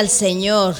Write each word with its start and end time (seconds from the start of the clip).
Al 0.00 0.08
Señor. 0.08 0.76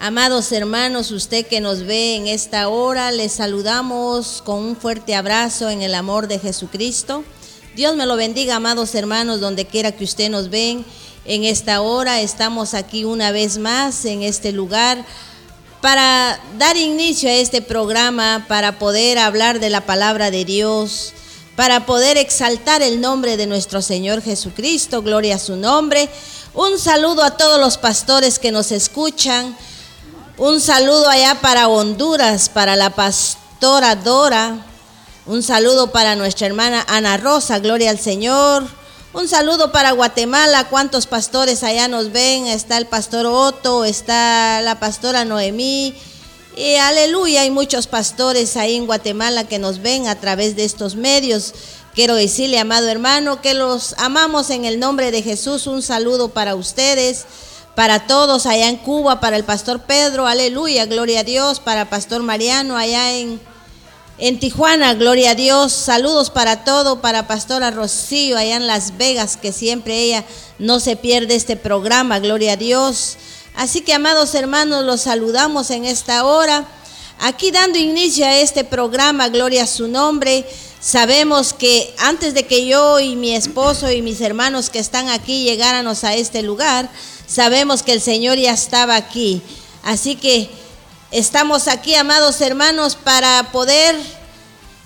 Amados 0.00 0.52
hermanos, 0.52 1.12
usted 1.12 1.46
que 1.46 1.62
nos 1.62 1.86
ve 1.86 2.16
en 2.16 2.26
esta 2.26 2.68
hora, 2.68 3.10
les 3.10 3.32
saludamos 3.32 4.42
con 4.44 4.58
un 4.58 4.76
fuerte 4.76 5.14
abrazo 5.14 5.70
en 5.70 5.80
el 5.80 5.94
amor 5.94 6.28
de 6.28 6.38
Jesucristo. 6.38 7.24
Dios 7.74 7.96
me 7.96 8.04
lo 8.04 8.16
bendiga, 8.16 8.56
amados 8.56 8.94
hermanos, 8.94 9.40
donde 9.40 9.64
quiera 9.64 9.92
que 9.92 10.04
usted 10.04 10.28
nos 10.28 10.50
ven. 10.50 10.84
En 11.24 11.44
esta 11.44 11.80
hora 11.80 12.20
estamos 12.20 12.74
aquí 12.74 13.04
una 13.04 13.32
vez 13.32 13.56
más 13.56 14.04
en 14.04 14.22
este 14.22 14.52
lugar 14.52 15.06
para 15.80 16.38
dar 16.58 16.76
inicio 16.76 17.30
a 17.30 17.32
este 17.32 17.62
programa, 17.62 18.44
para 18.46 18.78
poder 18.78 19.16
hablar 19.16 19.58
de 19.58 19.70
la 19.70 19.86
palabra 19.86 20.30
de 20.30 20.44
Dios, 20.44 21.14
para 21.56 21.86
poder 21.86 22.18
exaltar 22.18 22.82
el 22.82 23.00
nombre 23.00 23.38
de 23.38 23.46
nuestro 23.46 23.80
Señor 23.80 24.20
Jesucristo, 24.20 25.00
gloria 25.00 25.36
a 25.36 25.38
su 25.38 25.56
nombre. 25.56 26.10
Un 26.52 26.80
saludo 26.80 27.22
a 27.22 27.36
todos 27.36 27.60
los 27.60 27.78
pastores 27.78 28.40
que 28.40 28.50
nos 28.50 28.72
escuchan. 28.72 29.56
Un 30.36 30.60
saludo 30.60 31.08
allá 31.08 31.40
para 31.40 31.68
Honduras, 31.68 32.48
para 32.48 32.74
la 32.74 32.90
pastora 32.90 33.94
Dora. 33.94 34.66
Un 35.26 35.44
saludo 35.44 35.92
para 35.92 36.16
nuestra 36.16 36.48
hermana 36.48 36.84
Ana 36.88 37.18
Rosa, 37.18 37.60
gloria 37.60 37.90
al 37.90 38.00
Señor. 38.00 38.66
Un 39.12 39.28
saludo 39.28 39.70
para 39.70 39.92
Guatemala, 39.92 40.68
cuántos 40.68 41.06
pastores 41.06 41.62
allá 41.62 41.86
nos 41.86 42.10
ven. 42.10 42.48
Está 42.48 42.78
el 42.78 42.86
pastor 42.86 43.26
Otto, 43.26 43.84
está 43.84 44.60
la 44.60 44.80
pastora 44.80 45.24
Noemí. 45.24 45.94
Y 46.56 46.74
aleluya, 46.74 47.42
hay 47.42 47.50
muchos 47.52 47.86
pastores 47.86 48.56
ahí 48.56 48.74
en 48.74 48.86
Guatemala 48.86 49.44
que 49.44 49.60
nos 49.60 49.78
ven 49.78 50.08
a 50.08 50.16
través 50.16 50.56
de 50.56 50.64
estos 50.64 50.96
medios. 50.96 51.54
Quiero 51.94 52.14
decirle, 52.14 52.58
amado 52.58 52.88
hermano, 52.88 53.40
que 53.40 53.54
los 53.54 53.94
amamos 53.98 54.50
en 54.50 54.64
el 54.64 54.78
nombre 54.78 55.10
de 55.10 55.22
Jesús. 55.22 55.66
Un 55.66 55.82
saludo 55.82 56.28
para 56.28 56.54
ustedes, 56.54 57.26
para 57.74 58.06
todos 58.06 58.46
allá 58.46 58.68
en 58.68 58.76
Cuba, 58.76 59.20
para 59.20 59.36
el 59.36 59.44
pastor 59.44 59.82
Pedro, 59.82 60.26
aleluya, 60.26 60.86
gloria 60.86 61.20
a 61.20 61.24
Dios, 61.24 61.60
para 61.60 61.90
pastor 61.90 62.22
Mariano 62.22 62.76
allá 62.76 63.12
en 63.12 63.40
en 64.20 64.38
Tijuana, 64.38 64.92
gloria 64.92 65.30
a 65.30 65.34
Dios. 65.34 65.72
Saludos 65.72 66.28
para 66.28 66.62
todo, 66.62 67.00
para 67.00 67.26
Pastora 67.26 67.70
Rocío 67.70 68.36
allá 68.36 68.56
en 68.56 68.66
Las 68.66 68.98
Vegas, 68.98 69.38
que 69.38 69.50
siempre 69.50 69.98
ella 69.98 70.24
no 70.58 70.78
se 70.78 70.94
pierde 70.96 71.34
este 71.34 71.56
programa, 71.56 72.18
gloria 72.18 72.52
a 72.52 72.56
Dios. 72.56 73.16
Así 73.56 73.80
que, 73.80 73.94
amados 73.94 74.34
hermanos, 74.34 74.84
los 74.84 75.00
saludamos 75.00 75.70
en 75.70 75.86
esta 75.86 76.24
hora. 76.26 76.68
Aquí 77.18 77.50
dando 77.50 77.78
inicio 77.78 78.26
a 78.26 78.36
este 78.36 78.62
programa, 78.62 79.28
gloria 79.30 79.64
a 79.64 79.66
su 79.66 79.88
nombre. 79.88 80.44
Sabemos 80.80 81.52
que 81.52 81.94
antes 81.98 82.34
de 82.34 82.46
que 82.46 82.66
yo 82.66 83.00
y 83.00 83.16
mi 83.16 83.34
esposo 83.34 83.90
y 83.90 84.02
mis 84.02 84.20
hermanos 84.20 84.70
que 84.70 84.78
están 84.78 85.08
aquí 85.08 85.44
llegáramos 85.44 86.04
a 86.04 86.14
este 86.14 86.42
lugar, 86.42 86.90
sabemos 87.26 87.82
que 87.82 87.92
el 87.92 88.00
Señor 88.00 88.38
ya 88.38 88.52
estaba 88.52 88.96
aquí. 88.96 89.42
Así 89.82 90.16
que 90.16 90.50
Estamos 91.12 91.66
aquí, 91.66 91.96
amados 91.96 92.40
hermanos, 92.40 92.94
para 92.94 93.50
poder 93.50 93.96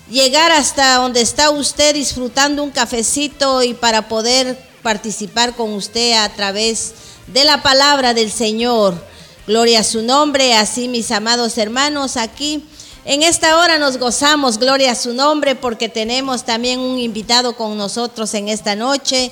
llegar 0.09 0.51
hasta 0.51 0.95
donde 0.95 1.21
está 1.21 1.51
usted 1.51 1.93
disfrutando 1.93 2.63
un 2.63 2.71
cafecito 2.71 3.61
y 3.61 3.75
para 3.75 4.07
poder 4.07 4.57
participar 4.81 5.55
con 5.55 5.73
usted 5.73 6.13
a 6.13 6.27
través 6.29 6.95
de 7.27 7.43
la 7.43 7.61
palabra 7.61 8.15
del 8.15 8.31
Señor. 8.31 8.95
Gloria 9.45 9.81
a 9.81 9.83
su 9.83 10.01
nombre, 10.01 10.55
así 10.55 10.87
mis 10.87 11.11
amados 11.11 11.59
hermanos, 11.59 12.17
aquí 12.17 12.65
en 13.05 13.21
esta 13.21 13.59
hora 13.59 13.77
nos 13.77 13.97
gozamos, 13.97 14.57
gloria 14.57 14.91
a 14.91 14.95
su 14.95 15.13
nombre, 15.13 15.53
porque 15.53 15.89
tenemos 15.89 16.43
también 16.43 16.79
un 16.79 16.97
invitado 16.97 17.55
con 17.55 17.77
nosotros 17.77 18.33
en 18.33 18.49
esta 18.49 18.75
noche. 18.75 19.31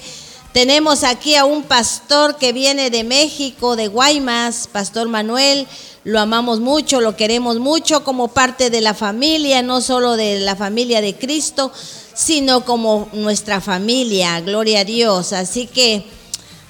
Tenemos 0.52 1.04
aquí 1.04 1.36
a 1.36 1.46
un 1.46 1.64
pastor 1.64 2.38
que 2.38 2.54
viene 2.54 2.92
de 2.92 3.04
México, 3.04 3.76
de 3.76 3.88
Guaymas, 3.88 4.70
Pastor 4.72 5.08
Manuel. 5.10 5.68
Lo 6.04 6.20
amamos 6.20 6.60
mucho, 6.60 7.02
lo 7.02 7.16
queremos 7.16 7.58
mucho 7.58 8.04
como 8.04 8.28
parte 8.28 8.70
de 8.70 8.80
la 8.80 8.94
familia, 8.94 9.64
no 9.64 9.82
solo 9.82 10.16
de 10.18 10.40
la 10.42 10.56
familia 10.56 11.02
de 11.02 11.16
Cristo, 11.16 11.72
sino 12.14 12.66
como 12.66 13.10
nuestra 13.14 13.60
familia. 13.60 14.40
Gloria 14.42 14.82
a 14.82 14.86
Dios. 14.86 15.34
Así 15.34 15.66
que, 15.66 16.06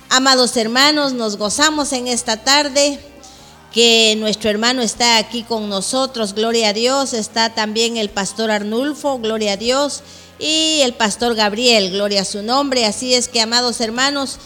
amados 0.08 0.56
hermanos, 0.56 1.12
nos 1.12 1.36
gozamos 1.36 1.92
en 1.92 2.08
esta 2.08 2.46
tarde 2.46 2.98
que 3.74 4.16
nuestro 4.18 4.50
hermano 4.50 4.82
está 4.82 5.18
aquí 5.18 5.44
con 5.44 5.68
nosotros. 5.68 6.34
Gloria 6.34 6.70
a 6.70 6.74
Dios. 6.74 7.14
Está 7.14 7.54
también 7.54 7.98
el 7.98 8.10
pastor 8.10 8.52
Arnulfo. 8.52 9.20
Gloria 9.20 9.54
a 9.54 9.58
Dios 9.58 10.04
y 10.40 10.82
el 10.82 10.94
pastor 10.94 11.36
Gabriel, 11.36 11.92
gloria 11.92 12.22
a 12.22 12.26
su 12.26 12.44
nombre. 12.44 12.86
Así 12.86 13.14
es 13.14 13.28
que, 13.28 13.42
amados 13.42 13.80
hermanos, 13.82 14.38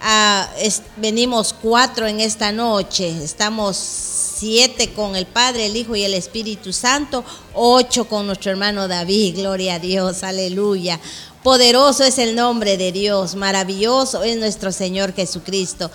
ah, 0.00 0.48
venimos 0.96 1.52
cuatro 1.52 2.06
en 2.06 2.20
esta 2.20 2.52
noche. 2.52 3.22
Estamos 3.22 3.76
siete 3.76 4.92
con 4.92 5.16
el 5.16 5.26
Padre, 5.26 5.66
el 5.66 5.76
Hijo 5.76 5.94
y 5.96 6.04
el 6.04 6.14
Espíritu 6.14 6.72
Santo, 6.72 7.24
ocho 7.54 8.06
con 8.06 8.26
nuestro 8.26 8.50
hermano 8.50 8.88
David, 8.88 9.36
gloria 9.36 9.74
a 9.74 9.78
Dios, 9.78 10.22
aleluya. 10.22 11.00
Poderoso 11.42 12.04
es 12.04 12.18
el 12.18 12.34
nombre 12.34 12.76
de 12.76 12.92
Dios, 12.92 13.34
maravilloso 13.34 14.22
es 14.22 14.36
nuestro 14.36 14.72
Señor 14.72 15.14
Jesucristo. 15.14 15.90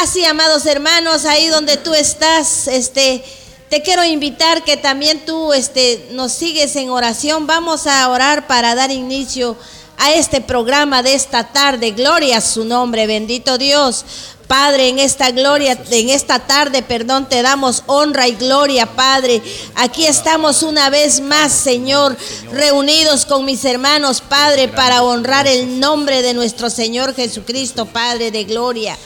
Así, 0.00 0.24
amados 0.24 0.64
hermanos, 0.64 1.24
ahí 1.24 1.48
donde 1.48 1.76
tú 1.76 1.92
estás, 1.92 2.68
este 2.68 3.24
te 3.68 3.82
quiero 3.82 4.04
invitar 4.04 4.62
que 4.62 4.76
también 4.76 5.26
tú 5.26 5.52
este, 5.52 6.06
nos 6.12 6.30
sigues 6.30 6.76
en 6.76 6.88
oración. 6.90 7.48
Vamos 7.48 7.88
a 7.88 8.08
orar 8.08 8.46
para 8.46 8.76
dar 8.76 8.92
inicio 8.92 9.56
a 9.96 10.12
este 10.12 10.40
programa 10.40 11.02
de 11.02 11.14
esta 11.14 11.52
tarde. 11.52 11.90
Gloria 11.90 12.36
a 12.36 12.40
su 12.40 12.64
nombre, 12.64 13.08
bendito 13.08 13.58
Dios. 13.58 14.04
Padre, 14.46 14.88
en 14.88 15.00
esta 15.00 15.32
gloria, 15.32 15.76
en 15.90 16.10
esta 16.10 16.46
tarde, 16.46 16.82
perdón, 16.82 17.28
te 17.28 17.42
damos 17.42 17.82
honra 17.86 18.28
y 18.28 18.36
gloria, 18.36 18.86
Padre. 18.86 19.42
Aquí 19.74 20.06
estamos 20.06 20.62
una 20.62 20.90
vez 20.90 21.20
más, 21.20 21.52
Señor, 21.52 22.16
reunidos 22.52 23.26
con 23.26 23.44
mis 23.44 23.64
hermanos, 23.64 24.20
Padre, 24.20 24.68
para 24.68 25.02
honrar 25.02 25.48
el 25.48 25.80
nombre 25.80 26.22
de 26.22 26.34
nuestro 26.34 26.70
Señor 26.70 27.16
Jesucristo, 27.16 27.84
Padre 27.84 28.30
de 28.30 28.44
gloria. 28.44 28.96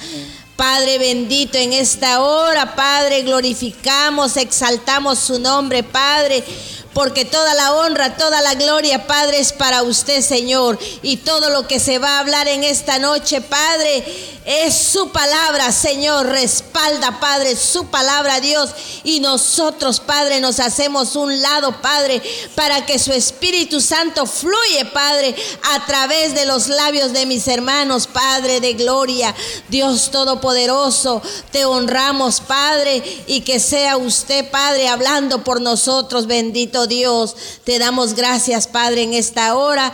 Padre 0.62 0.96
bendito, 0.96 1.58
en 1.58 1.72
esta 1.72 2.20
hora, 2.20 2.76
Padre, 2.76 3.22
glorificamos, 3.22 4.37
exaltamos 4.37 5.19
su 5.19 5.40
nombre, 5.40 5.82
Padre 5.82 6.44
porque 6.94 7.24
toda 7.24 7.54
la 7.54 7.74
honra, 7.74 8.16
toda 8.16 8.40
la 8.42 8.54
gloria, 8.54 9.06
Padre, 9.06 9.38
es 9.40 9.52
para 9.52 9.82
usted, 9.82 10.20
Señor. 10.20 10.78
Y 11.02 11.18
todo 11.18 11.50
lo 11.50 11.66
que 11.66 11.80
se 11.80 11.98
va 11.98 12.16
a 12.16 12.20
hablar 12.20 12.48
en 12.48 12.64
esta 12.64 12.98
noche, 12.98 13.40
Padre, 13.40 14.04
es 14.44 14.74
su 14.74 15.10
palabra, 15.10 15.72
Señor. 15.72 16.26
Respalda, 16.26 17.20
Padre, 17.20 17.56
su 17.56 17.86
palabra, 17.86 18.40
Dios. 18.40 18.70
Y 19.04 19.20
nosotros, 19.20 20.00
Padre, 20.00 20.40
nos 20.40 20.60
hacemos 20.60 21.16
un 21.16 21.40
lado, 21.40 21.80
Padre, 21.80 22.22
para 22.54 22.84
que 22.84 22.98
su 22.98 23.12
Espíritu 23.12 23.80
Santo 23.80 24.26
fluye, 24.26 24.84
Padre, 24.92 25.34
a 25.74 25.86
través 25.86 26.34
de 26.34 26.44
los 26.44 26.68
labios 26.68 27.12
de 27.12 27.26
mis 27.26 27.46
hermanos, 27.48 28.06
Padre 28.06 28.60
de 28.60 28.74
gloria. 28.74 29.34
Dios 29.68 30.10
Todopoderoso, 30.10 31.22
te 31.50 31.64
honramos, 31.64 32.40
Padre, 32.40 33.02
y 33.26 33.42
que 33.42 33.60
sea 33.60 33.96
usted, 33.96 34.50
Padre, 34.50 34.88
hablando 34.88 35.44
por 35.44 35.60
nosotros, 35.60 36.26
bendito 36.26 36.81
Dios. 36.87 37.37
Te 37.64 37.79
damos 37.79 38.14
gracias, 38.14 38.67
Padre, 38.67 39.02
en 39.02 39.14
esta 39.14 39.56
hora. 39.56 39.93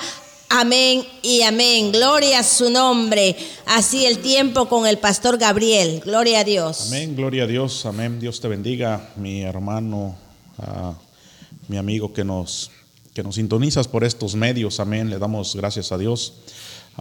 Amén 0.51 1.05
y 1.23 1.43
amén. 1.43 1.93
Gloria 1.93 2.39
a 2.39 2.43
su 2.43 2.71
nombre. 2.71 3.37
Así 3.67 4.07
el 4.07 4.21
tiempo 4.21 4.67
con 4.69 4.87
el 4.87 4.99
pastor 4.99 5.37
Gabriel. 5.37 6.01
Gloria 6.05 6.41
a 6.41 6.45
Dios. 6.45 6.87
Amén, 6.87 7.15
gloria 7.15 7.45
a 7.45 7.47
Dios. 7.47 7.85
Amén. 7.85 8.19
Dios 8.19 8.41
te 8.41 8.49
bendiga, 8.49 9.11
mi 9.17 9.43
hermano, 9.43 10.17
mi 11.69 11.77
amigo 11.77 12.15
que 12.15 12.25
nos, 12.25 12.71
que 13.13 13.23
nos 13.23 13.35
sintonizas 13.35 13.89
por 13.89 14.05
estos 14.05 14.35
medios. 14.35 14.81
Amén. 14.81 15.11
Le 15.11 15.19
damos 15.19 15.55
gracias 15.55 15.93
a 15.93 15.99
Dios 15.99 16.33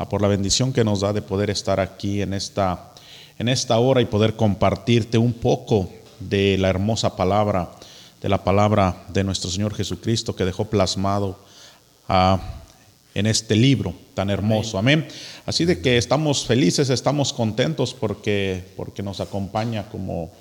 por 0.09 0.21
la 0.21 0.27
bendición 0.27 0.73
que 0.73 0.83
nos 0.83 0.99
da 0.99 1.13
de 1.13 1.21
poder 1.21 1.49
estar 1.49 1.79
aquí 1.79 2.21
en 2.21 2.33
esta, 2.33 2.91
en 3.39 3.47
esta 3.47 3.79
hora 3.79 4.01
y 4.01 4.05
poder 4.05 4.35
compartirte 4.35 5.17
un 5.17 5.31
poco 5.31 5.89
de 6.19 6.57
la 6.57 6.69
hermosa 6.69 7.15
palabra 7.15 7.71
de 8.21 8.29
la 8.29 8.43
palabra 8.43 9.05
de 9.13 9.23
nuestro 9.23 9.49
Señor 9.49 9.73
Jesucristo 9.75 10.35
que 10.35 10.45
dejó 10.45 10.65
plasmado 10.65 11.39
ah, 12.07 12.39
en 13.13 13.25
este 13.25 13.55
libro 13.55 13.93
tan 14.13 14.29
hermoso. 14.29 14.77
Amén. 14.77 15.07
Así 15.45 15.65
de 15.65 15.81
que 15.81 15.97
estamos 15.97 16.45
felices, 16.45 16.89
estamos 16.89 17.33
contentos 17.33 17.93
porque, 17.93 18.63
porque 18.75 19.03
nos 19.03 19.19
acompaña, 19.19 19.89
como 19.89 20.31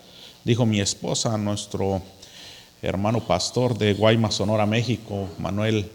dijo 0.45 0.67
mi 0.67 0.81
esposa, 0.81 1.37
nuestro 1.39 2.03
hermano 2.83 3.21
pastor 3.27 3.77
de 3.77 3.95
Guaymas, 3.95 4.35
Sonora, 4.35 4.67
México, 4.67 5.29
Manuel 5.39 5.91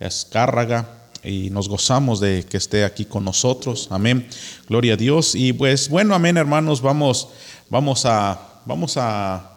Escárraga, 0.00 0.98
y 1.24 1.50
nos 1.50 1.68
gozamos 1.68 2.18
de 2.20 2.44
que 2.48 2.56
esté 2.56 2.84
aquí 2.84 3.04
con 3.04 3.24
nosotros. 3.24 3.88
Amén. 3.90 4.26
Gloria 4.68 4.94
a 4.94 4.96
Dios. 4.96 5.34
Y 5.34 5.52
pues 5.52 5.88
bueno, 5.88 6.14
amén, 6.14 6.36
hermanos, 6.36 6.80
vamos, 6.82 7.28
vamos 7.70 8.04
a, 8.06 8.60
vamos 8.66 8.96
a 8.96 9.51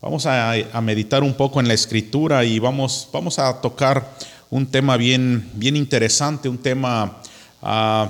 Vamos 0.00 0.26
a, 0.26 0.54
meditar 0.80 1.24
un 1.24 1.34
poco 1.34 1.58
en 1.58 1.66
la 1.66 1.74
escritura 1.74 2.44
y 2.44 2.60
vamos, 2.60 3.08
vamos 3.12 3.40
a 3.40 3.60
tocar 3.60 4.08
un 4.48 4.64
tema 4.64 4.96
bien, 4.96 5.50
bien 5.54 5.74
interesante, 5.74 6.48
un 6.48 6.58
tema, 6.58 7.20
uh, 7.60 8.06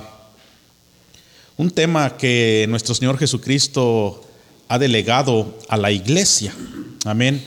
un 1.57 1.71
tema 1.71 2.15
que 2.15 2.67
nuestro 2.69 2.93
Señor 2.93 3.17
Jesucristo 3.17 4.23
ha 4.67 4.77
delegado 4.77 5.57
a 5.67 5.77
la 5.77 5.89
iglesia. 5.89 6.53
Amén. 7.05 7.43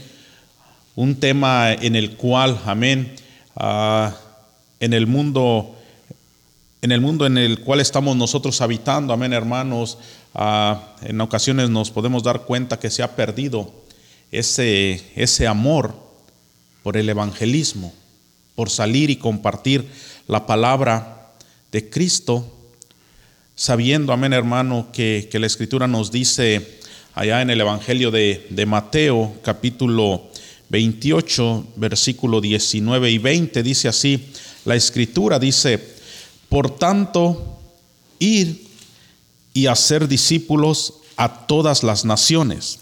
Un 0.96 1.14
tema 1.14 1.72
en 1.72 1.94
el 1.94 2.16
cual, 2.16 2.60
amén, 2.66 3.14
ah, 3.54 4.12
en 4.80 4.92
el 4.92 5.06
mundo, 5.06 5.76
en 6.82 6.90
el 6.90 7.00
mundo 7.00 7.26
en 7.26 7.38
el 7.38 7.60
cual 7.60 7.78
estamos 7.78 8.16
nosotros 8.16 8.60
habitando, 8.60 9.12
amén, 9.12 9.32
hermanos, 9.34 9.98
ah, 10.34 10.96
en 11.02 11.20
ocasiones 11.20 11.70
nos 11.70 11.92
podemos 11.92 12.24
dar 12.24 12.40
cuenta 12.40 12.80
que 12.80 12.90
se 12.90 13.04
ha 13.04 13.14
perdido 13.14 13.81
ese, 14.32 15.02
ese 15.14 15.46
amor 15.46 15.94
por 16.82 16.96
el 16.96 17.08
evangelismo, 17.08 17.92
por 18.54 18.70
salir 18.70 19.10
y 19.10 19.16
compartir 19.16 19.86
la 20.26 20.46
palabra 20.46 21.34
de 21.70 21.88
Cristo, 21.88 22.50
sabiendo, 23.54 24.12
amén 24.12 24.32
hermano, 24.32 24.88
que, 24.92 25.28
la 25.32 25.46
escritura 25.46 25.86
nos 25.86 26.10
dice 26.10 26.80
allá 27.14 27.42
en 27.42 27.50
el 27.50 27.60
Evangelio 27.60 28.10
de, 28.10 28.46
de 28.50 28.66
Mateo 28.66 29.34
capítulo 29.42 30.30
28, 30.70 31.66
versículo 31.76 32.40
19 32.40 33.10
y 33.10 33.18
20, 33.18 33.62
dice 33.62 33.88
así, 33.88 34.28
la 34.64 34.74
escritura 34.74 35.38
dice, 35.38 35.78
por 36.48 36.74
tanto, 36.76 37.58
ir 38.18 38.66
y 39.52 39.66
hacer 39.66 40.08
discípulos 40.08 40.94
a 41.16 41.46
todas 41.46 41.82
las 41.82 42.04
naciones, 42.04 42.81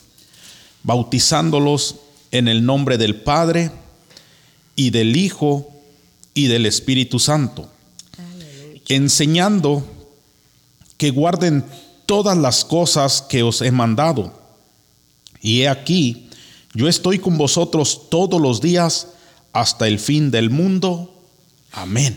bautizándolos 0.83 1.97
en 2.31 2.49
el 2.49 2.65
nombre 2.65 2.99
del 2.99 3.17
Padre 3.17 3.71
y 4.77 4.91
del 4.91 5.17
Hijo 5.17 5.71
y 6.35 6.47
del 6.47 6.67
Espíritu 6.67 7.19
Santo, 7.19 7.69
enseñando 8.89 9.85
que 10.97 11.11
guarden 11.11 11.65
todas 12.07 12.37
las 12.37 12.65
cosas 12.65 13.23
que 13.23 13.43
os 13.43 13.63
he 13.63 13.71
mandado. 13.71 14.39
Y 15.41 15.63
he 15.63 15.69
aquí, 15.69 16.29
yo 16.75 16.89
estoy 16.89 17.19
con 17.19 17.39
vosotros 17.39 18.11
todos 18.11 18.41
los 18.41 18.61
días 18.61 19.09
hasta 19.53 19.89
el 19.89 19.99
fin 19.99 20.31
del 20.31 20.51
mundo. 20.51 21.15
Amén. 21.73 22.17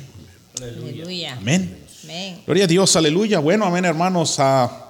Aleluya. 0.58 1.38
Amén. 1.38 1.78
Gloria 2.46 2.66
a 2.66 2.68
Dios, 2.68 2.96
aleluya. 2.96 3.40
Bueno, 3.40 3.66
amén, 3.66 3.86
hermanos. 3.86 4.40
A 4.40 4.83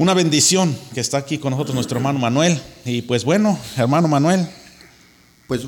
una 0.00 0.14
bendición 0.14 0.74
que 0.94 1.00
está 1.00 1.18
aquí 1.18 1.36
con 1.36 1.50
nosotros 1.50 1.74
nuestro 1.74 1.98
hermano 1.98 2.18
Manuel. 2.18 2.58
Y 2.86 3.02
pues 3.02 3.22
bueno, 3.22 3.58
hermano 3.76 4.08
Manuel, 4.08 4.48
pues 5.46 5.60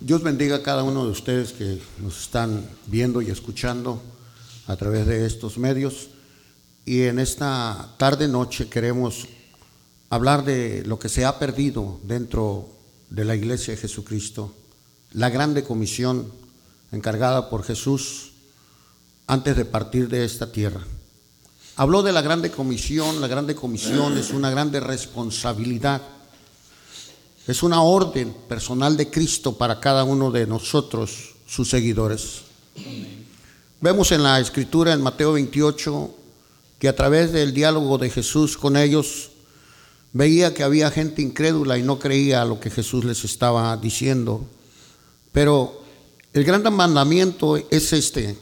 Dios 0.00 0.22
bendiga 0.22 0.54
a 0.54 0.62
cada 0.62 0.84
uno 0.84 1.04
de 1.04 1.10
ustedes 1.10 1.52
que 1.52 1.82
nos 1.98 2.22
están 2.22 2.64
viendo 2.86 3.20
y 3.20 3.28
escuchando 3.28 4.00
a 4.68 4.76
través 4.76 5.08
de 5.08 5.26
estos 5.26 5.58
medios. 5.58 6.10
Y 6.84 7.02
en 7.02 7.18
esta 7.18 7.96
tarde 7.98 8.28
noche 8.28 8.68
queremos 8.68 9.26
hablar 10.10 10.44
de 10.44 10.84
lo 10.86 11.00
que 11.00 11.08
se 11.08 11.24
ha 11.24 11.40
perdido 11.40 11.98
dentro 12.04 12.68
de 13.10 13.24
la 13.24 13.34
iglesia 13.34 13.74
de 13.74 13.80
Jesucristo, 13.80 14.54
la 15.10 15.28
grande 15.28 15.64
comisión 15.64 16.30
encargada 16.92 17.50
por 17.50 17.64
Jesús 17.64 18.30
antes 19.26 19.56
de 19.56 19.64
partir 19.64 20.08
de 20.08 20.24
esta 20.24 20.52
tierra. 20.52 20.82
Habló 21.76 22.02
de 22.02 22.12
la 22.12 22.22
grande 22.22 22.50
comisión, 22.50 23.20
la 23.20 23.28
grande 23.28 23.54
comisión 23.54 24.18
es 24.18 24.30
una 24.30 24.50
grande 24.50 24.80
responsabilidad 24.80 26.02
es 27.46 27.62
una 27.62 27.82
orden 27.82 28.34
personal 28.48 28.96
de 28.96 29.10
Cristo 29.10 29.56
para 29.56 29.80
cada 29.80 30.04
uno 30.04 30.30
de 30.30 30.46
nosotros, 30.46 31.34
sus 31.46 31.68
seguidores. 31.68 32.42
Vemos 33.80 34.12
en 34.12 34.22
la 34.22 34.38
escritura 34.38 34.92
en 34.92 35.02
Mateo 35.02 35.32
28 35.32 36.14
que 36.78 36.88
a 36.88 36.94
través 36.94 37.32
del 37.32 37.52
diálogo 37.52 37.98
de 37.98 38.10
Jesús 38.10 38.56
con 38.56 38.76
ellos 38.76 39.30
veía 40.12 40.54
que 40.54 40.62
había 40.62 40.90
gente 40.90 41.20
incrédula 41.20 41.78
y 41.78 41.82
no 41.82 41.98
creía 41.98 42.44
lo 42.44 42.60
que 42.60 42.70
Jesús 42.70 43.04
les 43.04 43.24
estaba 43.24 43.76
diciendo. 43.76 44.44
Pero 45.32 45.82
el 46.32 46.44
gran 46.44 46.62
mandamiento 46.74 47.56
es 47.56 47.92
este. 47.92 48.38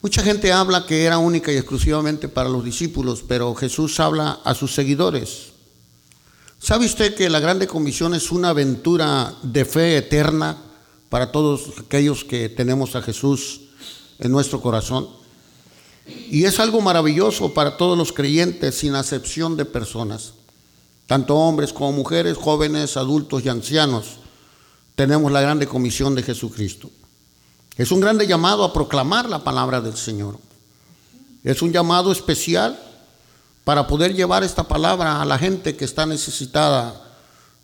Mucha 0.00 0.22
gente 0.22 0.52
habla 0.52 0.86
que 0.86 1.04
era 1.04 1.18
única 1.18 1.50
y 1.50 1.56
exclusivamente 1.56 2.28
para 2.28 2.48
los 2.48 2.64
discípulos, 2.64 3.24
pero 3.26 3.52
Jesús 3.56 3.98
habla 3.98 4.38
a 4.44 4.54
sus 4.54 4.72
seguidores. 4.72 5.48
¿Sabe 6.60 6.86
usted 6.86 7.16
que 7.16 7.28
la 7.28 7.40
Grande 7.40 7.66
Comisión 7.66 8.14
es 8.14 8.30
una 8.30 8.50
aventura 8.50 9.34
de 9.42 9.64
fe 9.64 9.96
eterna 9.96 10.56
para 11.08 11.32
todos 11.32 11.72
aquellos 11.84 12.24
que 12.24 12.48
tenemos 12.48 12.94
a 12.94 13.02
Jesús 13.02 13.62
en 14.20 14.30
nuestro 14.30 14.60
corazón? 14.60 15.08
Y 16.30 16.44
es 16.44 16.60
algo 16.60 16.80
maravilloso 16.80 17.52
para 17.52 17.76
todos 17.76 17.98
los 17.98 18.12
creyentes 18.12 18.76
sin 18.76 18.94
acepción 18.94 19.56
de 19.56 19.64
personas, 19.64 20.34
tanto 21.08 21.34
hombres 21.34 21.72
como 21.72 21.90
mujeres, 21.90 22.36
jóvenes, 22.36 22.96
adultos 22.96 23.44
y 23.44 23.48
ancianos. 23.48 24.18
Tenemos 24.94 25.32
la 25.32 25.40
grande 25.40 25.66
comisión 25.66 26.14
de 26.14 26.22
Jesucristo. 26.22 26.88
Es 27.78 27.92
un 27.92 28.00
grande 28.00 28.26
llamado 28.26 28.64
a 28.64 28.72
proclamar 28.72 29.30
la 29.30 29.44
palabra 29.44 29.80
del 29.80 29.96
Señor. 29.96 30.36
Es 31.44 31.62
un 31.62 31.72
llamado 31.72 32.10
especial 32.10 32.76
para 33.62 33.86
poder 33.86 34.14
llevar 34.14 34.42
esta 34.42 34.66
palabra 34.66 35.22
a 35.22 35.24
la 35.24 35.38
gente 35.38 35.76
que 35.76 35.84
está 35.84 36.04
necesitada 36.04 37.00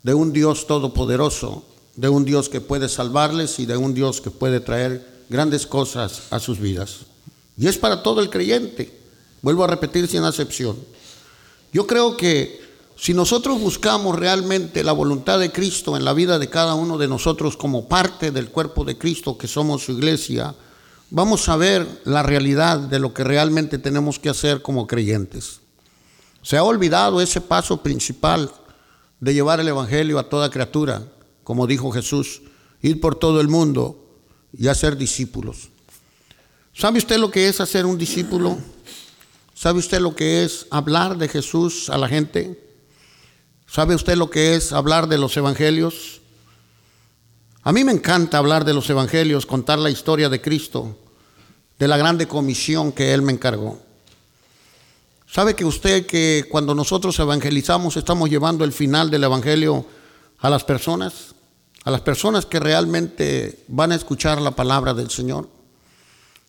de 0.03 0.13
un 0.13 0.31
Dios 0.31 0.67
todopoderoso, 0.67 1.65
de 1.97 2.07
un 2.07 2.23
Dios 2.23 2.47
que 2.47 2.61
puede 2.61 2.87
salvarles 2.87 3.59
y 3.59 3.65
de 3.65 3.75
un 3.75 3.93
Dios 3.93 4.21
que 4.21 4.31
puede 4.31 4.61
traer 4.61 5.05
grandes 5.27 5.67
cosas 5.67 6.21
a 6.29 6.39
sus 6.39 6.59
vidas. 6.59 6.99
Y 7.57 7.67
es 7.67 7.77
para 7.77 8.01
todo 8.01 8.21
el 8.21 8.29
creyente, 8.29 8.97
vuelvo 9.41 9.65
a 9.65 9.67
repetir 9.67 10.07
sin 10.07 10.23
acepción. 10.23 10.77
Yo 11.73 11.85
creo 11.87 12.15
que 12.15 12.64
si 12.95 13.13
nosotros 13.13 13.59
buscamos 13.59 14.17
realmente 14.17 14.83
la 14.83 14.93
voluntad 14.93 15.39
de 15.39 15.51
Cristo 15.51 15.97
en 15.97 16.05
la 16.05 16.13
vida 16.13 16.39
de 16.39 16.49
cada 16.49 16.75
uno 16.75 16.97
de 16.97 17.09
nosotros 17.09 17.57
como 17.57 17.89
parte 17.89 18.31
del 18.31 18.49
cuerpo 18.49 18.85
de 18.85 18.97
Cristo 18.97 19.37
que 19.37 19.47
somos 19.47 19.83
su 19.83 19.91
iglesia, 19.91 20.55
vamos 21.09 21.49
a 21.49 21.57
ver 21.57 21.85
la 22.05 22.23
realidad 22.23 22.79
de 22.79 22.99
lo 22.99 23.13
que 23.13 23.25
realmente 23.25 23.77
tenemos 23.79 24.17
que 24.17 24.29
hacer 24.29 24.61
como 24.61 24.87
creyentes. 24.87 25.59
Se 26.41 26.55
ha 26.55 26.63
olvidado 26.63 27.19
ese 27.19 27.41
paso 27.41 27.83
principal 27.83 28.49
de 29.19 29.33
llevar 29.33 29.59
el 29.59 29.67
Evangelio 29.67 30.17
a 30.17 30.29
toda 30.29 30.49
criatura, 30.49 31.03
como 31.43 31.67
dijo 31.67 31.91
Jesús, 31.91 32.43
ir 32.81 33.01
por 33.01 33.15
todo 33.15 33.41
el 33.41 33.49
mundo 33.49 34.19
y 34.57 34.67
hacer 34.67 34.95
discípulos. 34.95 35.69
¿Sabe 36.73 36.99
usted 36.99 37.17
lo 37.17 37.29
que 37.29 37.49
es 37.49 37.59
hacer 37.59 37.85
un 37.85 37.97
discípulo? 37.97 38.57
¿Sabe 39.53 39.79
usted 39.79 39.99
lo 39.99 40.15
que 40.15 40.43
es 40.43 40.67
hablar 40.69 41.17
de 41.17 41.27
Jesús 41.27 41.89
a 41.89 41.97
la 41.97 42.07
gente? 42.07 42.64
¿Sabe 43.75 43.93
usted 43.93 44.15
lo 44.15 44.29
que 44.29 44.55
es 44.55 44.71
hablar 44.71 45.09
de 45.09 45.17
los 45.17 45.35
evangelios? 45.35 46.21
A 47.61 47.73
mí 47.73 47.83
me 47.83 47.91
encanta 47.91 48.37
hablar 48.37 48.63
de 48.63 48.73
los 48.73 48.89
evangelios, 48.89 49.45
contar 49.45 49.79
la 49.79 49.89
historia 49.89 50.29
de 50.29 50.39
Cristo, 50.39 50.97
de 51.77 51.89
la 51.89 51.97
grande 51.97 52.25
comisión 52.25 52.93
que 52.93 53.13
Él 53.13 53.21
me 53.21 53.33
encargó. 53.33 53.77
¿Sabe 55.29 55.57
que 55.57 55.65
usted 55.65 56.05
que 56.05 56.45
cuando 56.49 56.73
nosotros 56.73 57.19
evangelizamos 57.19 57.97
estamos 57.97 58.29
llevando 58.29 58.63
el 58.63 58.71
final 58.71 59.11
del 59.11 59.25
evangelio 59.25 59.85
a 60.39 60.49
las 60.49 60.63
personas? 60.63 61.35
A 61.83 61.91
las 61.91 61.99
personas 61.99 62.45
que 62.45 62.61
realmente 62.61 63.65
van 63.67 63.91
a 63.91 63.95
escuchar 63.95 64.39
la 64.39 64.51
palabra 64.51 64.93
del 64.93 65.09
Señor. 65.09 65.49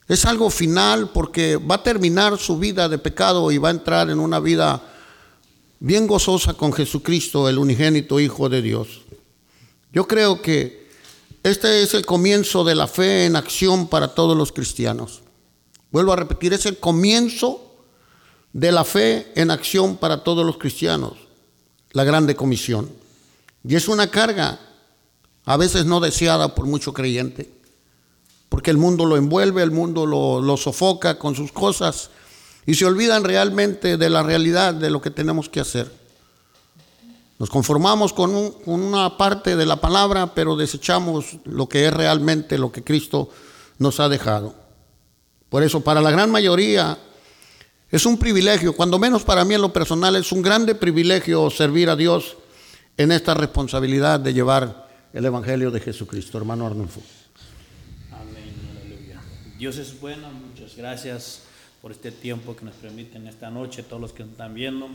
Es 0.06 0.26
algo 0.26 0.49
final 0.49 1.11
porque 1.11 1.56
va 1.56 1.75
a 1.75 1.83
terminar 1.83 2.38
su 2.38 2.56
vida 2.56 2.88
de 2.88 2.99
pecado 2.99 3.50
y 3.50 3.59
va 3.59 3.71
a 3.71 3.73
entrar 3.73 4.11
en 4.11 4.21
una 4.21 4.38
vida 4.38 4.92
bien 5.80 6.06
gozosa 6.06 6.54
con 6.54 6.73
Jesucristo, 6.73 7.49
el 7.49 7.59
unigénito 7.59 8.21
Hijo 8.21 8.49
de 8.49 8.62
Dios. 8.62 9.02
Yo 9.92 10.06
creo 10.06 10.42
que 10.42 10.87
este 11.42 11.83
es 11.83 11.95
el 11.95 12.04
comienzo 12.04 12.64
de 12.64 12.75
la 12.75 12.87
fe 12.87 13.26
en 13.26 13.37
acción 13.37 13.88
para 13.88 14.14
todos 14.14 14.37
los 14.37 14.52
cristianos. 14.52 15.23
Vuelvo 15.90 16.12
a 16.12 16.16
repetir, 16.16 16.52
es 16.52 16.66
el 16.66 16.78
comienzo 16.78 17.75
de 18.52 18.73
la 18.73 18.85
fe 18.85 19.33
en 19.35 19.50
acción 19.50 19.97
para 19.97 20.25
todos 20.25 20.45
los 20.45 20.59
cristianos, 20.59 21.12
la 21.92 22.04
grande 22.04 22.35
comisión. 22.35 22.90
Y 23.62 23.76
es 23.76 23.88
una 23.88 24.11
carga 24.11 24.61
a 25.47 25.56
veces 25.56 25.87
no 25.87 26.00
deseada 26.00 26.54
por 26.54 26.66
mucho 26.66 26.92
creyente, 26.92 27.49
porque 28.49 28.71
el 28.71 28.78
mundo 28.78 29.04
lo 29.04 29.16
envuelve, 29.16 29.62
el 29.62 29.71
mundo 29.71 30.04
lo, 30.04 30.56
sofoca 30.56 31.18
con 31.18 31.35
sus 31.35 31.52
cosas 31.52 32.11
y 32.66 32.75
se 32.75 32.85
olvidan 32.85 33.23
realmente 33.23 33.96
de 33.96 34.11
la 34.11 34.25
realidad 34.25 34.75
de 34.75 34.90
lo 34.90 35.00
que 35.00 35.11
tenemos 35.11 35.49
que 35.49 35.61
hacer. 35.61 35.90
Nos 37.38 37.49
conformamos 37.49 38.12
con, 38.12 38.54
una 38.64 39.16
parte 39.16 39.56
de 39.56 39.66
la 39.66 39.76
palabra, 39.76 40.35
pero 40.35 40.56
desechamos 40.56 41.38
lo 41.44 41.68
que 41.68 41.87
es 41.87 41.94
realmente 41.94 42.58
lo 42.58 42.73
que 42.73 42.82
Cristo 42.82 43.30
nos 43.78 44.00
ha 44.00 44.08
dejado. 44.08 44.54
Por 45.49 45.62
eso, 45.62 45.82
para 45.82 46.00
la 46.00 46.11
gran 46.11 46.30
mayoría, 46.30 46.99
es 47.90 48.04
un 48.04 48.18
privilegio, 48.18 48.75
cuando 48.75 48.99
menos 48.99 49.23
para 49.23 49.44
mí 49.44 49.54
en 49.54 49.62
lo 49.62 49.73
personal, 49.73 50.16
es 50.16 50.32
un 50.32 50.42
grande 50.42 50.75
privilegio 50.75 51.50
servir 51.50 51.88
a 51.88 51.94
Dios 51.94 52.37
en 52.96 53.12
esta 53.12 53.35
responsabilidad 53.35 54.18
de 54.18 54.32
llevar 54.32 54.88
el 55.12 55.25
Evangelio 55.25 55.70
de 55.70 55.80
Jesucristo. 55.80 56.38
Hermano 56.38 56.66
Arnulfo. 56.66 57.02
Amén, 58.11 58.54
aleluya. 58.70 59.20
Dios 59.56 59.76
es 59.76 60.00
bueno, 60.00 60.30
muchas 60.32 60.75
gracias 60.75 61.46
por 61.87 61.93
este 61.93 62.11
tiempo 62.11 62.57
que 62.57 62.64
nos 62.64 62.75
permiten 62.75 63.28
esta 63.28 63.49
noche, 63.49 63.85
todos 63.85 64.02
los 64.02 64.12
que 64.12 64.25
están 64.25 64.55
viendo. 64.55 64.88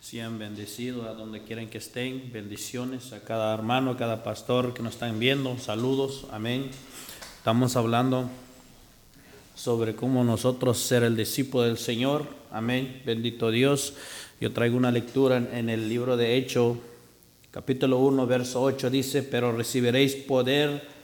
Sean 0.00 0.38
bendecidos 0.38 1.08
a 1.08 1.14
donde 1.14 1.42
quieran 1.42 1.66
que 1.68 1.78
estén. 1.78 2.30
Bendiciones 2.32 3.12
a 3.12 3.24
cada 3.24 3.52
hermano, 3.52 3.90
a 3.90 3.96
cada 3.96 4.22
pastor 4.22 4.72
que 4.72 4.80
nos 4.80 4.94
están 4.94 5.18
viendo. 5.18 5.58
Saludos. 5.58 6.28
Amén. 6.30 6.70
Estamos 7.38 7.74
hablando 7.74 8.30
sobre 9.56 9.96
cómo 9.96 10.22
nosotros 10.22 10.78
ser 10.78 11.02
el 11.02 11.16
discípulo 11.16 11.64
del 11.64 11.78
Señor. 11.78 12.28
Amén. 12.52 13.02
Bendito 13.04 13.50
Dios. 13.50 13.94
Yo 14.40 14.52
traigo 14.52 14.76
una 14.76 14.92
lectura 14.92 15.36
en, 15.36 15.68
el 15.68 15.88
libro 15.88 16.16
de 16.16 16.36
Hechos, 16.36 16.76
capítulo 17.50 17.98
1, 17.98 18.28
verso 18.28 18.62
8. 18.62 18.88
Dice, 18.88 19.24
pero 19.24 19.50
recibiréis 19.50 20.14
poder 20.14 20.99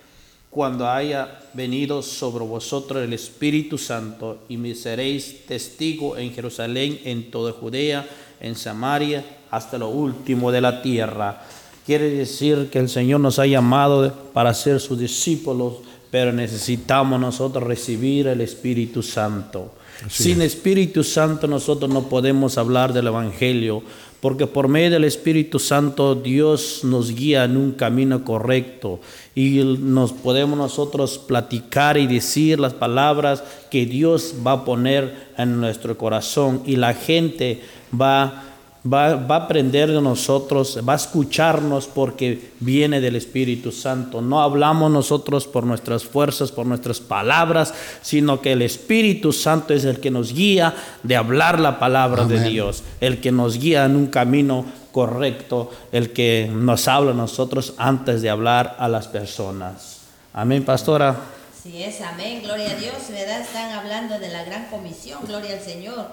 cuando 0.57 0.89
haya 0.89 1.39
venido 1.53 2.01
sobre 2.01 2.43
vosotros 2.43 3.05
el 3.05 3.13
Espíritu 3.13 3.77
Santo 3.77 4.39
y 4.49 4.57
me 4.57 4.75
seréis 4.75 5.45
testigo 5.47 6.17
en 6.17 6.33
Jerusalén, 6.33 6.99
en 7.05 7.31
toda 7.31 7.53
Judea 7.53 8.09
en 8.41 8.55
Samaria 8.55 9.23
hasta 9.51 9.77
lo 9.77 9.91
último 9.91 10.51
de 10.51 10.63
la 10.63 10.81
tierra. 10.81 11.43
Quiere 11.85 12.09
decir 12.09 12.71
que 12.73 12.79
el 12.79 12.89
Señor 12.89 13.21
nos 13.21 13.39
ha 13.39 13.45
llamado 13.45 14.11
para 14.33 14.55
ser 14.55 14.81
sus 14.81 14.99
discípulos, 14.99 15.75
pero 16.11 16.33
necesitamos 16.33 17.21
nosotros 17.21 17.63
recibir 17.63 18.27
el 18.27 18.41
Espíritu 18.41 19.03
Santo. 19.03 19.75
Sin 20.09 20.41
Espíritu 20.41 21.05
Santo 21.05 21.47
nosotros 21.47 21.91
no 21.91 22.09
podemos 22.09 22.57
hablar 22.57 22.95
del 22.95 23.09
Evangelio, 23.09 23.83
porque 24.27 24.49
por 24.49 24.67
medio 24.67 24.91
del 24.91 25.05
Espíritu 25.05 25.61
Santo 25.61 26.17
Dios 26.17 26.81
nos 26.83 27.15
guía 27.15 27.45
en 27.45 27.57
un 27.57 27.71
camino 27.71 28.25
correcto 28.25 28.99
y 29.37 29.63
nos 29.79 30.13
podemos 30.13 30.59
nosotros 30.59 31.17
platicar 31.17 31.97
y 31.97 32.09
decir 32.09 32.59
las 32.59 32.75
palabras 32.75 33.45
que 33.71 33.87
Dios 33.87 34.35
va 34.45 34.51
a 34.51 34.65
poner 34.65 35.29
en 35.39 35.61
nuestro 35.61 35.97
corazón 35.97 36.61
y 36.67 36.75
la 36.75 36.93
gente 36.93 37.61
va, 37.95 38.56
va, 38.93 39.17
va 39.17 39.37
a 39.37 39.45
aprender 39.45 39.91
de 39.91 40.01
nosotros, 40.01 40.79
va 40.87 40.95
a 40.95 40.97
escucharnos 40.97 41.87
porque 41.87 42.53
viene 42.61 43.01
del 43.01 43.17
Espíritu 43.17 43.73
Santo. 43.73 44.21
No 44.21 44.41
hablamos 44.41 44.91
nosotros 44.91 45.47
por 45.47 45.65
nuestras 45.65 46.05
fuerzas, 46.05 46.53
por 46.53 46.67
nuestras 46.67 47.01
palabras, 47.01 47.75
sino 48.03 48.41
que 48.41 48.53
el 48.53 48.63
Espíritu 48.63 49.33
Santo 49.33 49.75
es 49.75 49.85
el 49.85 50.01
que 50.01 50.11
nos 50.11 50.33
guía 50.33 50.75
de 51.03 51.17
hablar 51.17 51.61
la 51.61 51.79
palabra 51.79 52.25
de 52.25 52.49
Dios, 52.49 52.83
el 53.01 53.21
que 53.21 53.33
nos 53.33 53.59
guía 53.59 53.85
en 53.85 53.97
un 53.97 54.07
camino 54.07 54.65
correcto, 54.93 55.71
el 55.93 56.13
que 56.13 56.51
nos 56.51 56.89
habla 56.89 57.11
a 57.11 57.15
nosotros 57.15 57.75
antes 57.77 58.23
de 58.23 58.31
hablar 58.31 58.77
a 58.79 58.89
las 58.89 59.09
personas. 59.09 60.01
Amén, 60.33 60.65
pastora. 60.65 61.17
Sí 61.63 61.83
es, 61.83 62.01
amén, 62.01 62.43
gloria 62.43 62.71
a 62.71 62.77
Dios, 62.77 62.95
¿verdad? 63.11 63.41
Están 63.41 63.73
hablando 63.73 64.19
de 64.19 64.29
la 64.29 64.45
gran 64.45 64.67
comisión, 64.67 65.21
gloria 65.27 65.55
al 65.55 65.61
Señor. 65.61 66.07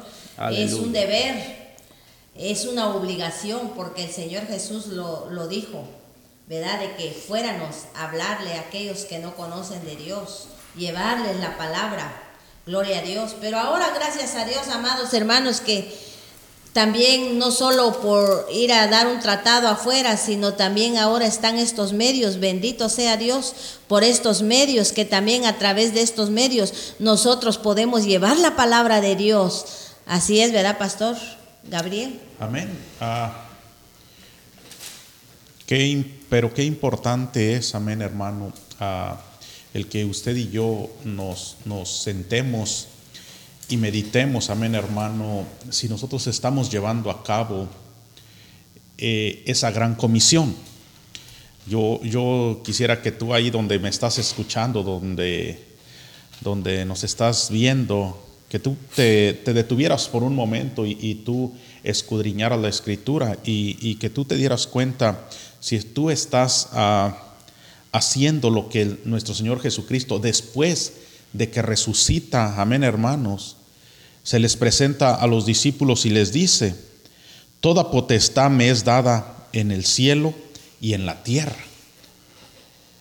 Es 0.51 0.74
un 0.74 0.92
deber, 0.92 1.62
es 2.35 2.65
una 2.65 2.95
obligación 2.95 3.73
porque 3.75 4.05
el 4.05 4.11
Señor 4.11 4.47
Jesús 4.47 4.87
lo, 4.87 5.29
lo 5.29 5.47
dijo, 5.47 5.83
¿verdad? 6.47 6.79
De 6.79 6.95
que 6.95 7.11
fuéramos 7.11 7.75
a 7.95 8.05
hablarle 8.05 8.53
a 8.53 8.61
aquellos 8.61 9.05
que 9.05 9.19
no 9.19 9.35
conocen 9.35 9.85
de 9.85 9.95
Dios, 9.95 10.47
llevarles 10.75 11.39
la 11.39 11.57
palabra, 11.57 12.11
gloria 12.65 12.99
a 12.99 13.03
Dios. 13.03 13.35
Pero 13.39 13.59
ahora, 13.59 13.91
gracias 13.93 14.35
a 14.35 14.45
Dios, 14.45 14.67
amados 14.69 15.13
hermanos, 15.13 15.61
que 15.61 15.95
también 16.73 17.37
no 17.37 17.51
solo 17.51 18.01
por 18.01 18.47
ir 18.51 18.73
a 18.73 18.87
dar 18.87 19.05
un 19.05 19.19
tratado 19.19 19.67
afuera, 19.67 20.17
sino 20.17 20.55
también 20.55 20.97
ahora 20.97 21.27
están 21.27 21.59
estos 21.59 21.93
medios, 21.93 22.39
bendito 22.39 22.89
sea 22.89 23.15
Dios 23.15 23.53
por 23.87 24.03
estos 24.03 24.41
medios, 24.41 24.91
que 24.91 25.05
también 25.05 25.45
a 25.45 25.59
través 25.59 25.93
de 25.93 26.01
estos 26.01 26.31
medios 26.31 26.95
nosotros 26.97 27.59
podemos 27.59 28.05
llevar 28.05 28.37
la 28.37 28.55
palabra 28.55 29.01
de 29.01 29.15
Dios. 29.15 29.65
Así 30.07 30.41
es, 30.41 30.51
¿verdad, 30.51 30.79
pastor? 30.79 31.15
Gabriel. 31.70 32.20
Amén. 32.39 32.70
Ah, 33.00 33.50
pero 36.29 36.53
qué 36.53 36.63
importante 36.63 37.55
es, 37.55 37.74
amén, 37.74 38.01
hermano, 38.01 38.53
ah, 38.79 39.20
el 39.74 39.88
que 39.88 40.05
usted 40.05 40.36
y 40.36 40.50
yo 40.50 40.89
nos, 41.03 41.58
nos 41.65 42.03
sentemos 42.03 42.89
y 43.70 43.77
meditemos, 43.77 44.50
amén, 44.51 44.75
hermano, 44.75 45.46
si 45.70 45.89
nosotros 45.89 46.27
estamos 46.27 46.70
llevando 46.70 47.10
a 47.10 47.24
cabo 47.24 47.67
eh, 49.00 49.43
esa 49.48 49.72
gran 49.72 49.96
comisión. 49.96 50.55
Yo, 51.65 52.00
yo 52.03 52.62
quisiera 52.63 53.01
que 53.01 53.12
tú 53.12 53.34
ahí 53.34 53.50
donde 53.50 53.79
me 53.79 53.89
estás 53.89 54.20
escuchando, 54.20 54.84
donde, 54.84 55.63
donde 56.41 56.86
nos 56.86 57.03
estás 57.03 57.50
viendo, 57.50 58.23
que 58.53 58.60
tú 58.60 58.77
te, 58.95 59.33
detuvieras 59.51 60.07
por 60.07 60.22
un 60.22 60.36
momento 60.36 60.86
y, 60.86 61.24
tú 61.25 61.53
escudriñaras 61.83 62.60
la 62.62 62.69
escritura 62.69 63.39
y, 63.43 63.95
que 63.95 64.12
tú 64.12 64.25
te 64.25 64.36
dieras 64.36 64.67
cuenta 64.67 65.27
si 65.60 65.79
tú 65.79 66.12
estás 66.12 66.69
ah, 66.74 67.33
haciendo 67.91 68.51
lo 68.51 68.69
que 68.69 69.00
nuestro 69.05 69.33
Señor 69.33 69.60
Jesucristo 69.60 70.19
después 70.19 70.93
de 71.33 71.50
que 71.50 71.63
resucita, 71.63 72.62
amén 72.62 72.83
hermanos, 72.83 73.55
se 74.22 74.38
les 74.38 74.55
presenta 74.55 75.15
a 75.15 75.25
los 75.25 75.48
discípulos 75.48 76.05
y 76.05 76.12
les 76.12 76.31
dice, 76.31 76.75
toda 77.60 77.89
potestad 77.89 78.51
me 78.51 78.69
es 78.69 78.83
dada 78.83 79.48
en 79.51 79.72
el 79.72 79.83
cielo 79.83 80.31
y 80.79 80.93
en 80.93 81.07
la 81.07 81.24
tierra. 81.24 81.57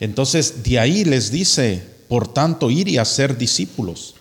Entonces 0.00 0.62
de 0.62 0.78
ahí 0.78 1.04
les 1.04 1.30
dice, 1.30 1.82
por 2.08 2.26
tanto, 2.26 2.70
ir 2.70 2.88
y 2.88 2.96
hacer 2.96 3.36
discípulos. 3.36 4.14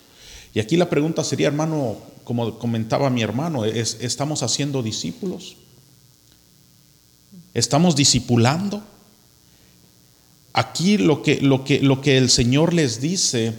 Y 0.54 0.60
aquí 0.60 0.76
la 0.76 0.90
pregunta 0.90 1.24
sería, 1.24 1.46
hermano, 1.46 1.96
como 2.24 2.58
comentaba 2.58 3.10
mi 3.10 3.22
hermano, 3.22 3.64
¿es, 3.64 3.98
¿estamos 4.00 4.42
haciendo 4.42 4.82
discípulos? 4.82 5.56
¿Estamos 7.54 7.96
discipulando? 7.96 8.82
Aquí 10.52 10.98
lo 10.98 11.22
que, 11.22 11.40
lo 11.40 11.64
que, 11.64 11.80
lo 11.80 12.00
que 12.00 12.18
el 12.18 12.28
Señor 12.28 12.74
les 12.74 13.00
dice 13.00 13.54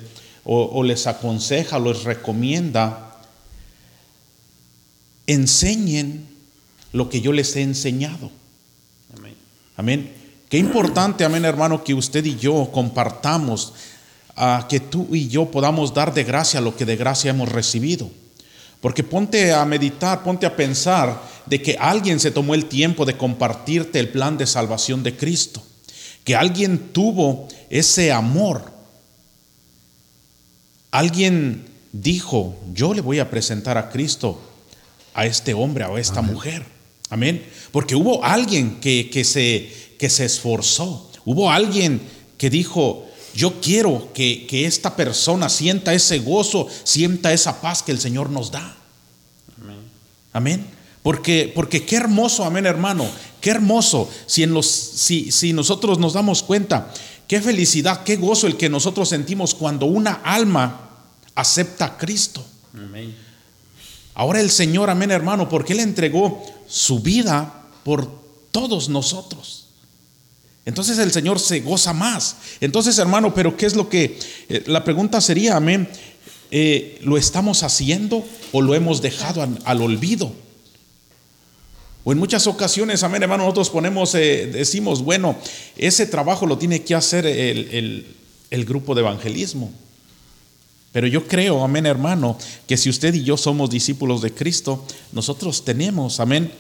o, 0.46 0.84
les 0.84 1.08
aconseja, 1.08 1.80
les 1.80 2.04
recomienda, 2.04 3.18
enseñen 5.26 6.28
lo 6.92 7.10
que 7.10 7.22
yo 7.22 7.32
les 7.32 7.56
he 7.56 7.62
enseñado. 7.62 8.30
Amén. 9.18 9.36
Amén. 9.78 10.14
Qué 10.50 10.58
importante, 10.58 11.24
amén 11.24 11.46
hermano, 11.46 11.84
que 11.84 11.94
usted 11.94 12.26
y 12.26 12.36
yo 12.36 12.70
compartamos 12.72 13.74
a 14.36 14.68
que 14.70 14.80
tú 14.80 15.10
y 15.12 15.28
yo 15.28 15.52
podamos 15.52 15.94
dar 15.94 16.14
de 16.14 16.24
gracia 16.24 16.62
lo 16.62 16.76
que 16.76 16.86
de 16.86 16.96
gracia 16.96 17.32
hemos 17.32 17.50
recibido. 17.50 18.10
Porque 18.82 19.04
ponte 19.04 19.54
a 19.54 19.64
meditar, 19.66 20.24
ponte 20.24 20.46
a 20.46 20.56
pensar 20.56 21.22
de 21.46 21.62
que 21.62 21.78
alguien 21.80 22.20
se 22.20 22.32
tomó 22.32 22.54
el 22.54 22.66
tiempo 22.66 23.06
de 23.06 23.16
compartirte 23.16 24.00
el 24.00 24.10
plan 24.10 24.38
de 24.38 24.46
salvación 24.46 25.04
de 25.04 25.16
Cristo. 25.16 25.64
Que 26.26 26.36
alguien 26.36 26.90
tuvo 26.92 27.48
ese 27.70 28.12
amor. 28.12 28.74
Alguien 30.92 31.66
dijo, 31.94 32.58
yo 32.74 32.94
le 32.94 33.02
voy 33.02 33.20
a 33.20 33.30
presentar 33.30 33.78
a 33.78 33.90
Cristo 33.90 34.42
a 35.14 35.26
este 35.26 35.54
hombre 35.54 35.86
o 35.86 35.96
a 35.96 36.00
esta 36.02 36.22
mujer. 36.22 36.66
Amén. 37.10 37.46
Porque 37.72 37.96
hubo 37.96 38.24
alguien 38.24 38.82
que, 38.82 39.10
que, 39.10 39.24
se, 39.24 39.72
que 39.98 40.10
se 40.10 40.26
esforzó. 40.26 41.10
Hubo 41.24 41.52
alguien 41.52 42.02
que 42.38 42.50
dijo, 42.50 43.08
yo 43.34 43.60
quiero 43.62 44.12
que, 44.14 44.48
esta 44.66 44.96
persona 44.96 45.50
sienta 45.50 45.94
ese 45.94 46.20
gozo, 46.20 46.68
sienta 46.84 47.34
esa 47.34 47.62
paz 47.62 47.82
que 47.82 47.92
el 47.92 48.00
Señor 48.00 48.30
nos 48.30 48.52
da. 48.52 48.76
Amén. 50.32 50.66
Porque, 51.02 51.52
porque 51.54 51.86
qué 51.86 51.98
hermoso, 51.98 52.46
amén 52.46 52.66
hermano, 52.66 53.06
qué 53.42 53.50
hermoso 53.50 54.10
si, 54.26 54.44
en 54.44 54.54
los, 54.54 54.66
si, 54.66 55.32
si 55.32 55.52
nosotros 55.52 56.00
nos 56.00 56.14
damos 56.14 56.44
cuenta, 56.44 56.94
qué 57.28 57.42
felicidad, 57.42 58.04
qué 58.04 58.16
gozo 58.16 58.48
el 58.48 58.56
que 58.56 58.70
nosotros 58.70 59.10
sentimos 59.10 59.54
cuando 59.54 59.86
una 59.86 60.14
alma 60.14 60.90
acepta 61.36 61.86
a 61.86 61.98
Cristo. 61.98 62.44
Amén. 62.74 63.16
Ahora 64.16 64.40
el 64.40 64.52
Señor, 64.52 64.90
amén 64.90 65.12
hermano, 65.12 65.50
porque 65.50 65.74
Él 65.74 65.80
entregó 65.80 66.44
su 66.68 67.00
vida 67.00 67.64
por 67.84 68.10
todos 68.52 68.90
nosotros. 68.90 69.63
Entonces 70.66 70.98
el 70.98 71.12
Señor 71.12 71.40
se 71.40 71.60
goza 71.60 71.94
más. 71.94 72.38
Entonces, 72.62 72.98
hermano, 72.98 73.34
pero 73.34 73.58
¿qué 73.58 73.66
es 73.66 73.76
lo 73.76 73.90
que... 73.90 74.18
Eh, 74.50 74.64
la 74.68 74.84
pregunta 74.84 75.20
sería, 75.20 75.58
amén, 75.58 75.90
eh, 76.52 77.00
¿lo 77.02 77.18
estamos 77.18 77.64
haciendo 77.64 78.26
o 78.52 78.62
lo 78.62 78.74
hemos 78.74 79.02
dejado 79.02 79.46
al, 79.66 79.82
olvido? 79.82 80.32
O 82.06 82.12
en 82.12 82.18
muchas 82.18 82.48
ocasiones, 82.48 83.04
amén, 83.04 83.24
hermano, 83.24 83.44
nosotros 83.44 83.70
ponemos, 83.70 84.16
eh, 84.16 84.48
decimos, 84.48 85.02
bueno, 85.04 85.38
ese 85.76 86.06
trabajo 86.06 86.46
lo 86.46 86.58
tiene 86.58 86.84
que 86.84 86.96
hacer 86.96 87.26
el, 87.26 88.16
el 88.50 88.66
grupo 88.66 88.96
de 88.96 89.02
evangelismo. 89.02 89.72
Pero 90.94 91.08
yo 91.08 91.28
creo, 91.28 91.64
amén, 91.64 91.86
hermano, 91.88 92.38
que 92.68 92.78
si 92.78 92.90
usted 92.90 93.14
y 93.16 93.24
yo 93.24 93.36
somos 93.36 93.70
discípulos 93.70 94.22
de 94.22 94.32
Cristo, 94.32 94.86
nosotros 95.12 95.66
tenemos, 95.66 96.20
amén, 96.20 96.52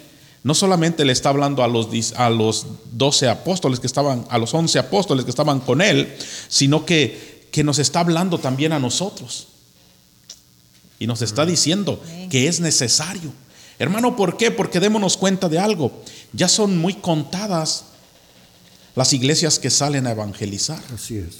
no 0.43 0.53
solamente 0.53 1.05
le 1.05 1.13
está 1.13 1.29
hablando 1.29 1.63
a 1.63 1.67
los, 1.67 1.87
a 2.17 2.29
los 2.29 2.65
12 2.91 3.29
apóstoles 3.29 3.79
que 3.79 3.87
estaban, 3.87 4.25
a 4.29 4.37
los 4.37 4.53
11 4.53 4.77
apóstoles 4.77 5.23
que 5.23 5.31
estaban 5.31 5.61
con 5.61 5.81
él, 5.81 6.15
sino 6.49 6.85
que, 6.85 7.47
que 7.51 7.63
nos 7.63 7.79
está 7.79 8.01
hablando 8.01 8.37
también 8.39 8.73
a 8.73 8.79
nosotros. 8.79 9.47
y 10.99 11.07
nos 11.07 11.21
está 11.21 11.45
diciendo 11.45 12.01
que 12.29 12.47
es 12.47 12.59
necesario. 12.59 13.33
Hermano, 13.79 14.15
¿por 14.15 14.37
qué? 14.37 14.51
Porque 14.51 14.79
démonos 14.79 15.17
cuenta 15.17 15.49
de 15.49 15.59
algo. 15.59 15.91
Ya 16.31 16.47
son 16.47 16.77
muy 16.77 16.93
contadas 16.93 17.85
las 18.95 19.13
iglesias 19.13 19.59
que 19.59 19.69
salen 19.69 20.07
a 20.07 20.11
evangelizar. 20.11 20.81
Así 20.93 21.17
es. 21.17 21.35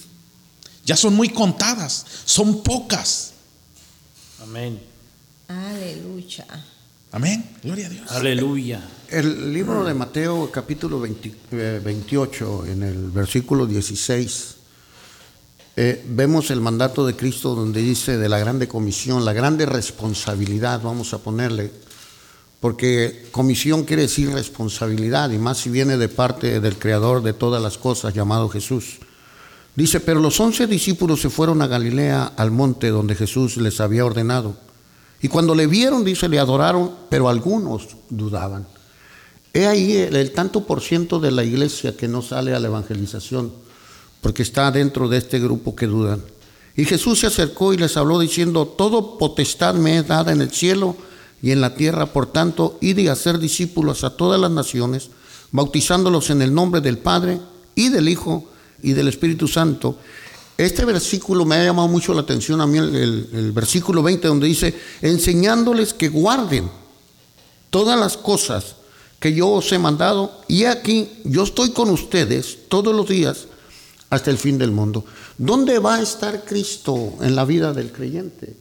Ya 0.86 0.98
son 0.98 1.16
muy 1.16 1.30
contadas, 1.30 2.06
son 2.26 2.64
pocas. 2.64 3.32
Amén. 4.42 4.82
Aleluya. 5.48 6.46
Amén. 7.14 7.46
Gloria 7.62 7.86
a 7.86 7.90
Dios. 7.90 8.12
Aleluya. 8.12 8.82
El 9.08 9.54
libro 9.54 9.84
de 9.84 9.94
Mateo 9.94 10.50
capítulo 10.52 11.00
20, 11.00 11.36
eh, 11.52 11.82
28, 11.86 12.66
en 12.66 12.82
el 12.82 13.12
versículo 13.12 13.68
16, 13.68 14.56
eh, 15.76 16.04
vemos 16.10 16.50
el 16.50 16.60
mandato 16.60 17.06
de 17.06 17.16
Cristo 17.16 17.54
donde 17.54 17.84
dice 17.84 18.18
de 18.18 18.28
la 18.28 18.40
grande 18.40 18.68
comisión, 18.68 19.26
la 19.26 19.34
grande 19.34 19.68
responsabilidad, 19.68 20.82
vamos 20.82 21.14
a 21.14 21.20
ponerle, 21.20 21.70
porque 22.60 23.28
comisión 23.32 23.84
quiere 23.84 24.02
decir 24.02 24.32
responsabilidad, 24.32 25.30
y 25.30 25.38
más 25.38 25.60
si 25.60 25.70
viene 25.70 25.98
de 25.98 26.10
parte 26.10 26.60
del 26.60 26.80
Creador 26.80 27.22
de 27.22 27.34
todas 27.34 27.62
las 27.62 27.78
cosas, 27.78 28.16
llamado 28.16 28.50
Jesús. 28.50 28.98
Dice, 29.76 30.00
pero 30.00 30.20
los 30.20 30.40
once 30.40 30.66
discípulos 30.66 31.22
se 31.22 31.30
fueron 31.30 31.62
a 31.62 31.68
Galilea, 31.68 32.34
al 32.36 32.50
monte 32.50 32.90
donde 32.90 33.14
Jesús 33.14 33.58
les 33.58 33.80
había 33.82 34.04
ordenado. 34.04 34.73
Y 35.24 35.30
cuando 35.30 35.56
le 35.56 35.68
vieron, 35.68 36.04
dice, 36.04 36.28
le 36.28 36.38
adoraron, 36.38 36.92
pero 37.08 37.30
algunos 37.30 37.88
dudaban. 38.10 38.68
He 39.54 39.66
ahí 39.68 39.96
el, 39.96 40.34
tanto 40.34 40.66
por 40.66 40.82
ciento 40.82 41.18
de 41.22 41.32
la 41.32 41.46
iglesia 41.46 41.96
que 41.96 42.10
no 42.10 42.22
sale 42.22 42.54
a 42.54 42.60
la 42.60 42.68
evangelización, 42.68 43.54
porque 44.20 44.44
está 44.44 44.70
dentro 44.70 45.08
de 45.08 45.20
este 45.20 45.40
grupo 45.40 45.78
que 45.78 45.88
dudan. 45.88 46.22
Y 46.76 46.84
Jesús 46.84 47.20
se 47.20 47.28
acercó 47.28 47.74
y 47.74 47.78
les 47.78 47.96
habló 47.96 48.20
diciendo, 48.20 48.68
todo 48.68 49.18
potestad 49.18 49.76
me 49.76 49.98
es 49.98 50.06
dada 50.06 50.34
en 50.34 50.42
el 50.42 50.52
cielo 50.52 50.98
y 51.42 51.52
en 51.52 51.62
la 51.62 51.74
tierra, 51.74 52.08
por 52.08 52.26
tanto, 52.26 52.78
id 52.82 52.98
y 52.98 53.08
hacer 53.08 53.40
discípulos 53.40 54.04
a 54.04 54.18
todas 54.18 54.42
las 54.42 54.52
naciones, 54.52 55.10
bautizándolos 55.52 56.32
en 56.32 56.42
el 56.42 56.54
nombre 56.54 56.82
del 56.82 56.98
Padre 56.98 57.40
y 57.76 57.88
del 57.88 58.10
Hijo 58.10 58.50
y 58.82 58.92
del 58.92 59.08
Espíritu 59.08 59.48
Santo. 59.48 59.98
Este 60.58 60.86
versículo 60.86 61.46
me 61.46 61.56
ha 61.56 61.64
llamado 61.64 61.88
mucho 61.88 62.14
la 62.14 62.22
atención 62.22 62.62
a 62.62 62.68
mí, 62.68 62.78
el, 62.78 63.52
versículo 63.54 64.04
20, 64.04 64.28
donde 64.28 64.48
dice, 64.48 64.74
enseñándoles 65.02 65.94
que 65.94 66.10
guarden 66.10 66.70
todas 67.70 68.00
las 68.00 68.18
cosas 68.18 68.76
que 69.20 69.34
yo 69.34 69.50
os 69.50 69.72
he 69.72 69.80
mandado, 69.80 70.42
y 70.48 70.66
aquí 70.66 71.10
yo 71.24 71.44
estoy 71.44 71.72
con 71.72 71.90
ustedes 71.90 72.68
todos 72.68 72.94
los 72.94 73.08
días 73.08 73.48
hasta 74.10 74.30
el 74.30 74.38
fin 74.38 74.58
del 74.58 74.72
mundo. 74.72 75.06
¿Dónde 75.38 75.80
va 75.80 75.96
a 75.96 76.02
estar 76.02 76.46
Cristo 76.46 77.14
en 77.22 77.36
la 77.36 77.46
vida 77.46 77.74
del 77.74 77.92
creyente? 77.92 78.56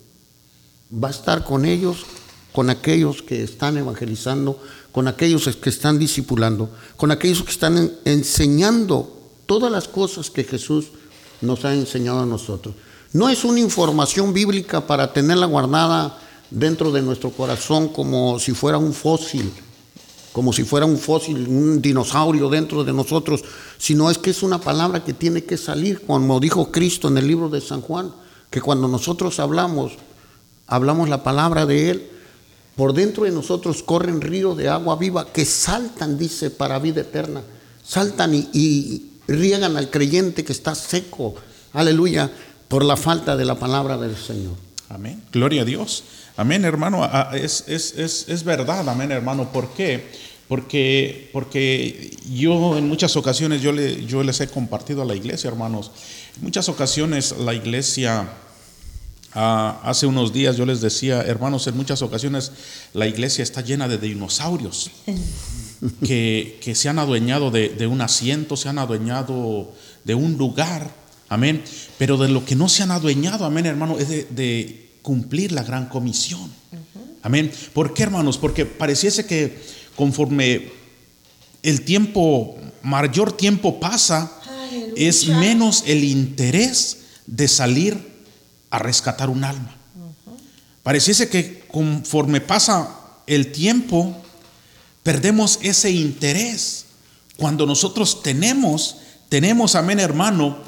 Va 0.93 1.09
a 1.09 1.11
estar 1.11 1.45
con 1.45 1.67
ellos, 1.67 2.07
con 2.53 2.71
aquellos 2.71 3.23
que 3.23 3.43
están 3.43 3.77
evangelizando, 3.77 4.59
con 4.93 5.09
aquellos 5.09 5.55
que 5.57 5.69
están 5.69 5.99
discipulando, 5.99 6.71
con 6.97 7.11
aquellos 7.11 7.43
que 7.43 7.51
están 7.51 7.93
enseñando 8.05 9.19
todas 9.45 9.71
las 9.71 9.89
cosas 9.89 10.31
que 10.31 10.45
Jesús 10.45 10.87
nos 11.43 11.65
ha 11.65 11.75
enseñado 11.75 12.21
a 12.21 12.27
nosotros. 12.27 12.75
No 13.13 13.29
es 13.29 13.45
una 13.45 13.61
información 13.61 14.33
bíblica 14.33 14.87
para 14.87 15.13
tenerla 15.13 15.47
guardada 15.47 16.19
dentro 16.51 16.91
de 16.93 17.03
nuestro 17.03 17.31
corazón 17.31 17.89
como 17.89 18.39
si 18.39 18.53
fuera 18.53 18.79
un 18.79 18.95
fósil, 18.95 19.53
como 20.33 20.53
si 20.53 20.65
fuera 20.65 20.87
un 20.87 20.97
fósil, 20.97 21.47
un 21.47 21.83
dinosaurio 21.83 22.49
dentro 22.49 22.85
de 22.85 22.93
nosotros, 22.93 23.45
sino 23.77 24.11
es 24.11 24.17
que 24.17 24.31
es 24.31 24.43
una 24.43 24.61
palabra 24.61 25.05
que 25.05 25.13
tiene 25.13 25.45
que 25.45 25.59
salir, 25.59 26.01
como 26.07 26.41
dijo 26.41 26.73
Cristo 26.73 27.09
en 27.09 27.19
el 27.19 27.27
libro 27.27 27.51
de 27.51 27.61
San 27.61 27.83
Juan, 27.83 28.13
que 28.49 28.63
cuando 28.63 28.89
nosotros 28.89 29.39
hablamos, 29.41 29.93
hablamos 30.67 31.09
la 31.11 31.23
palabra 31.23 31.67
de 31.67 31.91
Él, 31.91 32.11
por 32.77 32.95
dentro 32.95 33.25
de 33.25 33.31
nosotros 33.31 33.83
corren 33.83 34.23
ríos 34.23 34.57
de 34.57 34.71
agua 34.71 34.97
viva 34.97 35.31
que 35.31 35.45
saltan, 35.45 36.17
dice, 36.17 36.51
para 36.51 36.79
vida 36.79 37.03
eterna, 37.03 37.43
saltan 37.85 38.35
y, 38.35 38.49
y 38.55 39.12
riegan 39.27 39.77
al 39.77 39.91
creyente 39.91 40.45
que 40.45 40.53
está 40.53 40.75
seco, 40.75 41.35
aleluya, 41.73 42.31
por 42.69 42.85
la 42.85 42.97
falta 42.97 43.37
de 43.37 43.45
la 43.45 43.59
palabra 43.59 43.99
del 43.99 44.17
Señor. 44.17 44.55
Amén. 44.89 45.23
Gloria 45.33 45.63
a 45.63 45.65
Dios. 45.65 46.05
Amén, 46.37 46.65
hermano. 46.65 47.09
Es, 47.35 47.65
es, 47.67 47.95
es, 47.99 48.29
es 48.29 48.45
verdad, 48.45 48.89
amén, 48.89 49.11
hermano. 49.13 49.53
¿Por 49.53 49.71
qué? 49.71 50.11
Porque, 50.49 51.31
porque 51.33 52.17
yo 52.31 52.77
en 52.77 52.89
muchas 52.89 53.17
ocasiones 53.17 53.63
yo, 53.63 53.73
le, 53.73 54.05
yo 54.05 54.23
les 54.23 54.41
he 54.41 54.49
compartido 54.49 55.03
a 55.03 55.05
la 55.05 55.15
iglesia, 55.15 55.49
hermanos. 55.49 55.91
En 56.37 56.45
muchas 56.45 56.69
ocasiones 56.69 57.35
la 57.39 57.55
iglesia, 57.55 58.29
uh, 59.35 59.39
hace 59.83 60.07
unos 60.07 60.33
días 60.33 60.57
yo 60.57 60.67
les 60.67 60.81
decía, 60.83 61.23
hermanos, 61.23 61.67
en 61.69 61.77
muchas 61.77 62.03
ocasiones 62.03 62.53
la 62.93 63.07
iglesia 63.07 63.43
está 63.43 63.63
llena 63.63 63.89
de 63.89 63.97
dinosaurios 63.99 64.91
que, 66.05 66.59
que 66.63 66.75
se 66.75 66.89
han 66.89 66.99
adueñado 66.99 67.51
de, 67.51 67.69
de 67.71 67.87
un 67.87 68.01
asiento, 68.01 68.57
se 68.57 68.69
han 68.69 68.79
adueñado 68.79 69.73
de 70.05 70.15
un 70.15 70.37
lugar. 70.37 70.91
Amén. 71.29 71.63
Pero 71.99 72.17
de 72.19 72.29
lo 72.29 72.45
que 72.45 72.55
no 72.55 72.69
se 72.69 72.83
han 72.83 72.91
adueñado, 72.91 73.45
amén, 73.45 73.67
hermano, 73.67 73.99
es 73.99 74.09
de, 74.09 74.25
de 74.25 74.91
cumplir 75.03 75.53
la 75.53 75.63
gran 75.63 75.89
comisión. 75.89 76.43
Uh 76.43 76.77
-huh. 76.77 77.17
Amén. 77.23 77.51
¿Por 77.73 77.95
qué, 77.95 78.05
hermanos? 78.05 78.39
Porque 78.39 78.67
pareciese 78.67 79.27
que 79.27 79.59
conforme 79.97 80.71
el 81.63 81.83
tiempo, 81.83 82.57
mayor 82.83 83.33
tiempo 83.33 83.81
pasa, 83.81 84.31
Aleluya. 84.47 84.95
es 84.97 85.29
menos 85.29 85.85
el 85.87 86.05
interés 86.05 86.99
de 87.27 87.49
salir 87.49 87.97
a 88.71 88.79
rescatar 88.79 89.31
un 89.31 89.45
alma. 89.45 89.77
Uh 89.97 90.01
-huh. 90.31 90.37
Pareciese 90.83 91.29
que 91.29 91.65
conforme 91.69 92.41
pasa 92.41 92.95
el 93.27 93.53
tiempo, 93.53 94.17
perdemos 95.03 95.59
ese 95.63 95.91
interés. 95.91 96.87
Cuando 97.37 97.67
nosotros 97.67 98.23
tenemos, 98.23 98.97
tenemos, 99.29 99.75
amén, 99.75 100.01
hermano, 100.01 100.59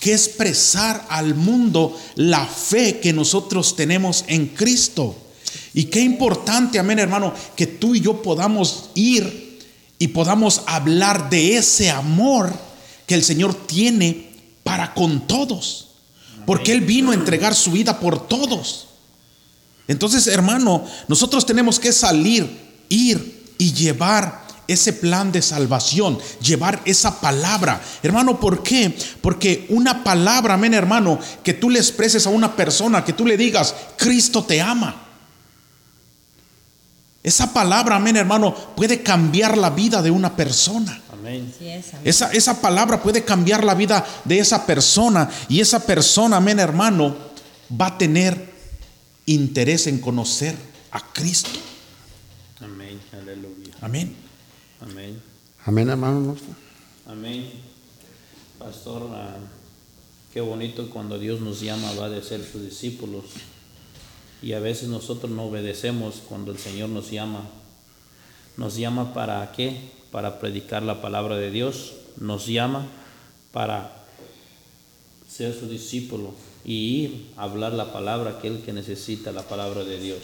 que 0.00 0.12
expresar 0.12 1.06
al 1.08 1.34
mundo 1.34 1.96
la 2.16 2.44
fe 2.44 2.98
que 2.98 3.12
nosotros 3.12 3.76
tenemos 3.76 4.24
en 4.26 4.48
Cristo. 4.48 5.16
Y 5.74 5.84
qué 5.84 6.00
importante, 6.00 6.78
amén 6.78 6.98
hermano, 6.98 7.32
que 7.54 7.66
tú 7.66 7.94
y 7.94 8.00
yo 8.00 8.20
podamos 8.20 8.90
ir 8.94 9.60
y 9.98 10.08
podamos 10.08 10.62
hablar 10.66 11.30
de 11.30 11.56
ese 11.56 11.90
amor 11.90 12.52
que 13.06 13.14
el 13.14 13.22
Señor 13.22 13.54
tiene 13.54 14.30
para 14.64 14.92
con 14.92 15.26
todos. 15.28 15.90
Porque 16.46 16.72
Él 16.72 16.80
vino 16.80 17.12
a 17.12 17.14
entregar 17.14 17.54
su 17.54 17.70
vida 17.70 18.00
por 18.00 18.26
todos. 18.26 18.88
Entonces, 19.86 20.26
hermano, 20.26 20.84
nosotros 21.06 21.46
tenemos 21.46 21.78
que 21.78 21.92
salir, 21.92 22.48
ir 22.88 23.31
y 23.58 23.72
llevar 23.72 24.42
ese 24.68 24.92
plan 24.92 25.32
de 25.32 25.42
salvación, 25.42 26.18
llevar 26.40 26.80
esa 26.84 27.20
palabra. 27.20 27.80
Hermano, 28.02 28.38
¿por 28.40 28.62
qué? 28.62 28.96
Porque 29.20 29.66
una 29.70 30.04
palabra, 30.04 30.54
amén, 30.54 30.74
hermano, 30.74 31.18
que 31.42 31.54
tú 31.54 31.70
le 31.70 31.78
expreses 31.78 32.26
a 32.26 32.30
una 32.30 32.54
persona, 32.54 33.04
que 33.04 33.12
tú 33.12 33.26
le 33.26 33.36
digas, 33.36 33.74
Cristo 33.96 34.44
te 34.44 34.60
ama. 34.60 35.08
Esa 37.22 37.52
palabra, 37.52 37.96
amén, 37.96 38.16
hermano, 38.16 38.54
puede 38.54 39.02
cambiar 39.02 39.56
la 39.56 39.70
vida 39.70 40.02
de 40.02 40.10
una 40.10 40.34
persona. 40.34 41.00
Amén. 41.12 41.52
Sí 41.56 41.68
es, 41.68 41.94
amén. 41.94 42.02
Esa, 42.04 42.32
esa 42.32 42.60
palabra 42.60 43.00
puede 43.00 43.24
cambiar 43.24 43.62
la 43.62 43.74
vida 43.74 44.04
de 44.24 44.40
esa 44.40 44.66
persona 44.66 45.30
y 45.48 45.60
esa 45.60 45.80
persona, 45.80 46.38
amén, 46.38 46.58
hermano, 46.58 47.14
va 47.80 47.86
a 47.88 47.98
tener 47.98 48.52
interés 49.26 49.86
en 49.86 49.98
conocer 50.00 50.56
a 50.90 51.00
Cristo. 51.12 51.60
Amén. 53.82 54.14
Amén. 54.80 55.20
Amén. 55.66 55.88
Hermano. 55.88 56.20
nuestro. 56.20 56.54
Amén. 57.04 57.50
Pastor, 58.56 59.10
ah, 59.12 59.34
qué 60.32 60.40
bonito 60.40 60.88
cuando 60.88 61.18
Dios 61.18 61.40
nos 61.40 61.60
llama 61.60 61.92
va 61.94 62.08
de 62.08 62.22
ser 62.22 62.44
sus 62.44 62.62
discípulos. 62.62 63.24
Y 64.40 64.52
a 64.52 64.60
veces 64.60 64.88
nosotros 64.88 65.32
no 65.32 65.46
obedecemos 65.46 66.22
cuando 66.28 66.52
el 66.52 66.58
Señor 66.58 66.90
nos 66.90 67.10
llama. 67.10 67.40
Nos 68.56 68.76
llama 68.76 69.12
para 69.14 69.50
qué? 69.50 69.90
Para 70.12 70.38
predicar 70.38 70.84
la 70.84 71.02
palabra 71.02 71.36
de 71.36 71.50
Dios. 71.50 71.94
Nos 72.20 72.46
llama 72.46 72.86
para 73.50 74.04
ser 75.28 75.58
su 75.58 75.68
discípulo 75.68 76.34
y 76.64 77.02
ir 77.02 77.26
a 77.36 77.42
hablar 77.42 77.72
la 77.72 77.92
palabra 77.92 78.30
a 78.30 78.38
aquel 78.38 78.62
que 78.62 78.72
necesita 78.72 79.32
la 79.32 79.42
palabra 79.42 79.82
de 79.82 79.98
Dios. 79.98 80.20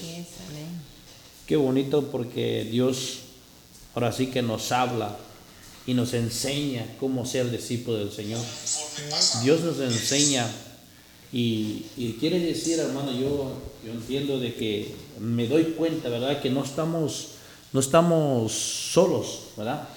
Qué 1.44 1.56
bonito 1.56 2.04
porque 2.12 2.64
Dios 2.70 3.22
ahora 3.98 4.12
sí 4.12 4.28
que 4.28 4.42
nos 4.42 4.70
habla 4.70 5.16
y 5.84 5.92
nos 5.92 6.14
enseña 6.14 6.86
cómo 7.00 7.26
ser 7.26 7.50
discípulo 7.50 7.96
del 7.96 8.12
Señor. 8.12 8.40
Dios 9.42 9.62
nos 9.62 9.80
enseña 9.80 10.46
y, 11.32 11.86
y 11.96 12.16
quiere 12.20 12.38
decir, 12.38 12.78
hermano, 12.78 13.10
yo, 13.10 13.54
yo 13.84 13.90
entiendo 13.90 14.38
de 14.38 14.54
que 14.54 14.94
me 15.18 15.48
doy 15.48 15.74
cuenta, 15.76 16.08
¿verdad? 16.10 16.40
Que 16.40 16.48
no 16.48 16.62
estamos, 16.62 17.30
no 17.72 17.80
estamos 17.80 18.52
solos, 18.52 19.40
¿verdad? 19.56 19.88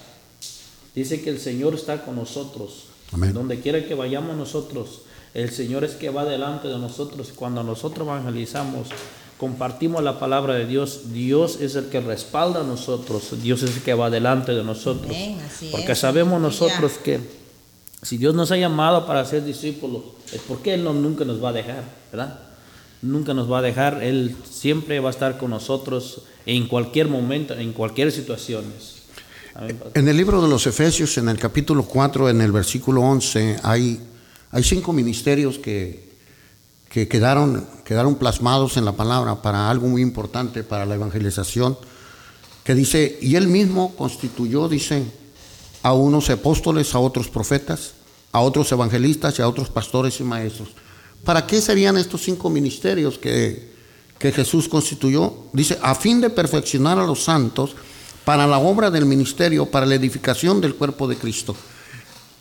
Dice 0.95 1.21
que 1.21 1.29
el 1.29 1.39
Señor 1.39 1.75
está 1.75 2.03
con 2.03 2.15
nosotros. 2.15 2.85
Amén. 3.11 3.33
Donde 3.33 3.59
quiera 3.59 3.85
que 3.85 3.93
vayamos 3.93 4.35
nosotros, 4.35 5.01
el 5.35 5.51
Señor 5.51 5.83
es 5.83 5.91
que 5.91 6.09
va 6.09 6.25
delante 6.25 6.69
de 6.69 6.79
nosotros. 6.79 7.31
Cuando 7.35 7.61
nosotros 7.61 8.07
evangelizamos, 8.07 8.87
compartimos 9.41 10.03
la 10.03 10.19
palabra 10.19 10.53
de 10.53 10.67
Dios, 10.67 11.13
Dios 11.13 11.61
es 11.61 11.73
el 11.73 11.85
que 11.85 11.99
respalda 11.99 12.61
a 12.61 12.63
nosotros, 12.63 13.41
Dios 13.41 13.63
es 13.63 13.77
el 13.77 13.81
que 13.81 13.95
va 13.95 14.11
delante 14.11 14.51
de 14.51 14.63
nosotros. 14.63 15.17
Porque 15.71 15.93
es. 15.93 15.97
sabemos 15.97 16.39
nosotros 16.39 16.99
que 17.03 17.19
si 18.03 18.17
Dios 18.17 18.35
nos 18.35 18.51
ha 18.51 18.57
llamado 18.57 19.07
para 19.07 19.25
ser 19.25 19.43
discípulos, 19.43 20.03
es 20.31 20.41
porque 20.47 20.75
Él 20.75 20.83
no, 20.83 20.93
nunca 20.93 21.25
nos 21.25 21.43
va 21.43 21.49
a 21.49 21.53
dejar, 21.53 21.83
¿verdad? 22.11 22.39
Nunca 23.01 23.33
nos 23.33 23.51
va 23.51 23.57
a 23.57 23.61
dejar, 23.63 24.03
Él 24.03 24.35
siempre 24.47 24.99
va 24.99 25.09
a 25.09 25.11
estar 25.11 25.39
con 25.39 25.49
nosotros 25.49 26.21
en 26.45 26.67
cualquier 26.67 27.07
momento, 27.07 27.55
en 27.55 27.73
cualquier 27.73 28.11
situación. 28.11 28.65
En 29.95 30.07
el 30.07 30.17
libro 30.17 30.39
de 30.43 30.49
los 30.49 30.67
Efesios, 30.67 31.17
en 31.17 31.29
el 31.29 31.39
capítulo 31.39 31.81
4, 31.81 32.29
en 32.29 32.41
el 32.41 32.51
versículo 32.51 33.01
11, 33.01 33.57
hay, 33.63 33.99
hay 34.51 34.61
cinco 34.61 34.93
ministerios 34.93 35.57
que, 35.57 36.10
que 36.91 37.07
quedaron, 37.07 37.65
quedaron 37.85 38.15
plasmados 38.15 38.75
en 38.75 38.83
la 38.83 38.91
palabra 38.91 39.41
para 39.41 39.69
algo 39.69 39.87
muy 39.87 40.01
importante 40.01 40.63
para 40.63 40.85
la 40.85 40.95
evangelización, 40.95 41.77
que 42.65 42.75
dice, 42.75 43.17
y 43.21 43.35
él 43.35 43.47
mismo 43.47 43.95
constituyó, 43.95 44.67
dice, 44.67 45.03
a 45.83 45.93
unos 45.93 46.29
apóstoles, 46.29 46.93
a 46.93 46.99
otros 46.99 47.29
profetas, 47.29 47.93
a 48.33 48.41
otros 48.41 48.71
evangelistas 48.71 49.39
y 49.39 49.41
a 49.41 49.47
otros 49.47 49.69
pastores 49.69 50.19
y 50.19 50.23
maestros. 50.23 50.69
¿Para 51.23 51.47
qué 51.47 51.61
serían 51.61 51.97
estos 51.97 52.23
cinco 52.23 52.49
ministerios 52.49 53.17
que, 53.17 53.71
que 54.19 54.31
Jesús 54.31 54.67
constituyó? 54.67 55.33
Dice, 55.53 55.79
a 55.81 55.95
fin 55.95 56.19
de 56.19 56.29
perfeccionar 56.29 56.99
a 56.99 57.05
los 57.05 57.23
santos 57.23 57.75
para 58.25 58.45
la 58.45 58.59
obra 58.59 58.91
del 58.91 59.05
ministerio, 59.05 59.65
para 59.65 59.85
la 59.85 59.95
edificación 59.95 60.59
del 60.59 60.75
cuerpo 60.75 61.07
de 61.07 61.15
Cristo. 61.15 61.55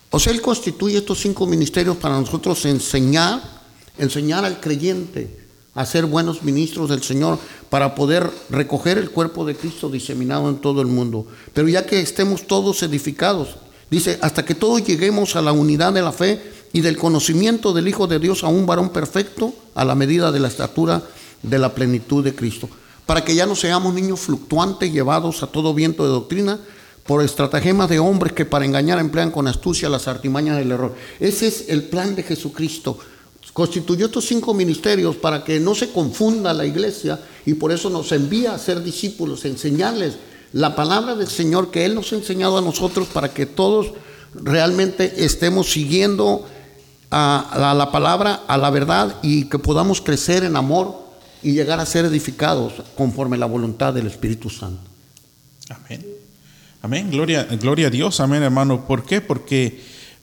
O 0.09 0.19
sea, 0.19 0.33
Él 0.33 0.41
constituye 0.41 0.97
estos 0.97 1.21
cinco 1.21 1.47
ministerios 1.47 1.95
para 1.95 2.19
nosotros 2.19 2.65
enseñar, 2.65 3.60
enseñar 3.97 4.45
al 4.45 4.59
creyente 4.59 5.41
a 5.73 5.85
ser 5.85 6.05
buenos 6.05 6.43
ministros 6.43 6.89
del 6.89 7.01
Señor, 7.01 7.39
para 7.69 7.95
poder 7.95 8.29
recoger 8.49 8.97
el 8.97 9.09
cuerpo 9.09 9.45
de 9.45 9.55
Cristo 9.55 9.89
diseminado 9.89 10.49
en 10.49 10.57
todo 10.57 10.81
el 10.81 10.87
mundo. 10.87 11.25
Pero 11.53 11.69
ya 11.69 11.85
que 11.85 12.01
estemos 12.01 12.45
todos 12.45 12.83
edificados, 12.83 13.55
dice, 13.89 14.19
hasta 14.21 14.43
que 14.43 14.55
todos 14.55 14.83
lleguemos 14.83 15.35
a 15.35 15.41
la 15.41 15.53
unidad 15.53 15.93
de 15.93 16.01
la 16.01 16.11
fe 16.11 16.41
y 16.73 16.81
del 16.81 16.97
conocimiento 16.97 17.71
del 17.71 17.87
Hijo 17.87 18.07
de 18.07 18.19
Dios, 18.19 18.43
a 18.43 18.47
un 18.47 18.65
varón 18.65 18.89
perfecto, 18.89 19.53
a 19.73 19.85
la 19.85 19.95
medida 19.95 20.31
de 20.31 20.41
la 20.41 20.49
estatura 20.49 21.03
de 21.41 21.59
la 21.59 21.73
plenitud 21.73 22.23
de 22.23 22.35
Cristo. 22.35 22.67
Para 23.05 23.23
que 23.23 23.35
ya 23.35 23.45
no 23.45 23.55
seamos 23.55 23.93
niños 23.93 24.19
fluctuantes 24.19 24.91
llevados 24.91 25.41
a 25.41 25.47
todo 25.47 25.73
viento 25.73 26.03
de 26.03 26.09
doctrina 26.09 26.59
por 27.05 27.23
estratagemas 27.23 27.89
de 27.89 27.99
hombres 27.99 28.33
que 28.33 28.45
para 28.45 28.65
engañar 28.65 28.99
emplean 28.99 29.31
con 29.31 29.47
astucia 29.47 29.89
las 29.89 30.07
artimañas 30.07 30.57
del 30.57 30.71
error. 30.71 30.95
Ese 31.19 31.47
es 31.47 31.69
el 31.69 31.83
plan 31.83 32.15
de 32.15 32.23
Jesucristo. 32.23 32.99
Constituyó 33.53 34.05
estos 34.05 34.25
cinco 34.25 34.53
ministerios 34.53 35.15
para 35.15 35.43
que 35.43 35.59
no 35.59 35.75
se 35.75 35.91
confunda 35.91 36.53
la 36.53 36.65
iglesia 36.65 37.19
y 37.45 37.53
por 37.55 37.71
eso 37.71 37.89
nos 37.89 38.11
envía 38.11 38.53
a 38.53 38.59
ser 38.59 38.81
discípulos, 38.81 39.45
enseñarles 39.45 40.15
la 40.53 40.75
palabra 40.75 41.15
del 41.15 41.27
Señor 41.27 41.71
que 41.71 41.85
Él 41.85 41.95
nos 41.95 42.11
ha 42.11 42.15
enseñado 42.15 42.57
a 42.57 42.61
nosotros 42.61 43.07
para 43.07 43.33
que 43.33 43.45
todos 43.45 43.91
realmente 44.33 45.25
estemos 45.25 45.69
siguiendo 45.69 46.47
a, 47.09 47.71
a 47.71 47.73
la 47.73 47.91
palabra, 47.91 48.43
a 48.47 48.57
la 48.57 48.69
verdad 48.69 49.17
y 49.21 49.45
que 49.45 49.59
podamos 49.59 50.01
crecer 50.01 50.43
en 50.43 50.55
amor 50.55 51.01
y 51.43 51.53
llegar 51.53 51.79
a 51.79 51.85
ser 51.85 52.05
edificados 52.05 52.73
conforme 52.95 53.37
la 53.37 53.47
voluntad 53.47 53.93
del 53.93 54.07
Espíritu 54.07 54.49
Santo. 54.49 54.81
Amén. 55.69 56.05
Amén. 56.81 57.11
Gloria, 57.11 57.43
gloria 57.43 57.87
a 57.87 57.89
Dios. 57.89 58.19
Amén, 58.19 58.43
hermano. 58.43 58.85
¿Por 58.85 59.05
qué? 59.05 59.21
Porque, 59.21 59.81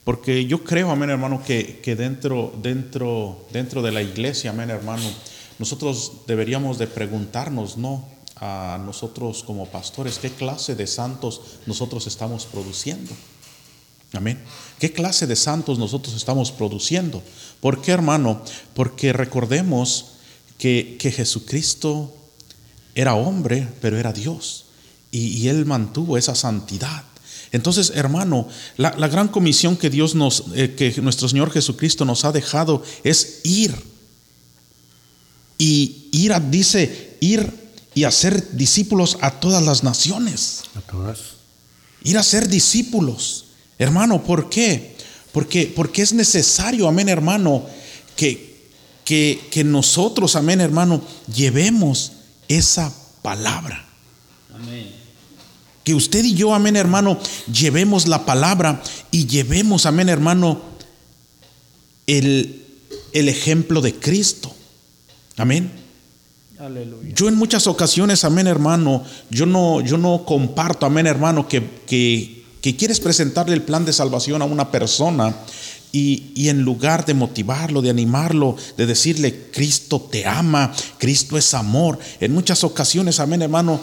porque 0.08 0.46
yo 0.46 0.64
creo, 0.64 0.90
amén, 0.90 1.10
hermano, 1.10 1.42
que, 1.44 1.80
que 1.82 1.94
dentro, 1.94 2.54
dentro, 2.62 3.46
dentro 3.52 3.82
de 3.82 3.92
la 3.92 4.00
iglesia, 4.00 4.52
amén, 4.52 4.70
hermano, 4.70 5.02
nosotros 5.58 6.22
deberíamos 6.26 6.78
de 6.78 6.86
preguntarnos, 6.86 7.76
¿no? 7.76 8.08
A 8.36 8.80
nosotros 8.82 9.44
como 9.44 9.66
pastores, 9.66 10.18
¿qué 10.18 10.30
clase 10.30 10.74
de 10.74 10.86
santos 10.86 11.58
nosotros 11.66 12.06
estamos 12.06 12.46
produciendo? 12.46 13.12
Amén. 14.14 14.42
¿Qué 14.78 14.94
clase 14.94 15.26
de 15.26 15.36
santos 15.36 15.78
nosotros 15.78 16.16
estamos 16.16 16.52
produciendo? 16.52 17.22
¿Por 17.60 17.82
qué, 17.82 17.92
hermano? 17.92 18.40
Porque 18.72 19.12
recordemos 19.12 20.12
que, 20.56 20.96
que 20.98 21.12
Jesucristo 21.12 22.16
era 22.94 23.12
hombre, 23.14 23.68
pero 23.82 23.98
era 23.98 24.14
Dios. 24.14 24.68
Y, 25.10 25.36
y 25.36 25.48
Él 25.50 25.66
mantuvo 25.66 26.16
esa 26.16 26.34
santidad. 26.34 27.04
Entonces, 27.52 27.92
hermano, 27.94 28.46
la, 28.76 28.94
la 28.98 29.08
gran 29.08 29.28
comisión 29.28 29.76
que 29.76 29.88
Dios 29.90 30.14
nos, 30.14 30.44
eh, 30.54 30.74
que 30.76 31.00
nuestro 31.00 31.28
Señor 31.28 31.50
Jesucristo 31.50 32.04
nos 32.04 32.24
ha 32.24 32.32
dejado 32.32 32.82
es 33.04 33.40
ir. 33.44 33.74
Y 35.58 36.08
ir, 36.12 36.32
a- 36.32 36.40
dice, 36.40 37.16
ir 37.20 37.52
y 37.94 38.04
hacer 38.04 38.52
discípulos 38.56 39.18
a 39.20 39.30
todas 39.40 39.62
las 39.64 39.82
naciones. 39.82 40.62
A 40.76 40.80
todas. 40.82 41.18
Ir 42.04 42.16
a 42.18 42.22
ser 42.22 42.48
discípulos. 42.48 43.46
Hermano, 43.78 44.22
¿por 44.22 44.48
qué? 44.50 44.96
Porque, 45.32 45.72
porque 45.74 46.02
es 46.02 46.12
necesario, 46.12 46.86
amén, 46.86 47.08
hermano, 47.08 47.64
que, 48.16 48.68
que, 49.04 49.40
que 49.50 49.64
nosotros, 49.64 50.36
amén, 50.36 50.60
hermano, 50.60 51.02
llevemos 51.34 52.12
esa 52.46 52.92
palabra. 53.22 53.84
Amén. 54.54 54.94
Que 55.88 55.94
usted 55.94 56.22
y 56.22 56.34
yo, 56.34 56.52
amén, 56.52 56.76
hermano, 56.76 57.16
llevemos 57.50 58.08
la 58.08 58.26
palabra 58.26 58.82
y 59.10 59.26
llevemos, 59.26 59.86
amén, 59.86 60.10
hermano, 60.10 60.60
el, 62.06 62.62
el 63.14 63.28
ejemplo 63.30 63.80
de 63.80 63.94
Cristo. 63.94 64.54
Amén. 65.38 65.72
Aleluya. 66.58 67.14
Yo 67.14 67.26
en 67.26 67.36
muchas 67.36 67.66
ocasiones, 67.66 68.22
amén 68.24 68.46
hermano, 68.48 69.02
yo 69.30 69.46
no, 69.46 69.80
yo 69.80 69.96
no 69.96 70.26
comparto, 70.26 70.84
amén 70.84 71.06
hermano, 71.06 71.48
que, 71.48 71.66
que, 71.86 72.44
que 72.60 72.76
quieres 72.76 73.00
presentarle 73.00 73.54
el 73.54 73.62
plan 73.62 73.86
de 73.86 73.94
salvación 73.94 74.42
a 74.42 74.44
una 74.44 74.70
persona 74.70 75.34
y, 75.90 76.32
y 76.34 76.50
en 76.50 76.60
lugar 76.60 77.06
de 77.06 77.14
motivarlo, 77.14 77.80
de 77.80 77.88
animarlo, 77.88 78.56
de 78.76 78.84
decirle, 78.84 79.46
Cristo 79.54 80.06
te 80.12 80.26
ama, 80.26 80.70
Cristo 80.98 81.38
es 81.38 81.54
amor, 81.54 81.98
en 82.20 82.34
muchas 82.34 82.62
ocasiones, 82.62 83.20
amén 83.20 83.40
hermano, 83.40 83.80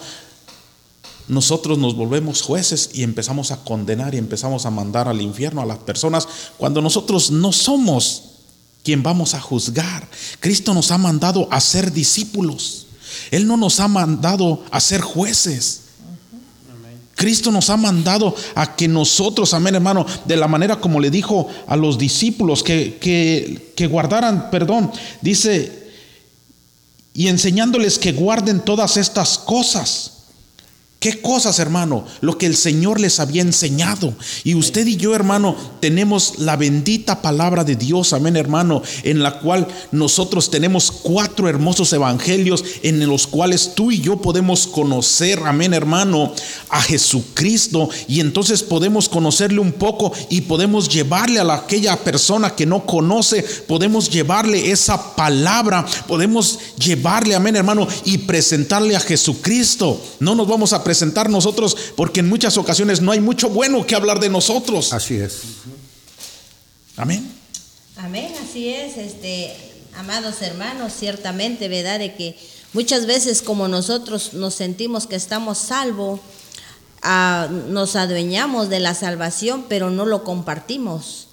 nosotros 1.28 1.78
nos 1.78 1.96
volvemos 1.96 2.42
jueces 2.42 2.92
y 2.94 3.04
empezamos 3.04 3.52
a 3.52 3.64
condenar 3.64 4.14
y 4.14 4.20
empezamos 4.20 4.66
a 4.66 4.72
mandar 4.72 5.08
al 5.08 5.22
infierno 5.22 5.62
a 5.62 5.66
las 5.66 5.80
personas 5.80 6.28
cuando 6.58 6.82
nosotros 6.82 7.32
no 7.32 7.52
somos 7.52 8.24
quien 8.84 9.02
vamos 9.02 9.34
a 9.34 9.42
juzgar. 9.42 10.08
Cristo 10.40 10.74
nos 10.74 10.92
ha 10.92 10.98
mandado 10.98 11.48
a 11.52 11.60
ser 11.60 11.92
discípulos. 11.92 12.86
Él 13.32 13.48
no 13.48 13.58
nos 13.58 13.80
ha 13.80 13.88
mandado 13.88 14.64
a 14.70 14.80
ser 14.80 15.02
jueces. 15.02 15.82
Cristo 17.16 17.50
nos 17.50 17.70
ha 17.70 17.78
mandado 17.78 18.36
a 18.56 18.76
que 18.76 18.88
nosotros, 18.88 19.54
amén 19.54 19.76
hermano, 19.76 20.06
de 20.26 20.36
la 20.36 20.48
manera 20.48 20.80
como 20.80 21.00
le 21.00 21.10
dijo 21.10 21.48
a 21.66 21.76
los 21.76 21.98
discípulos 21.98 22.62
que, 22.62 22.98
que, 23.00 23.74
que 23.76 23.88
guardaran, 23.88 24.52
perdón, 24.52 24.92
dice, 25.22 25.92
y 27.14 27.30
enseñándoles 27.30 27.98
que 27.98 28.12
guarden 28.12 28.60
todas 28.60 28.98
estas 28.98 29.40
cosas. 29.40 30.15
¿Qué 31.06 31.22
cosas, 31.22 31.60
hermano? 31.60 32.04
Lo 32.22 32.36
que 32.36 32.48
el 32.48 32.56
Señor 32.58 33.00
les 33.00 33.20
había 33.20 33.44
enseñado. 33.44 34.16
Y 34.44 34.56
usted 34.56 34.88
y 34.88 34.96
yo, 34.96 35.14
hermano, 35.14 35.56
tenemos 35.80 36.40
la 36.40 36.56
bendita 36.56 37.22
palabra 37.22 37.64
de 37.64 37.76
Dios, 37.76 38.12
amén, 38.12 38.36
hermano, 38.36 38.82
en 39.04 39.22
la 39.22 39.38
cual 39.40 39.68
nosotros 39.92 40.50
tenemos 40.50 40.90
cuatro 40.92 41.48
hermosos 41.48 41.94
evangelios 41.94 42.64
en 42.82 43.06
los 43.08 43.28
cuales 43.28 43.74
tú 43.76 43.92
y 43.92 44.02
yo 44.02 44.18
podemos 44.18 44.66
conocer, 44.66 45.38
amén, 45.46 45.76
hermano, 45.76 46.34
a 46.70 46.82
Jesucristo. 46.82 47.88
Y 48.08 48.20
entonces 48.20 48.64
podemos 48.64 49.08
conocerle 49.08 49.60
un 49.60 49.74
poco 49.74 50.12
y 50.32 50.42
podemos 50.42 50.90
llevarle 50.90 51.40
a 51.40 51.44
la- 51.44 51.54
aquella 51.54 51.98
persona 51.98 52.56
que 52.56 52.66
no 52.66 52.84
conoce, 52.88 53.44
podemos 53.68 54.10
llevarle 54.10 54.72
esa 54.72 55.16
palabra, 55.16 55.86
podemos 56.08 56.58
llevarle, 56.80 57.36
amén, 57.36 57.56
hermano, 57.58 57.88
y 58.06 58.18
presentarle 58.18 58.96
a 58.96 59.00
Jesucristo. 59.00 60.02
No 60.20 60.34
nos 60.34 60.48
vamos 60.48 60.74
a 60.74 60.80
presentar 60.84 60.95
nosotros 61.30 61.76
porque 61.96 62.20
en 62.20 62.30
muchas 62.30 62.58
ocasiones 62.58 63.02
no 63.02 63.12
hay 63.12 63.20
mucho 63.20 63.50
bueno 63.50 63.86
que 63.86 63.96
hablar 63.96 64.20
de 64.20 64.30
nosotros. 64.30 64.94
Así 64.94 65.16
es. 65.16 65.42
Amén. 66.98 67.32
Amén, 67.98 68.34
así 68.44 68.70
es, 68.70 68.98
este, 68.98 69.56
amados 69.96 70.42
hermanos, 70.42 70.94
ciertamente, 70.94 71.70
¿verdad? 71.70 72.00
De 72.00 72.14
que 72.14 72.38
muchas 72.74 73.06
veces 73.06 73.42
como 73.42 73.68
nosotros 73.68 74.34
nos 74.34 74.54
sentimos 74.54 75.08
que 75.08 75.16
estamos 75.16 75.58
salvos, 75.58 76.20
ah, 77.02 77.48
nos 77.70 77.96
adueñamos 77.96 78.70
de 78.70 78.82
la 78.82 78.94
salvación, 78.94 79.66
pero 79.70 79.92
no 79.92 80.06
lo 80.06 80.24
compartimos. 80.24 81.28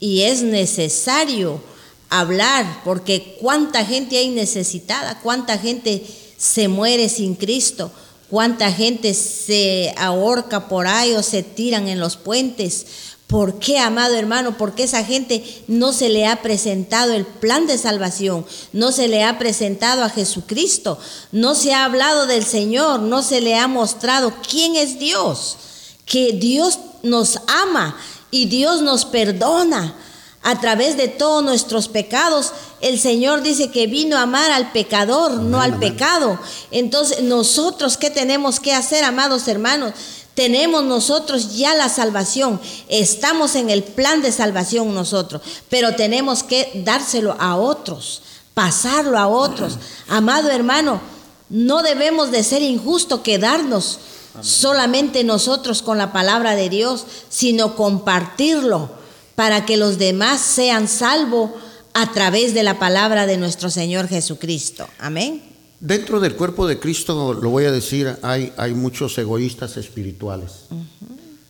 Y 0.00 0.22
es 0.22 0.42
necesario 0.42 1.62
hablar, 2.10 2.82
porque 2.84 3.36
cuánta 3.40 3.84
gente 3.84 4.18
hay 4.18 4.30
necesitada, 4.30 5.20
cuánta 5.20 5.56
gente 5.58 6.04
se 6.36 6.68
muere 6.68 7.08
sin 7.08 7.34
Cristo, 7.34 7.92
cuánta 8.30 8.72
gente 8.72 9.14
se 9.14 9.94
ahorca 9.96 10.68
por 10.68 10.86
ahí 10.86 11.14
o 11.14 11.22
se 11.22 11.42
tiran 11.42 11.88
en 11.88 12.00
los 12.00 12.16
puentes. 12.16 12.86
¿Por 13.26 13.58
qué, 13.58 13.78
amado 13.78 14.14
hermano? 14.14 14.56
Porque 14.56 14.84
esa 14.84 15.04
gente 15.04 15.44
no 15.68 15.92
se 15.92 16.08
le 16.08 16.26
ha 16.26 16.40
presentado 16.40 17.12
el 17.12 17.26
plan 17.26 17.66
de 17.66 17.76
salvación, 17.76 18.46
no 18.72 18.90
se 18.90 19.06
le 19.06 19.22
ha 19.22 19.38
presentado 19.38 20.02
a 20.02 20.08
Jesucristo, 20.08 20.98
no 21.30 21.54
se 21.54 21.74
ha 21.74 21.84
hablado 21.84 22.26
del 22.26 22.44
Señor, 22.44 23.00
no 23.00 23.22
se 23.22 23.42
le 23.42 23.56
ha 23.56 23.68
mostrado 23.68 24.32
quién 24.48 24.76
es 24.76 24.98
Dios, 24.98 25.58
que 26.06 26.32
Dios 26.32 26.78
nos 27.02 27.38
ama 27.46 27.98
y 28.30 28.46
Dios 28.46 28.80
nos 28.80 29.04
perdona 29.04 29.94
a 30.42 30.60
través 30.60 30.96
de 30.96 31.08
todos 31.08 31.42
nuestros 31.42 31.88
pecados. 31.88 32.52
El 32.80 32.98
Señor 32.98 33.42
dice 33.42 33.70
que 33.70 33.86
vino 33.86 34.16
a 34.16 34.22
amar 34.22 34.50
al 34.50 34.72
pecador, 34.72 35.34
no 35.34 35.60
al 35.60 35.78
pecado. 35.78 36.38
Entonces, 36.70 37.22
nosotros, 37.22 37.96
¿qué 37.96 38.10
tenemos 38.10 38.60
que 38.60 38.72
hacer, 38.72 39.04
amados 39.04 39.48
hermanos? 39.48 39.92
Tenemos 40.34 40.84
nosotros 40.84 41.56
ya 41.56 41.74
la 41.74 41.88
salvación, 41.88 42.60
estamos 42.88 43.56
en 43.56 43.70
el 43.70 43.82
plan 43.82 44.22
de 44.22 44.30
salvación 44.30 44.94
nosotros, 44.94 45.42
pero 45.68 45.96
tenemos 45.96 46.44
que 46.44 46.70
dárselo 46.84 47.34
a 47.40 47.56
otros, 47.56 48.22
pasarlo 48.54 49.18
a 49.18 49.26
otros. 49.26 49.78
Amado 50.06 50.48
hermano, 50.50 51.00
no 51.48 51.82
debemos 51.82 52.30
de 52.30 52.44
ser 52.44 52.62
injusto 52.62 53.24
quedarnos 53.24 53.98
solamente 54.40 55.24
nosotros 55.24 55.82
con 55.82 55.98
la 55.98 56.12
palabra 56.12 56.54
de 56.54 56.68
Dios, 56.68 57.04
sino 57.28 57.74
compartirlo 57.74 58.97
para 59.38 59.64
que 59.64 59.76
los 59.76 59.98
demás 59.98 60.40
sean 60.40 60.88
salvos 60.88 61.52
a 61.94 62.10
través 62.10 62.54
de 62.54 62.64
la 62.64 62.80
palabra 62.80 63.24
de 63.24 63.36
nuestro 63.36 63.70
Señor 63.70 64.08
Jesucristo. 64.08 64.88
Amén. 64.98 65.40
Dentro 65.78 66.18
del 66.18 66.34
cuerpo 66.34 66.66
de 66.66 66.80
Cristo, 66.80 67.32
lo 67.34 67.48
voy 67.48 67.64
a 67.66 67.70
decir, 67.70 68.16
hay, 68.22 68.52
hay 68.56 68.74
muchos 68.74 69.16
egoístas 69.16 69.76
espirituales. 69.76 70.64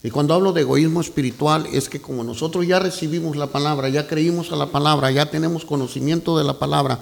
Y 0.03 0.11
cuando 0.11 0.35
hablo 0.35 0.53
de 0.53 0.61
egoísmo 0.61 1.01
espiritual 1.01 1.66
es 1.72 1.88
que 1.88 1.98
como 1.98 2.22
nosotros 2.24 2.66
ya 2.66 2.79
recibimos 2.79 3.38
la 3.38 3.46
palabra, 3.46 3.88
ya 3.88 4.07
creímos 4.07 4.53
a 4.53 4.57
la 4.57 4.66
palabra, 4.66 5.11
ya 5.11 5.31
tenemos 5.31 5.64
conocimiento 5.64 6.37
de 6.37 6.44
la 6.44 6.59
palabra 6.59 7.01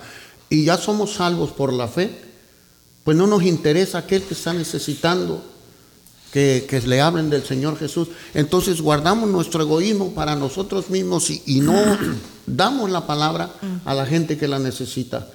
y 0.49 0.67
ya 0.67 0.77
somos 0.77 1.15
salvos 1.15 1.51
por 1.51 1.73
la 1.73 1.89
fe, 1.89 2.17
pues 3.03 3.17
no 3.17 3.27
nos 3.27 3.43
interesa 3.43 3.99
aquel 3.99 4.23
que 4.23 4.35
está 4.35 4.53
necesitando 4.53 5.43
que, 6.37 6.67
que 6.69 6.83
le 6.83 7.01
hablen 7.01 7.31
del 7.31 7.45
Señor 7.45 7.79
Jesús. 7.79 8.09
Entonces 8.35 8.83
guardamos 8.83 9.31
nuestro 9.31 9.63
egoísmo 9.63 10.13
para 10.13 10.37
nosotros 10.37 10.91
mismos 10.91 11.31
y, 11.31 11.43
y 11.47 11.61
no 11.61 11.97
damos 12.47 12.91
la 12.91 13.07
palabra 13.07 13.55
a 13.87 13.95
la 13.95 14.05
gente 14.05 14.37
que 14.37 14.47
la 14.47 14.59
necesita. 14.59 15.31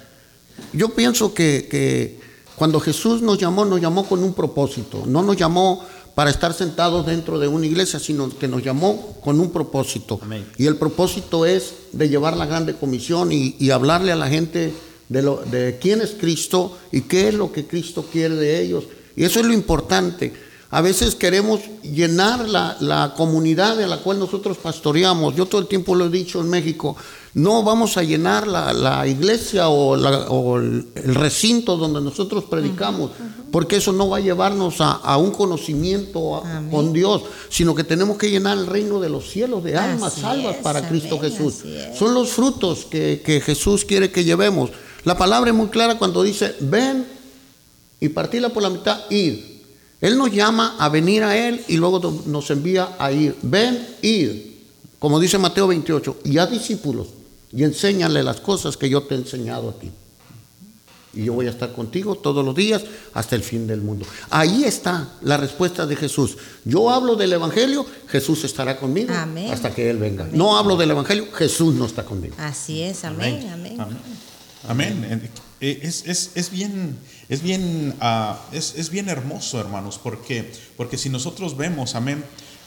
Yo 0.72 0.90
pienso 0.90 1.34
que, 1.34 1.66
que, 1.68 2.20
cuando 2.54 2.78
Jesús 2.78 3.20
nos 3.20 3.36
llamó, 3.36 3.64
nos 3.64 3.80
llamó 3.80 4.08
con 4.08 4.22
un 4.22 4.32
propósito. 4.32 5.02
No 5.04 5.24
nos 5.24 5.36
llamó 5.36 5.84
para 6.14 6.30
estar 6.30 6.54
sentados 6.54 7.04
dentro 7.04 7.40
de 7.40 7.48
una 7.48 7.66
iglesia, 7.66 7.98
sino 7.98 8.28
que 8.38 8.46
nos 8.46 8.62
llamó 8.62 9.16
con 9.24 9.40
un 9.40 9.50
propósito. 9.50 10.20
Amén. 10.22 10.46
Y 10.56 10.66
el 10.66 10.76
propósito 10.76 11.46
es 11.46 11.74
de 11.90 12.10
llevar 12.10 12.36
la 12.36 12.46
grande 12.46 12.76
comisión 12.76 13.32
y, 13.32 13.56
y 13.58 13.70
hablarle 13.70 14.12
a 14.12 14.16
la 14.16 14.28
gente 14.28 14.72
de, 15.08 15.22
lo, 15.22 15.42
de 15.50 15.80
quién 15.80 16.00
es 16.00 16.10
Cristo 16.10 16.78
y 16.92 17.00
qué 17.00 17.26
es 17.26 17.34
lo 17.34 17.50
que 17.50 17.66
Cristo 17.66 18.06
quiere 18.08 18.36
de 18.36 18.62
ellos. 18.62 18.84
Y 19.16 19.24
eso 19.24 19.40
es 19.40 19.46
lo 19.46 19.52
importante. 19.52 20.51
A 20.74 20.80
veces 20.80 21.14
queremos 21.14 21.60
llenar 21.82 22.48
la, 22.48 22.78
la 22.80 23.12
comunidad 23.14 23.76
de 23.76 23.86
la 23.86 23.98
cual 23.98 24.18
nosotros 24.18 24.56
pastoreamos. 24.56 25.36
Yo 25.36 25.44
todo 25.44 25.60
el 25.60 25.66
tiempo 25.68 25.94
lo 25.94 26.06
he 26.06 26.08
dicho 26.08 26.40
en 26.40 26.48
México. 26.48 26.96
No 27.34 27.62
vamos 27.62 27.98
a 27.98 28.02
llenar 28.02 28.46
la, 28.48 28.72
la 28.72 29.06
iglesia 29.06 29.68
o, 29.68 29.96
la- 29.96 30.30
o 30.30 30.56
el, 30.56 30.86
recinto 30.94 31.76
donde 31.76 32.00
nosotros 32.00 32.44
predicamos, 32.44 33.10
porque 33.50 33.76
eso 33.76 33.92
no 33.92 34.08
va 34.08 34.16
a 34.16 34.20
llevarnos 34.20 34.80
a, 34.80 34.92
a 34.92 35.18
un 35.18 35.30
conocimiento 35.30 36.36
a- 36.36 36.62
con 36.70 36.94
Dios, 36.94 37.20
sino 37.50 37.74
que 37.74 37.84
tenemos 37.84 38.16
que 38.16 38.30
llenar 38.30 38.56
el 38.56 38.66
reino 38.66 38.98
de 38.98 39.10
los 39.10 39.28
cielos 39.30 39.62
de 39.64 39.76
almas 39.76 40.14
Así 40.14 40.22
salvas 40.22 40.56
es, 40.56 40.62
para 40.62 40.78
amén, 40.78 40.90
Cristo 40.90 41.18
Jesús. 41.18 41.54
Son 41.98 42.14
los 42.14 42.30
frutos 42.30 42.86
que, 42.86 43.20
que 43.22 43.42
Jesús 43.42 43.84
quiere 43.84 44.10
que 44.10 44.24
llevemos. 44.24 44.70
La 45.04 45.18
palabra 45.18 45.50
es 45.50 45.56
muy 45.56 45.68
clara 45.68 45.98
cuando 45.98 46.22
dice, 46.22 46.54
ven 46.60 47.06
y 48.00 48.08
partirla 48.08 48.48
por 48.48 48.62
la 48.62 48.70
mitad, 48.70 49.00
ir. 49.10 49.51
Él 50.02 50.18
nos 50.18 50.30
llama 50.30 50.76
a 50.78 50.90
venir 50.90 51.22
a 51.22 51.34
Él 51.36 51.64
y 51.68 51.76
luego 51.78 52.22
nos- 52.26 52.50
envía 52.50 52.96
a 52.98 53.10
ir. 53.10 53.36
Ven, 53.40 53.86
ir. 54.02 54.60
Como 54.98 55.18
dice 55.18 55.38
Mateo 55.38 55.66
28, 55.68 56.18
y 56.24 56.36
a 56.38 56.46
discípulos 56.46 57.06
y 57.52 57.62
enséñale 57.64 58.22
las 58.22 58.40
cosas 58.40 58.76
que 58.76 58.88
yo 58.90 59.02
te 59.04 59.14
he 59.14 59.18
enseñado 59.18 59.70
a 59.70 59.78
ti. 59.78 59.90
Y 61.14 61.24
yo 61.26 61.34
voy 61.34 61.46
a 61.46 61.50
estar 61.50 61.72
contigo 61.72 62.14
todos 62.14 62.42
los 62.44 62.54
días 62.56 62.82
hasta 63.12 63.36
el 63.36 63.42
fin 63.42 63.66
del 63.66 63.82
mundo. 63.82 64.06
Ahí 64.30 64.64
está 64.64 65.10
la 65.20 65.36
respuesta 65.36 65.86
de 65.86 65.94
Jesús. 65.94 66.36
Yo 66.64 66.88
hablo 66.88 67.16
del 67.16 67.34
Evangelio, 67.34 67.84
Jesús 68.08 68.44
estará 68.44 68.78
conmigo 68.78 69.12
Amén. 69.14 69.52
hasta 69.52 69.74
que 69.74 69.90
Él 69.90 69.98
venga. 69.98 70.24
Amén. 70.24 70.38
No 70.38 70.56
hablo 70.56 70.76
del 70.76 70.90
Evangelio, 70.92 71.26
Jesús 71.34 71.74
no 71.74 71.84
está 71.84 72.04
conmigo. 72.04 72.34
Así 72.38 72.80
es, 72.82 73.04
amén, 73.04 73.46
amén. 73.52 73.78
Amén. 73.78 73.98
Amén. 75.04 75.30
Eh, 75.62 75.78
Es, 75.82 76.02
es- 76.06 76.30
es 76.34 76.50
bien, 76.50 76.98
es, 77.30 77.40
bien, 77.42 77.94
ah, 78.00 78.38
es, 78.52 78.74
es 78.76 78.90
bien 78.90 79.08
hermoso, 79.08 79.58
hermanos, 79.60 79.98
porque, 80.02 80.50
porque 80.76 80.98
si 80.98 81.08
nosotros 81.08 81.56
vemos, 81.56 81.94
amén, 81.94 82.22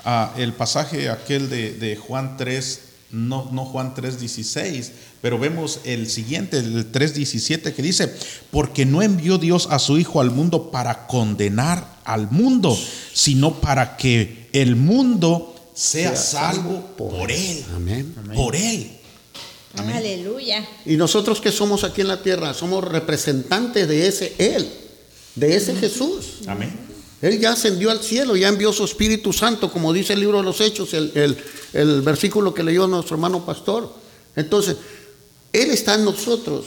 ah, 0.06 0.34
el 0.38 0.54
pasaje 0.54 1.10
aquel 1.10 1.50
de, 1.50 1.74
de 1.74 1.96
Juan 1.98 2.38
3, 2.38 2.80
no, 3.12 3.50
no 3.52 3.66
Juan 3.66 3.94
3, 3.94 4.20
16, 4.20 4.92
pero 5.22 5.38
vemos 5.38 5.80
el 5.84 6.10
siguiente, 6.10 6.58
el 6.58 6.86
3, 6.92 7.14
17, 7.14 7.74
que 7.74 7.82
dice, 7.82 8.12
porque 8.50 8.86
no 8.86 9.02
envió 9.02 9.38
Dios 9.38 9.68
a 9.72 9.80
su 9.80 9.98
Hijo 9.98 10.22
al 10.22 10.32
mundo 10.32 10.72
para 10.72 11.06
condenar 11.08 12.00
al 12.06 12.32
mundo, 12.32 12.78
sino 13.14 13.60
para 13.62 13.98
que 13.98 14.48
el 14.54 14.76
mundo 14.78 15.54
sea, 15.74 16.16
salvo 16.16 16.96
por 16.98 17.30
él. 17.32 17.66
Amén. 17.76 18.36
Por 18.36 18.56
él. 18.56 18.92
Aleluya. 19.78 20.68
Y 20.86 20.96
nosotros 20.98 21.42
que 21.42 21.52
somos 21.52 21.84
aquí 21.84 22.02
en 22.02 22.08
la 22.08 22.22
tierra, 22.22 22.54
somos 22.54 22.84
representantes 22.84 23.88
de 23.88 24.08
ese 24.08 24.34
Él, 24.38 24.68
de 25.36 25.56
ese 25.56 25.76
Jesús. 25.76 26.40
Amén. 26.48 26.80
Él 27.22 27.40
ya 27.40 27.54
ascendió 27.54 27.90
al 27.92 28.02
cielo, 28.02 28.36
ya 28.36 28.50
envió 28.50 28.72
su 28.72 28.84
Espíritu 28.86 29.34
Santo, 29.34 29.72
como 29.72 29.92
dice 29.94 30.14
el 30.14 30.20
libro 30.20 30.38
de 30.38 30.44
los 30.44 30.62
Hechos, 30.62 30.94
el, 30.94 31.12
el- 31.16 31.38
el 31.74 32.02
versículo 32.02 32.54
que 32.54 32.64
leyó 32.64 32.88
nuestro 32.88 33.16
hermano 33.16 33.46
pastor. 33.46 33.92
Entonces, 34.36 34.78
Él 35.52 35.72
está 35.72 35.96
en 35.96 36.06
nosotros. 36.06 36.66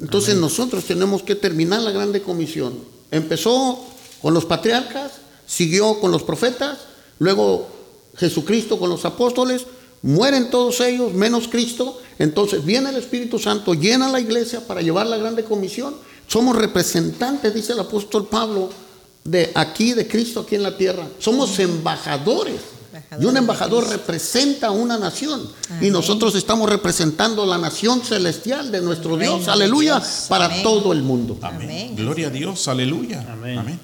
Entonces 0.00 0.34
nosotros 0.36 0.84
tenemos 0.84 1.22
que 1.22 1.34
terminar 1.34 1.82
la 1.82 1.90
grande 1.90 2.22
comisión. 2.22 2.78
Empezó 3.10 3.84
con 4.22 4.32
los 4.32 4.44
patriarcas, 4.46 5.12
siguió 5.46 6.00
con 6.00 6.10
los 6.10 6.22
profetas, 6.22 6.78
luego 7.18 7.68
Jesucristo 8.16 8.78
con 8.78 8.88
los 8.88 9.04
apóstoles, 9.04 9.66
mueren 10.02 10.50
todos 10.50 10.80
ellos, 10.80 11.12
menos 11.12 11.48
Cristo. 11.48 12.00
Entonces 12.18 12.64
viene 12.64 12.90
el 12.90 12.96
Espíritu 12.96 13.38
Santo, 13.38 13.74
llena 13.74 14.08
la 14.08 14.20
iglesia 14.20 14.66
para 14.66 14.82
llevar 14.82 15.06
la 15.06 15.16
grande 15.16 15.44
comisión. 15.44 15.94
Somos 16.26 16.56
representantes, 16.56 17.54
dice 17.54 17.72
el 17.72 17.80
apóstol 17.80 18.28
Pablo, 18.28 18.70
de 19.24 19.50
aquí, 19.54 19.92
de 19.92 20.06
Cristo 20.06 20.40
aquí 20.40 20.54
en 20.54 20.62
la 20.62 20.76
tierra. 20.76 21.06
Somos 21.18 21.58
embajadores. 21.58 22.60
Y 23.20 23.24
un 23.24 23.36
embajador 23.36 23.88
representa 23.88 24.68
a 24.68 24.70
una 24.70 24.98
nación. 24.98 25.48
Y 25.80 25.90
nosotros 25.90 26.34
estamos 26.34 26.68
representando 26.68 27.46
la 27.46 27.58
nación 27.58 28.02
celestial 28.02 28.70
de 28.70 28.80
nuestro 28.80 29.16
Dios. 29.16 29.48
Aleluya. 29.48 30.02
Para 30.28 30.46
Amén. 30.46 30.62
todo 30.62 30.92
el 30.92 31.02
mundo. 31.02 31.38
Amén. 31.42 31.62
Amén. 31.62 31.96
Gloria 31.96 32.28
a 32.28 32.30
Dios, 32.30 32.68
aleluya. 32.68 33.24
Amén. 33.32 33.80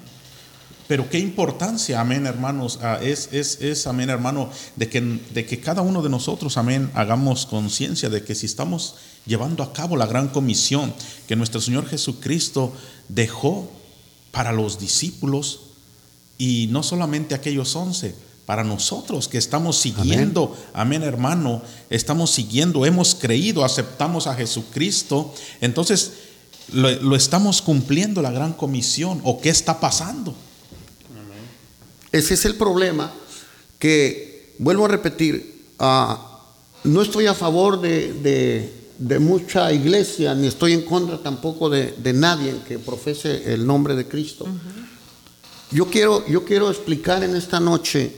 Pero 0.87 1.09
qué 1.09 1.19
importancia, 1.19 1.99
amén, 1.99 2.25
hermanos, 2.25 2.79
ah, 2.81 2.99
es, 3.01 3.29
es, 3.33 3.59
es, 3.61 3.87
amén, 3.87 4.09
hermano, 4.09 4.49
de 4.77 4.87
que, 4.87 5.01
de 5.01 5.45
que 5.45 5.59
cada 5.59 5.81
uno 5.81 6.01
de 6.01 6.09
nosotros, 6.09 6.55
amén, 6.55 6.89
hagamos 6.93 7.45
conciencia 7.45 8.09
de 8.09 8.23
que 8.23 8.35
si 8.35 8.45
estamos 8.45 8.95
llevando 9.25 9.63
a 9.63 9.73
cabo 9.73 9.97
la 9.97 10.05
gran 10.05 10.29
comisión 10.29 10.93
que 11.27 11.35
nuestro 11.35 11.59
Señor 11.59 11.87
Jesucristo 11.87 12.73
dejó 13.09 13.69
para 14.31 14.53
los 14.53 14.79
discípulos 14.79 15.59
y 16.37 16.67
no 16.71 16.83
solamente 16.83 17.35
aquellos 17.35 17.75
once, 17.75 18.15
para 18.45 18.63
nosotros 18.63 19.27
que 19.27 19.37
estamos 19.37 19.77
siguiendo, 19.77 20.55
amén. 20.73 21.03
hermano, 21.03 21.61
estamos 21.89 22.31
siguiendo, 22.31 22.85
hemos 22.85 23.13
creído, 23.13 23.65
aceptamos 23.65 24.25
a 24.25 24.35
Jesucristo, 24.35 25.33
entonces 25.59 26.13
lo, 26.71 26.89
lo 26.89 27.17
estamos 27.17 27.61
cumpliendo 27.61 28.21
la 28.21 28.31
gran 28.31 28.53
comisión 28.53 29.19
o 29.25 29.41
qué 29.41 29.49
está 29.49 29.81
pasando. 29.81 30.33
Ese 32.17 32.33
es 32.33 32.45
el 32.45 32.55
problema 32.55 33.11
que, 33.79 34.55
vuelvo 34.59 34.85
a 34.85 34.87
repetir, 34.87 35.65
ah, 35.77 36.41
no 36.83 37.01
estoy 37.01 37.27
a 37.27 37.33
favor 37.33 37.79
de, 37.79 38.13
de- 38.13 38.73
de 38.97 39.19
mucha 39.19 39.71
iglesia, 39.71 40.33
ni 40.33 40.47
estoy 40.47 40.73
en 40.73 40.81
contra 40.81 41.19
tampoco 41.21 41.69
de, 41.69 41.93
de 41.99 42.13
nadie 42.13 42.55
que 42.67 42.79
profese 42.79 43.53
el 43.53 43.67
nombre 43.67 43.93
de 43.95 44.07
Cristo. 44.07 44.47
Yo, 45.69 45.85
quiero, 45.85 46.25
yo 46.27 46.43
quiero 46.43 46.71
explicar 46.71 47.23
en 47.23 47.35
esta 47.35 47.59
noche 47.59 48.11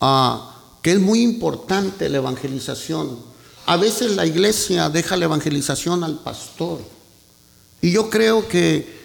ah, 0.00 0.54
que 0.80 0.92
es 0.92 0.98
muy 1.00 1.20
importante 1.20 2.08
la 2.08 2.16
evangelización. 2.16 3.18
A 3.66 3.76
veces 3.76 4.16
la 4.16 4.24
iglesia 4.24 4.88
deja 4.88 5.18
la 5.18 5.26
evangelización 5.26 6.02
al 6.04 6.20
pastor. 6.20 6.78
Y 7.82 7.90
yo 7.90 8.08
creo 8.08 8.48
que 8.48 8.95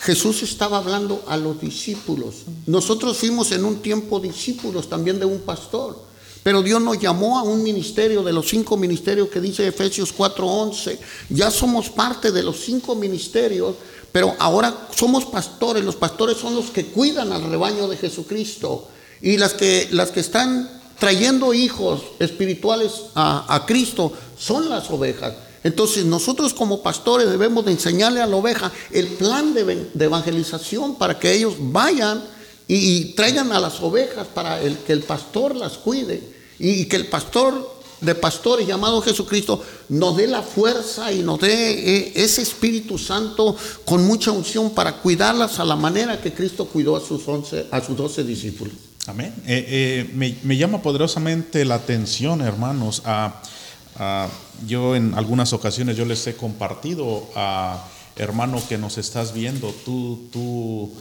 Jesús 0.00 0.42
estaba 0.42 0.78
hablando 0.78 1.24
a 1.26 1.36
los 1.36 1.60
discípulos. 1.60 2.36
Nosotros 2.66 3.16
fuimos 3.16 3.50
en 3.52 3.64
un 3.64 3.76
tiempo 3.82 4.20
discípulos 4.20 4.88
también 4.88 5.18
de 5.18 5.26
un 5.26 5.40
pastor. 5.40 6.06
pero 6.44 6.62
Dios 6.62 6.80
nos 6.80 6.98
llamó 6.98 7.38
a 7.38 7.42
un 7.42 7.62
ministerio 7.62 8.22
de 8.22 8.32
los 8.32 8.48
cinco 8.48 8.76
ministerios 8.76 9.28
que 9.28 9.40
dice 9.40 9.66
Efesios 9.66 10.14
4:11. 10.16 10.98
Ya 11.28 11.50
somos 11.50 11.90
parte 11.90 12.32
de 12.32 12.42
los 12.42 12.60
cinco 12.60 12.94
ministerios, 12.94 13.74
pero 14.12 14.34
ahora 14.38 14.88
somos 14.96 15.26
pastores. 15.26 15.84
Los 15.84 15.96
pastores 15.96 16.38
son 16.38 16.54
los 16.54 16.70
que 16.70 16.86
cuidan 16.86 17.32
al 17.32 17.42
rebaño 17.50 17.88
de 17.88 17.96
Jesucristo. 17.96 18.88
Y 19.20 19.36
las 19.36 19.52
que, 19.52 19.88
las 19.90 20.10
que 20.10 20.20
están 20.20 20.80
trayendo 20.98 21.52
hijos 21.52 22.02
espirituales 22.18 22.92
a, 23.14 23.52
a 23.54 23.66
Cristo 23.66 24.12
son 24.38 24.70
las 24.70 24.90
ovejas. 24.90 25.34
Entonces 25.64 26.04
nosotros 26.04 26.54
como 26.54 26.82
pastores 26.82 27.28
debemos 27.28 27.64
de 27.64 27.72
enseñarle 27.72 28.20
a 28.20 28.26
la 28.26 28.36
oveja 28.36 28.72
el 28.90 29.08
plan 29.08 29.54
de, 29.54 29.88
evangelización 29.98 30.96
para 30.96 31.18
que 31.18 31.32
ellos 31.32 31.54
vayan 31.58 32.22
y, 32.66 33.14
traigan 33.14 33.52
a 33.52 33.60
las 33.60 33.80
ovejas 33.80 34.26
para 34.28 34.60
que 34.60 34.92
el 34.92 35.02
pastor 35.02 35.56
las 35.56 35.78
cuide 35.78 36.22
y, 36.58 36.84
que 36.84 36.96
el 36.96 37.06
pastor 37.06 37.78
de 38.00 38.14
pastores 38.14 38.66
llamado 38.66 39.00
Jesucristo 39.02 39.62
nos 39.88 40.16
dé 40.16 40.28
la 40.28 40.42
fuerza 40.42 41.12
y 41.12 41.20
nos 41.20 41.40
dé 41.40 41.70
eh, 41.96 42.12
ese 42.14 42.42
Espíritu 42.42 42.96
Santo 42.96 43.56
con 43.84 44.06
mucha 44.06 44.30
unción 44.30 44.70
para 44.70 44.98
cuidarlas 44.98 45.58
a 45.58 45.64
la 45.64 45.74
manera 45.74 46.20
que 46.20 46.32
Cristo 46.32 46.66
cuidó 46.66 46.94
a 46.96 47.00
sus, 47.00 47.26
once, 47.26 47.66
a 47.70 47.80
sus 47.80 47.96
doce 47.96 48.22
discípulos. 48.22 48.74
Amén. 49.06 49.34
Eh, 49.46 49.64
eh, 49.66 50.10
me, 50.14 50.36
me, 50.42 50.56
llama 50.56 50.82
poderosamente 50.82 51.64
la 51.64 51.76
atención, 51.76 52.42
hermanos. 52.42 53.00
A, 53.06 53.40
a, 53.96 54.28
yo 54.66 54.96
en 54.96 55.14
algunas 55.14 55.52
ocasiones 55.52 55.96
yo 55.96 56.04
les 56.04 56.26
he 56.26 56.36
compartido 56.36 57.28
a 57.36 57.88
hermano 58.18 58.60
que 58.68 58.78
nos 58.78 58.98
estás 58.98 59.32
viendo, 59.32 59.72
tú, 59.84 60.28
tú, 60.32 60.92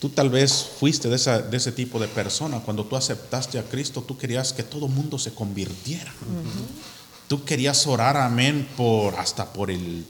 tú 0.00 0.08
tal 0.10 0.28
vez 0.28 0.68
fuiste 0.78 1.08
de, 1.08 1.16
esa, 1.16 1.40
de 1.40 1.56
ese 1.56 1.72
tipo 1.72 1.98
de 1.98 2.08
persona. 2.08 2.60
Cuando 2.60 2.84
tú 2.84 2.96
aceptaste 2.96 3.58
a 3.58 3.62
Cristo, 3.62 4.02
tú 4.02 4.18
querías 4.18 4.52
que 4.52 4.62
todo 4.62 4.88
mundo 4.88 5.18
se 5.18 5.32
convirtiera. 5.32 6.10
Uh 6.10 6.34
-huh. 6.34 7.28
Tú 7.28 7.44
querías 7.44 7.86
orar, 7.86 8.16
amén, 8.16 8.68
por 8.76 9.14
hasta 9.16 9.52
por 9.52 9.70
el 9.70 10.04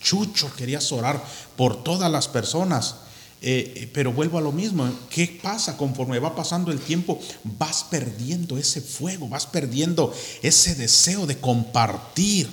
chucho, 0.00 0.50
querías 0.56 0.90
orar 0.92 1.22
por 1.56 1.82
todas 1.82 2.10
las 2.10 2.28
personas. 2.28 2.96
Eh, 3.42 3.90
pero 3.94 4.12
vuelvo 4.12 4.36
a 4.36 4.42
lo 4.42 4.52
mismo, 4.52 4.90
¿qué 5.08 5.40
pasa 5.42 5.76
conforme 5.76 6.18
va 6.18 6.34
pasando 6.34 6.70
el 6.70 6.78
tiempo? 6.78 7.18
Vas 7.42 7.84
perdiendo 7.84 8.58
ese 8.58 8.82
fuego, 8.82 9.28
vas 9.28 9.46
perdiendo 9.46 10.14
ese 10.42 10.74
deseo 10.74 11.26
de 11.26 11.38
compartir. 11.38 12.50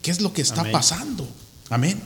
¿Qué 0.00 0.10
es 0.12 0.20
lo 0.20 0.32
que 0.32 0.42
está 0.42 0.60
Amén. 0.60 0.72
pasando? 0.72 1.28
Amén. 1.70 2.00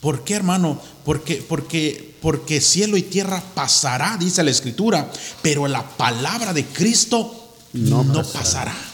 ¿Por 0.00 0.22
qué, 0.22 0.34
hermano? 0.34 0.80
Porque, 1.04 1.36
porque, 1.36 2.14
porque 2.22 2.60
cielo 2.60 2.96
y 2.96 3.02
tierra 3.02 3.42
pasará, 3.54 4.16
dice 4.16 4.44
la 4.44 4.52
escritura, 4.52 5.10
pero 5.42 5.66
la 5.66 5.88
palabra 5.96 6.52
de 6.52 6.64
Cristo 6.66 7.56
no, 7.72 8.04
no 8.04 8.22
pasará. 8.22 8.72
pasará. 8.72 8.88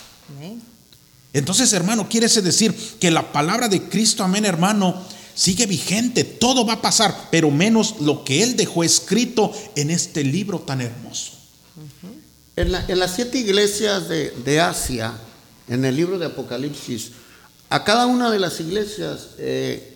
Entonces, 1.34 1.72
hermano, 1.72 2.08
quiere 2.08 2.28
decir 2.28 2.72
que 3.00 3.10
la 3.10 3.32
palabra 3.32 3.68
de 3.68 3.82
Cristo, 3.82 4.22
amén, 4.22 4.44
hermano, 4.44 5.02
sigue 5.34 5.66
vigente, 5.66 6.24
todo 6.24 6.64
va 6.64 6.74
a 6.74 6.82
pasar, 6.82 7.28
pero 7.30 7.50
menos 7.50 8.00
lo 8.00 8.24
que 8.24 8.42
Él 8.42 8.56
dejó 8.56 8.84
escrito 8.84 9.52
en 9.74 9.90
este 9.90 10.24
libro 10.24 10.60
tan 10.60 10.80
hermoso. 10.80 11.32
En, 12.56 12.70
la, 12.70 12.84
en, 12.86 12.98
las 13.00 13.14
siete 13.14 13.38
iglesias 13.38 14.08
de, 14.08 14.30
de, 14.30 14.60
Asia, 14.60 15.12
en 15.66 15.84
el 15.84 15.96
libro 15.96 16.18
de 16.18 16.26
Apocalipsis, 16.26 17.10
a 17.68 17.82
cada 17.82 18.06
una 18.06 18.30
de 18.30 18.38
las 18.38 18.60
iglesias 18.60 19.30
eh, 19.38 19.94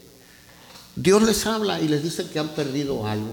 Dios 1.00 1.22
les 1.22 1.46
habla 1.46 1.80
y 1.80 1.86
les 1.86 2.02
dice 2.02 2.26
que 2.26 2.40
han 2.40 2.48
perdido 2.48 3.06
algo. 3.06 3.30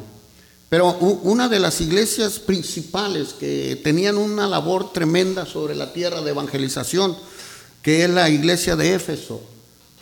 Pero 0.70 0.94
una 0.98 1.50
de 1.50 1.60
las 1.60 1.82
iglesias 1.82 2.38
principales 2.38 3.34
que 3.34 3.80
tenían 3.84 4.18
una 4.18 4.48
labor 4.48 4.94
tremenda 4.94 5.46
sobre 5.46 5.74
la 5.74 5.91
tierra 5.91 6.22
de 6.22 6.32
evangelización, 6.32 7.18
que 7.82 8.04
es 8.04 8.10
la 8.10 8.30
iglesia 8.30 8.76
de 8.76 8.94
Éfeso, 8.94 9.41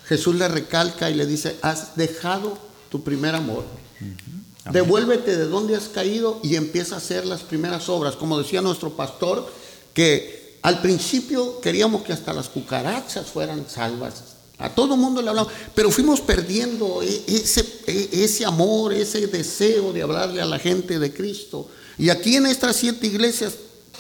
Jesús 0.08 0.36
le 0.36 0.48
recalca 0.48 1.10
y 1.10 1.16
le 1.16 1.26
dice, 1.26 1.58
has 1.62 1.96
dejado 1.96 2.58
tu 2.90 3.04
primer 3.04 3.36
amor. 3.36 3.64
Uh 4.02 4.06
-huh. 4.06 4.44
Devuélvete 4.72 5.36
de 5.36 5.46
donde 5.46 5.76
has 5.76 5.90
caído 5.90 6.40
y 6.42 6.56
empieza 6.56 6.96
a 6.96 7.00
hacer 7.00 7.26
las 7.26 7.42
primeras 7.42 7.90
obras. 7.90 8.16
Como 8.16 8.38
decía 8.40 8.62
nuestro 8.62 8.92
pastor, 8.92 9.46
que 9.94 10.58
al 10.62 10.82
principio 10.82 11.60
queríamos 11.60 12.04
que 12.04 12.14
hasta 12.14 12.34
las 12.34 12.48
cucarachas 12.48 13.28
fueran 13.28 13.66
salvas. 13.70 14.24
A 14.58 14.74
todo 14.74 14.96
mundo 14.96 15.22
le 15.22 15.30
hablamos, 15.30 15.52
pero 15.76 15.92
fuimos 15.92 16.22
perdiendo 16.22 17.02
e, 17.04 17.24
ese, 17.28 17.66
e, 17.88 18.24
ese 18.24 18.46
amor, 18.46 18.94
ese 18.94 19.28
deseo 19.28 19.92
de 19.92 20.04
hablarle 20.04 20.42
a 20.42 20.46
la 20.46 20.60
gente 20.60 21.00
de 21.00 21.14
Cristo. 21.14 21.68
Y 21.98 22.10
aquí 22.10 22.38
en 22.38 22.46
estas 22.46 22.78
siete 22.78 23.08
iglesias, 23.08 23.56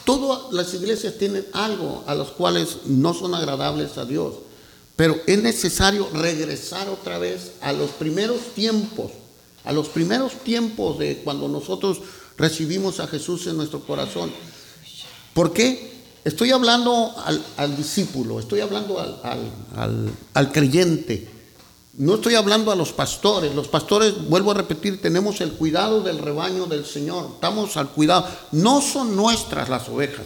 todas 0.05 0.53
las 0.53 0.73
iglesias 0.73 1.15
tienen 1.19 1.45
algo 1.51 2.05
a 2.07 2.15
los 2.15 2.31
cuales 2.31 2.77
no 2.85 3.13
son 3.13 3.35
agradables 3.35 3.97
a 3.97 4.05
Dios. 4.05 4.35
Pero 4.95 5.19
es 5.25 5.41
necesario 5.41 6.07
regresar 6.13 6.87
otra 6.89 7.17
vez 7.17 7.53
a 7.61 7.73
los 7.73 7.91
primeros 7.91 8.39
tiempos, 8.55 9.11
a 9.63 9.71
los 9.71 9.87
primeros 9.87 10.33
tiempos 10.43 10.99
de 10.99 11.17
cuando 11.23 11.47
nosotros 11.47 12.01
recibimos 12.37 12.99
a 12.99 13.07
Jesús 13.07 13.47
en 13.47 13.57
nuestro 13.57 13.79
corazón. 13.79 14.31
¿Por 15.33 15.51
qué? 15.51 15.93
Estoy 16.23 16.51
hablando 16.51 17.13
al, 17.57 17.75
discípulo, 17.75 18.39
estoy 18.39 18.61
hablando 18.61 18.97
al, 19.73 20.51
creyente, 20.53 21.29
no 21.97 22.15
estoy 22.15 22.35
hablando 22.35 22.71
a 22.71 22.75
los 22.75 22.93
pastores. 22.93 23.53
Los 23.53 23.67
pastores, 23.67 24.29
vuelvo 24.29 24.51
a 24.51 24.53
repetir, 24.53 25.01
tenemos 25.01 25.41
el 25.41 25.51
cuidado 25.51 26.01
del 26.01 26.19
rebaño 26.19 26.65
del 26.65 26.85
Señor, 26.85 27.31
estamos 27.33 27.75
al 27.75 27.89
cuidado. 27.89 28.25
No 28.53 28.81
son 28.81 29.17
nuestras 29.17 29.67
las 29.67 29.89
ovejas, 29.89 30.25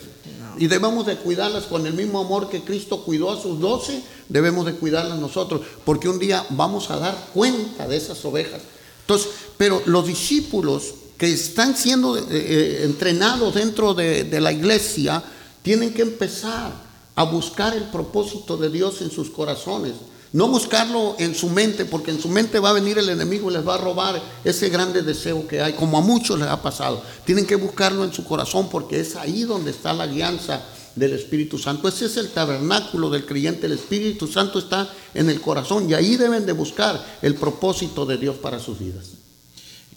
y 0.57 0.67
debemos 0.67 1.05
de 1.05 1.17
cuidarlas 1.17 1.65
con 1.65 1.85
el 1.85 1.93
mismo 1.93 2.19
amor 2.19 2.49
que 2.49 2.63
Cristo 2.63 3.03
cuidó 3.03 3.31
a 3.31 3.41
sus 3.41 3.59
doce, 3.59 4.01
debemos 4.29 4.65
de 4.65 4.73
cuidarlas 4.73 5.19
nosotros, 5.19 5.61
porque 5.85 6.09
un 6.09 6.19
día 6.19 6.45
vamos 6.51 6.89
a 6.89 6.97
dar 6.97 7.29
cuenta 7.33 7.87
de 7.87 7.97
esas 7.97 8.23
ovejas. 8.25 8.61
Entonces, 9.01 9.29
pero 9.57 9.81
los 9.85 10.05
discípulos 10.05 10.93
que 11.17 11.31
están 11.31 11.75
siendo 11.75 12.17
eh, 12.17 12.83
entrenados 12.83 13.55
dentro 13.55 13.93
de, 13.93 14.23
de 14.23 14.41
la 14.41 14.51
iglesia, 14.51 15.23
tienen 15.63 15.93
que 15.93 16.01
empezar 16.03 16.71
a 17.15 17.23
buscar 17.23 17.75
el 17.75 17.85
propósito 17.85 18.55
de 18.57 18.69
Dios 18.69 19.01
en 19.01 19.11
sus 19.11 19.29
corazones. 19.29 19.93
No 20.33 20.47
buscarlo 20.49 21.15
en 21.19 21.33
su 21.33 21.49
mente, 21.49 21.85
porque 21.85 22.11
en 22.11 22.21
su 22.21 22.27
mente 22.27 22.59
va 22.59 22.69
a 22.69 22.73
venir 22.73 22.97
el 22.97 23.09
enemigo 23.09 23.49
y 23.49 23.53
les 23.53 23.65
va 23.65 23.75
a 23.75 23.77
robar 23.77 24.21
ese 24.43 24.69
grande 24.69 25.01
deseo 25.01 25.47
que 25.47 25.61
hay, 25.61 25.73
como 25.73 25.97
a 25.97 26.01
muchos 26.01 26.37
les 26.37 26.49
ha 26.49 26.61
pasado. 26.61 27.01
Tienen 27.25 27.45
que 27.45 27.55
buscarlo 27.55 28.03
en 28.03 28.11
su 28.11 28.25
corazón, 28.25 28.69
porque 28.69 28.99
es 28.99 29.15
ahí 29.15 29.43
donde 29.43 29.71
está 29.71 29.93
la 29.93 30.03
alianza 30.03 30.61
del 30.95 31.13
Espíritu 31.13 31.57
Santo. 31.57 31.87
Ese 31.87 32.05
es 32.07 32.17
el 32.17 32.29
tabernáculo 32.29 33.09
del 33.09 33.25
creyente. 33.25 33.67
El 33.67 33.73
Espíritu 33.73 34.27
Santo 34.27 34.59
está 34.59 34.89
en 35.13 35.29
el 35.29 35.39
corazón 35.39 35.89
y 35.89 35.93
ahí 35.93 36.17
deben 36.17 36.45
de 36.45 36.51
buscar 36.51 37.03
el 37.21 37.35
propósito 37.35 38.05
de 38.05 38.17
Dios 38.17 38.35
para 38.37 38.59
sus 38.59 38.79
vidas. 38.79 39.05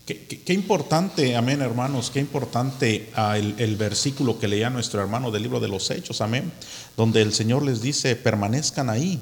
Qué, 0.06 0.52
importante, 0.52 1.36
amén, 1.36 1.60
hermanos, 1.60 2.10
qué 2.10 2.18
importante 2.18 3.12
uh, 3.16 3.34
el, 3.36 3.54
el 3.58 3.76
versículo 3.76 4.40
que 4.40 4.48
leía 4.48 4.68
nuestro 4.68 5.00
hermano 5.00 5.30
del 5.30 5.44
libro 5.44 5.60
de 5.60 5.68
los 5.68 5.88
Hechos, 5.88 6.20
amén, 6.20 6.50
donde 6.96 7.22
el 7.22 7.32
Señor 7.32 7.62
les 7.62 7.80
dice, 7.80 8.16
permanezcan 8.16 8.90
ahí 8.90 9.20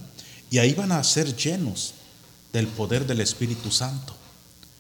y 0.51 0.59
ahí 0.59 0.75
van 0.75 0.93
a 0.93 1.03
ser 1.05 1.37
llenos 1.37 1.95
del 2.53 2.67
poder 2.67 3.07
del 3.07 3.21
Espíritu 3.21 3.71
Santo. 3.71 4.15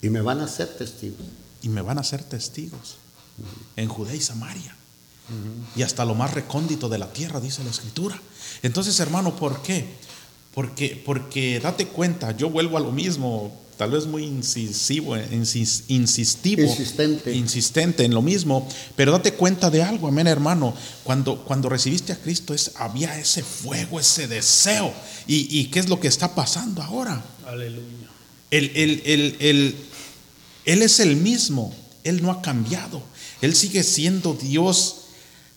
Y 0.03 0.09
me 0.09 0.21
van 0.21 0.41
a 0.41 0.49
ser 0.49 0.69
testigos. 0.77 1.27
Y 1.62 1.69
me 1.69 1.83
van 1.83 1.99
a 1.99 2.05
ser 2.05 2.23
testigos 2.23 2.97
uh 3.39 3.43
-huh. 3.43 3.83
en 3.83 3.89
Judea 3.89 4.14
y 4.14 4.21
Samaria. 4.21 4.75
Uh 5.29 5.33
-huh. 5.33 5.79
Y 5.79 5.83
hasta 5.83 6.05
lo 6.05 6.14
más 6.14 6.33
recóndito 6.33 6.89
de 6.89 6.99
la 6.99 7.12
tierra, 7.12 7.41
dice 7.41 7.64
la 7.64 7.71
Escritura. 7.71 8.21
Entonces, 8.62 8.99
hermano, 9.01 9.37
¿por 9.37 9.62
qué? 9.62 9.97
Porque, 10.55 11.03
porque 11.05 11.61
date 11.61 11.89
cuenta, 11.89 12.37
yo 12.37 12.49
vuelvo 12.51 12.77
a 12.77 12.81
lo 12.81 12.93
mismo, 12.93 13.53
tal 13.79 13.93
vez 13.93 14.07
muy 14.07 14.24
incisivo, 14.24 15.16
insis, 15.16 15.85
insistivo, 15.87 16.62
insistente. 16.62 17.33
insistente 17.33 18.05
en 18.05 18.12
lo 18.12 18.20
mismo, 18.20 18.68
pero 18.97 19.12
date 19.12 19.35
cuenta 19.35 19.70
de 19.70 19.85
algo, 19.85 20.09
amén, 20.09 20.26
hermano. 20.26 20.74
Cuando, 21.05 21.45
cuando 21.45 21.68
recibiste 21.68 22.12
a 22.12 22.16
Cristo, 22.16 22.53
es, 22.53 22.72
había 22.74 23.16
ese 23.18 23.45
fuego, 23.45 24.01
ese 24.01 24.26
deseo. 24.26 24.93
¿Y, 25.29 25.61
¿Y 25.61 25.66
qué 25.66 25.79
es 25.79 25.89
lo 25.89 26.01
que 26.01 26.09
está 26.09 26.35
pasando 26.35 26.83
ahora? 26.83 27.24
Aleluya. 27.47 28.09
Él, 28.51 28.72
él, 28.74 29.03
él, 29.07 29.37
él, 29.39 29.76
él 30.64 30.83
es 30.83 30.99
el 30.99 31.16
mismo, 31.16 31.74
Él 32.03 32.20
no 32.20 32.33
ha 32.33 32.43
cambiado. 32.43 33.01
Él 33.41 33.55
sigue 33.55 33.85
siendo 33.85 34.35
Dios, 34.35 35.03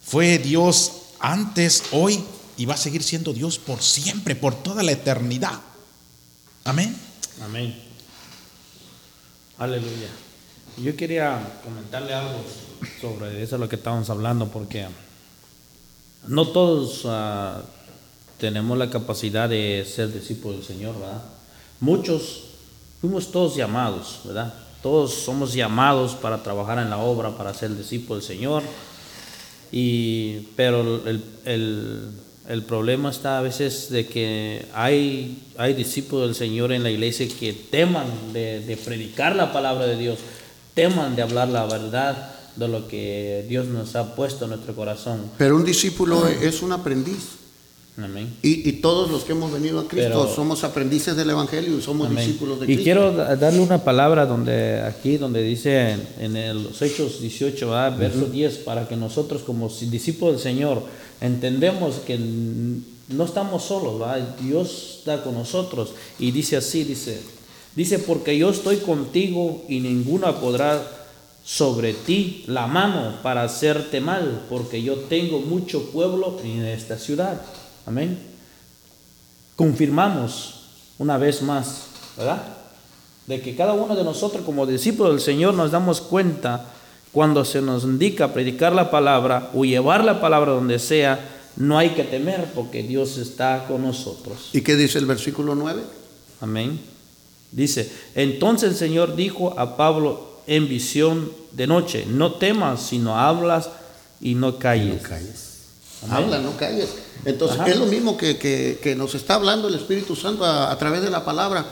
fue 0.05 0.37
Dios 0.37 0.91
antes, 1.19 1.83
hoy 1.91 2.23
y 2.55 2.65
va 2.65 2.75
a 2.75 2.77
seguir 2.77 3.01
siendo 3.01 3.33
Dios 3.33 3.57
por 3.57 3.81
siempre, 3.81 4.35
por 4.35 4.61
toda 4.61 4.83
la 4.83 4.91
eternidad. 4.91 5.59
Amén. 6.63 6.95
Amén. 7.41 7.90
Aleluya. 9.61 10.09
Yo 10.83 10.95
quería 10.95 11.39
comentarle 11.63 12.15
algo 12.15 12.43
sobre 12.99 13.43
eso 13.43 13.59
lo 13.59 13.69
que 13.69 13.75
estábamos 13.75 14.09
hablando, 14.09 14.47
porque 14.47 14.87
no 16.27 16.47
todos 16.47 17.05
uh, 17.05 17.61
tenemos 18.39 18.75
la 18.75 18.89
capacidad 18.89 19.47
de 19.47 19.85
ser 19.87 20.11
discípulos 20.11 20.57
del 20.57 20.65
Señor, 20.65 20.99
¿verdad? 20.99 21.21
Muchos 21.79 22.45
fuimos 23.01 23.31
todos 23.31 23.55
llamados, 23.55 24.21
¿verdad? 24.25 24.51
Todos 24.81 25.13
somos 25.13 25.53
llamados 25.53 26.15
para 26.15 26.41
trabajar 26.41 26.79
en 26.79 26.89
la 26.89 26.97
obra, 26.97 27.37
para 27.37 27.53
ser 27.53 27.77
discípulos 27.77 28.27
del 28.27 28.37
Señor. 28.37 28.63
Y, 29.71 30.39
pero 30.55 31.07
el, 31.07 31.23
el, 31.45 32.09
el 32.51 32.63
problema 32.63 33.09
está 33.09 33.37
a 33.37 33.41
veces 33.41 33.89
de 33.89 34.07
que 34.07 34.65
hay, 34.73 35.41
hay 35.57 35.73
discípulos 35.73 36.27
del 36.27 36.35
Señor 36.35 36.73
en 36.73 36.83
la 36.83 36.91
iglesia 36.91 37.25
que 37.39 37.53
teman 37.53 38.07
de, 38.33 38.59
de 38.59 38.75
predicar 38.75 39.37
la 39.37 39.53
palabra 39.53 39.87
de 39.87 39.95
Dios, 39.95 40.19
teman 40.73 41.15
de 41.15 41.21
hablar 41.21 41.47
la 41.47 41.65
verdad 41.65 42.35
de 42.57 42.67
lo 42.67 42.89
que 42.89 43.45
Dios 43.47 43.67
nos 43.67 43.95
ha 43.95 44.15
puesto 44.15 44.43
en 44.45 44.51
nuestro 44.51 44.75
corazón. 44.75 45.31
Pero 45.37 45.55
un 45.55 45.63
discípulo 45.63 46.27
es 46.27 46.61
un 46.61 46.73
aprendiz. 46.73 47.40
Amén. 47.97 48.33
Y, 48.41 48.67
y 48.67 48.73
todos 48.73 49.11
los 49.11 49.23
que 49.25 49.33
hemos 49.33 49.51
venido 49.51 49.79
a 49.79 49.87
Cristo 49.87 50.09
Pero- 50.21 50.33
somos 50.35 50.63
aprendices 50.63 51.15
del 51.15 51.29
Evangelio 51.29 51.77
y 51.77 51.81
somos 51.81 52.07
Amén. 52.07 52.25
discípulos 52.25 52.59
de 52.59 52.65
Y 52.65 52.67
Cristo. 52.67 52.83
quiero 52.83 53.11
da- 53.11 53.35
darle 53.35 53.59
una 53.59 53.83
palabra 53.83 54.25
donde 54.25 54.81
aquí 54.81 55.17
donde 55.17 55.43
dice 55.43 55.91
en, 55.91 56.07
en 56.19 56.37
el- 56.37 56.63
los 56.63 56.81
Hechos 56.81 57.19
18, 57.21 57.69
¿verdad? 57.69 57.97
verso 57.97 58.25
10, 58.27 58.59
para 58.59 58.87
que 58.87 58.95
nosotros 58.95 59.41
como 59.43 59.67
discípulos 59.69 60.35
del 60.35 60.41
Señor 60.43 60.83
entendemos 61.19 61.95
que 62.07 62.17
no 63.09 63.25
estamos 63.25 63.63
solos, 63.65 63.99
¿verdad? 63.99 64.35
Dios 64.41 64.97
está 64.99 65.21
con 65.21 65.33
nosotros 65.33 65.93
y 66.17 66.31
dice 66.31 66.55
así, 66.57 66.85
dice, 66.85 67.21
dice 67.75 67.99
porque 67.99 68.37
yo 68.37 68.49
estoy 68.51 68.77
contigo 68.77 69.63
y 69.67 69.81
ninguna 69.81 70.39
podrá 70.39 70.81
sobre 71.43 71.93
ti 71.93 72.45
la 72.47 72.67
mano 72.67 73.15
para 73.21 73.43
hacerte 73.43 73.99
mal, 73.99 74.43
porque 74.49 74.81
yo 74.81 74.95
tengo 74.95 75.39
mucho 75.39 75.91
pueblo 75.91 76.39
en 76.43 76.63
esta 76.65 76.97
ciudad. 76.97 77.41
Amén 77.85 78.31
confirmamos 79.61 80.55
una 80.97 81.19
vez 81.19 81.43
más, 81.43 81.83
¿verdad? 82.17 82.41
De 83.27 83.41
que 83.41 83.55
cada 83.55 83.73
uno 83.73 83.95
de 83.95 84.03
nosotros 84.03 84.43
como 84.43 84.65
discípulos 84.65 85.13
del 85.13 85.21
Señor 85.21 85.53
nos 85.53 85.69
damos 85.69 86.01
cuenta 86.01 86.65
cuando 87.11 87.45
se 87.45 87.61
nos 87.61 87.83
indica 87.83 88.33
predicar 88.33 88.73
la 88.73 88.89
palabra 88.89 89.51
o 89.53 89.63
llevar 89.63 90.03
la 90.03 90.19
palabra 90.19 90.53
donde 90.53 90.79
sea, 90.79 91.19
no 91.57 91.77
hay 91.77 91.89
que 91.89 92.03
temer 92.03 92.47
porque 92.55 92.81
Dios 92.81 93.19
está 93.19 93.65
con 93.67 93.83
nosotros. 93.83 94.49
¿Y 94.51 94.61
qué 94.61 94.75
dice 94.75 94.97
el 94.97 95.05
versículo 95.05 95.53
9? 95.53 95.83
Amén. 96.39 96.79
Dice, 97.51 97.91
entonces 98.15 98.71
el 98.71 98.75
Señor 98.77 99.15
dijo 99.15 99.59
a 99.59 99.77
Pablo 99.77 100.39
en 100.47 100.67
visión 100.67 101.31
de 101.51 101.67
noche, 101.67 102.07
no 102.07 102.33
temas, 102.33 102.81
sino 102.81 103.19
hablas 103.19 103.69
y 104.19 104.33
no 104.33 104.57
calles. 104.57 105.03
No 105.03 105.07
calles. 105.07 105.50
Amén. 106.03 106.15
Habla, 106.15 106.39
no 106.39 106.57
calles. 106.57 106.89
Entonces, 107.25 107.59
Ajá. 107.59 107.69
es 107.69 107.77
lo 107.77 107.85
mismo 107.85 108.17
que, 108.17 108.37
que- 108.37 108.79
que 108.81 108.95
nos 108.95 109.13
está 109.15 109.35
hablando 109.35 109.67
el 109.67 109.75
Espíritu 109.75 110.15
Santo 110.15 110.43
a, 110.43 110.71
a 110.71 110.77
través 110.77 111.01
de 111.03 111.09
la 111.09 111.23
palabra. 111.23 111.65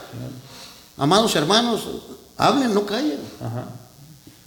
Amados 0.96 1.34
hermanos, 1.36 1.82
hablen, 2.36 2.72
no 2.74 2.86
callen. 2.86 3.18
Ajá. 3.40 3.66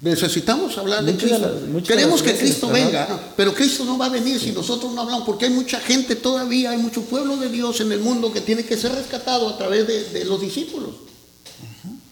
Necesitamos 0.02 0.78
hablar 0.78 1.04
de 1.04 1.14
Muchas 1.14 1.30
de 1.30 1.36
Cristo. 1.38 1.60
las- 1.74 1.84
Queremos 1.88 2.22
que 2.22 2.32
veces, 2.34 2.44
Cristo 2.50 2.68
¿verdad? 2.68 2.86
venga, 3.08 3.20
pero 3.38 3.54
Cristo 3.54 3.86
no 3.86 3.98
va 3.98 4.08
a 4.08 4.10
venir 4.10 4.40
si 4.40 4.52
nosotros 4.52 4.94
no 4.94 5.02
hablamos, 5.02 5.26
porque 5.26 5.46
hay 5.46 5.52
mucha 5.52 5.80
gente 5.80 6.16
todavía, 6.18 6.72
hay 6.72 6.78
mucho 6.78 7.02
pueblo 7.04 7.38
de 7.38 7.50
Dios 7.50 7.80
en 7.82 7.92
el 7.92 8.00
mundo 8.02 8.32
que 8.34 8.42
tiene 8.42 8.66
que 8.66 8.76
ser 8.78 8.92
rescatado 8.94 9.48
a 9.50 9.58
través 9.58 9.88
de, 9.88 10.04
de 10.10 10.26
los 10.26 10.42
discípulos. 10.42 10.90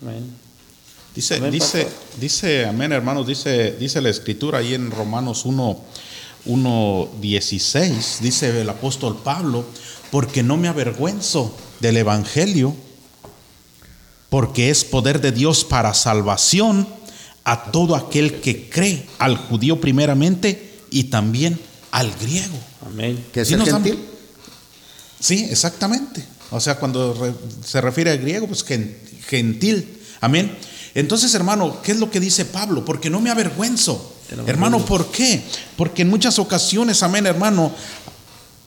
Amén. 0.02 0.24
Dice, 1.14 1.36
Amén, 1.36 1.52
dice, 1.52 1.84
pastor. 1.84 2.02
dice, 2.22 2.66
amén, 2.66 2.94
hermanos, 2.94 3.28
dice, 3.28 3.74
dice 3.78 4.00
la 4.02 4.10
escritura 4.10 4.60
ahí 4.60 4.74
en 4.74 4.90
Romanos 4.92 5.44
1, 5.44 5.78
1, 6.46 7.10
16, 7.22 8.18
dice 8.22 8.62
el 8.62 8.70
apóstol 8.70 9.20
Pablo, 9.24 9.66
porque 10.12 10.44
no 10.44 10.58
me 10.58 10.68
avergüenzo 10.68 11.56
del 11.80 11.98
evangelio, 11.98 12.76
porque 14.30 14.70
es 14.70 14.84
poder 14.86 15.22
de 15.22 15.32
Dios 15.32 15.64
para 15.66 15.94
salvación 15.94 16.88
a 17.44 17.72
todo 17.72 17.96
aquel 17.96 18.40
que 18.42 18.70
cree, 18.70 19.06
al 19.20 19.38
judío 19.38 19.82
primeramente 19.82 20.80
y 20.90 21.06
también 21.06 21.60
al 21.92 22.12
griego. 22.22 22.58
Amén. 22.86 23.24
Que 23.34 23.42
es 23.42 23.48
Sí 23.50 23.54
el 23.56 23.64
gentil. 23.64 24.00
Sí, 25.20 25.48
exactamente. 25.50 26.24
O 26.52 26.60
sea, 26.60 26.76
cuando 26.80 27.14
re- 27.14 27.34
se 27.66 27.82
refiere 27.82 28.12
al 28.12 28.20
griego, 28.20 28.48
pues 28.48 28.64
gen- 28.64 28.98
gentil. 29.28 30.00
Amén. 30.22 30.58
Entonces, 30.96 31.34
hermano, 31.34 31.82
¿qué 31.82 31.92
es 31.94 32.00
lo 32.00 32.10
que 32.12 32.20
dice 32.20 32.46
Pablo? 32.46 32.84
Porque 32.86 33.10
no 33.10 33.20
me 33.22 33.30
avergüenzo. 33.30 34.11
Hermano, 34.48 34.86
¿por 34.86 35.12
qué? 35.12 35.44
Porque 35.76 36.04
en 36.04 36.10
muchas 36.10 36.40
ocasiones, 36.40 37.04
amén, 37.04 37.26
hermano, 37.26 37.72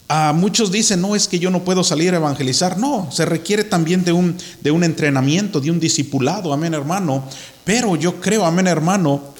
a 0.08 0.32
muchos 0.34 0.70
dicen, 0.70 1.00
no, 1.00 1.16
es 1.16 1.26
que 1.26 1.38
yo 1.38 1.50
no 1.50 1.64
puedo 1.64 1.82
salir 1.82 2.12
a 2.12 2.18
evangelizar. 2.18 2.78
No, 2.78 3.08
se 3.10 3.24
requiere 3.24 3.64
también 3.64 4.04
de 4.04 4.12
un, 4.12 4.36
de 4.60 4.70
un 4.70 4.84
entrenamiento, 4.84 5.60
de 5.60 5.70
un 5.70 5.80
discipulado, 5.80 6.52
amén, 6.52 6.74
hermano. 6.74 7.28
Pero 7.64 7.96
yo 7.96 8.20
creo, 8.20 8.44
amén, 8.44 8.66
hermano, 8.66 9.34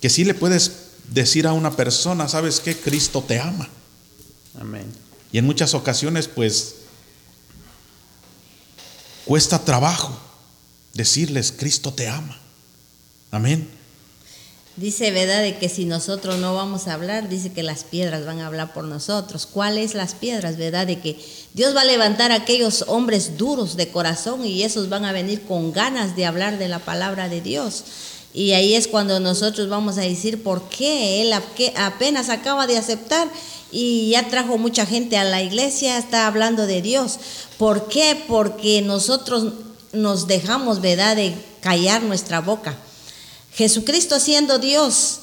que 0.00 0.08
sí 0.10 0.24
le 0.24 0.34
puedes 0.34 0.72
decir 1.08 1.46
a 1.46 1.52
una 1.52 1.72
persona, 1.72 2.28
¿sabes 2.28 2.60
qué? 2.60 2.76
Cristo 2.76 3.24
te 3.26 3.40
ama. 3.40 3.68
Amén. 4.60 4.86
Y 5.32 5.38
en 5.38 5.46
muchas 5.46 5.74
ocasiones, 5.74 6.28
pues, 6.28 6.76
cuesta 9.24 9.58
trabajo 9.64 10.16
decirles, 10.92 11.52
Cristo 11.56 11.92
te 11.92 12.08
ama. 12.08 12.38
Amén. 13.32 13.68
Dice, 14.76 15.12
¿verdad? 15.12 15.42
De 15.42 15.56
que 15.56 15.68
si 15.68 15.84
nosotros 15.84 16.38
no 16.38 16.54
vamos 16.54 16.88
a 16.88 16.94
hablar, 16.94 17.28
dice 17.28 17.52
que 17.52 17.62
las 17.62 17.84
piedras 17.84 18.26
van 18.26 18.40
a 18.40 18.48
hablar 18.48 18.72
por 18.72 18.82
nosotros. 18.84 19.46
¿Cuáles 19.46 19.94
las 19.94 20.14
piedras, 20.14 20.56
verdad? 20.56 20.88
De 20.88 20.98
que 20.98 21.16
Dios 21.52 21.76
va 21.76 21.82
a 21.82 21.84
levantar 21.84 22.32
a 22.32 22.36
aquellos 22.36 22.84
hombres 22.88 23.38
duros 23.38 23.76
de 23.76 23.88
corazón 23.88 24.44
y 24.44 24.64
esos 24.64 24.88
van 24.88 25.04
a 25.04 25.12
venir 25.12 25.42
con 25.42 25.72
ganas 25.72 26.16
de 26.16 26.26
hablar 26.26 26.58
de 26.58 26.66
la 26.66 26.80
palabra 26.80 27.28
de 27.28 27.40
Dios. 27.40 27.84
Y 28.32 28.50
ahí 28.50 28.74
es 28.74 28.88
cuando 28.88 29.20
nosotros 29.20 29.68
vamos 29.68 29.96
a 29.96 30.00
decir 30.00 30.42
por 30.42 30.68
qué 30.68 31.22
él 31.22 31.32
apenas 31.76 32.28
acaba 32.28 32.66
de 32.66 32.76
aceptar 32.76 33.28
y 33.70 34.10
ya 34.10 34.28
trajo 34.28 34.58
mucha 34.58 34.86
gente 34.86 35.16
a 35.16 35.22
la 35.22 35.40
iglesia, 35.40 35.98
está 35.98 36.26
hablando 36.26 36.66
de 36.66 36.82
Dios. 36.82 37.20
¿Por 37.58 37.86
qué? 37.86 38.20
Porque 38.26 38.82
nosotros 38.82 39.52
nos 39.92 40.26
dejamos, 40.26 40.80
¿verdad?, 40.80 41.14
de 41.14 41.32
callar 41.60 42.02
nuestra 42.02 42.40
boca. 42.40 42.76
Jesucristo 43.54 44.20
siendo 44.20 44.58
Dios, 44.58 45.20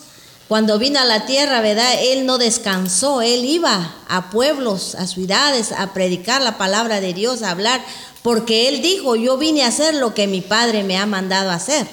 cuando 0.47 0.79
vino 0.79 0.99
a 0.99 1.05
la 1.05 1.25
tierra, 1.25 1.61
¿verdad? 1.61 1.93
Él 2.01 2.25
no 2.25 2.37
descansó, 2.37 3.21
él 3.21 3.45
iba 3.45 3.95
a 4.07 4.29
pueblos, 4.29 4.95
a 4.95 5.07
ciudades, 5.07 5.71
a 5.71 5.93
predicar 5.93 6.41
la 6.41 6.57
palabra 6.57 6.99
de 6.99 7.13
Dios, 7.13 7.41
a 7.41 7.51
hablar, 7.51 7.81
porque 8.21 8.67
él 8.67 8.81
dijo, 8.81 9.15
yo 9.15 9.37
vine 9.37 9.63
a 9.63 9.67
hacer 9.67 9.95
lo 9.95 10.13
que 10.13 10.27
mi 10.27 10.41
Padre 10.41 10.83
me 10.83 10.97
ha 10.97 11.05
mandado 11.05 11.51
a 11.51 11.55
hacer. 11.55 11.87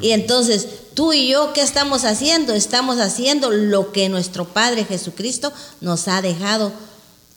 Y 0.00 0.10
entonces, 0.10 0.66
tú 0.94 1.12
y 1.12 1.28
yo, 1.28 1.52
¿qué 1.52 1.62
estamos 1.62 2.04
haciendo? 2.04 2.54
Estamos 2.54 2.98
haciendo 2.98 3.50
lo 3.50 3.92
que 3.92 4.08
nuestro 4.08 4.46
Padre 4.46 4.84
Jesucristo 4.84 5.52
nos 5.80 6.08
ha 6.08 6.22
dejado 6.22 6.72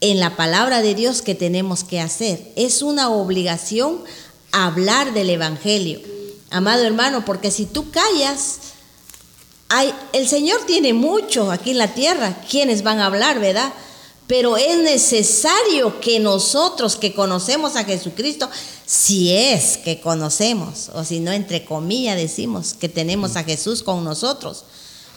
en 0.02 0.20
la 0.20 0.36
palabra 0.36 0.82
de 0.82 0.96
Dios 0.96 1.22
que 1.22 1.36
tenemos 1.36 1.84
que 1.84 2.00
hacer. 2.00 2.52
Es 2.56 2.82
una 2.82 3.10
obligación 3.10 4.04
hablar 4.52 5.14
del 5.14 5.30
Evangelio, 5.30 6.00
amado 6.50 6.84
hermano, 6.84 7.26
porque 7.26 7.52
si 7.52 7.66
tú 7.66 7.92
callas, 7.92 8.58
hay, 9.70 9.94
el 10.14 10.28
Señor 10.28 10.62
tiene 10.66 10.94
mucho 10.94 11.52
aquí 11.52 11.72
en 11.72 11.78
la 11.78 11.94
tierra, 11.94 12.42
quienes 12.50 12.84
van 12.84 13.00
a 13.00 13.06
hablar, 13.06 13.40
¿verdad? 13.40 13.72
Pero 14.28 14.58
es 14.58 14.78
necesario 14.78 16.00
que 16.00 16.20
nosotros 16.20 16.96
que 16.96 17.14
conocemos 17.14 17.76
a 17.76 17.84
Jesucristo, 17.84 18.50
si 18.86 19.34
es 19.34 19.78
que 19.78 20.02
conocemos, 20.02 20.90
o 20.94 21.04
si 21.04 21.20
no, 21.20 21.32
entre 21.32 21.66
comillas 21.66 22.16
decimos 22.16 22.74
que 22.74 22.90
tenemos 22.90 23.36
a 23.36 23.44
Jesús 23.44 23.82
con 23.84 24.04
nosotros. 24.04 24.66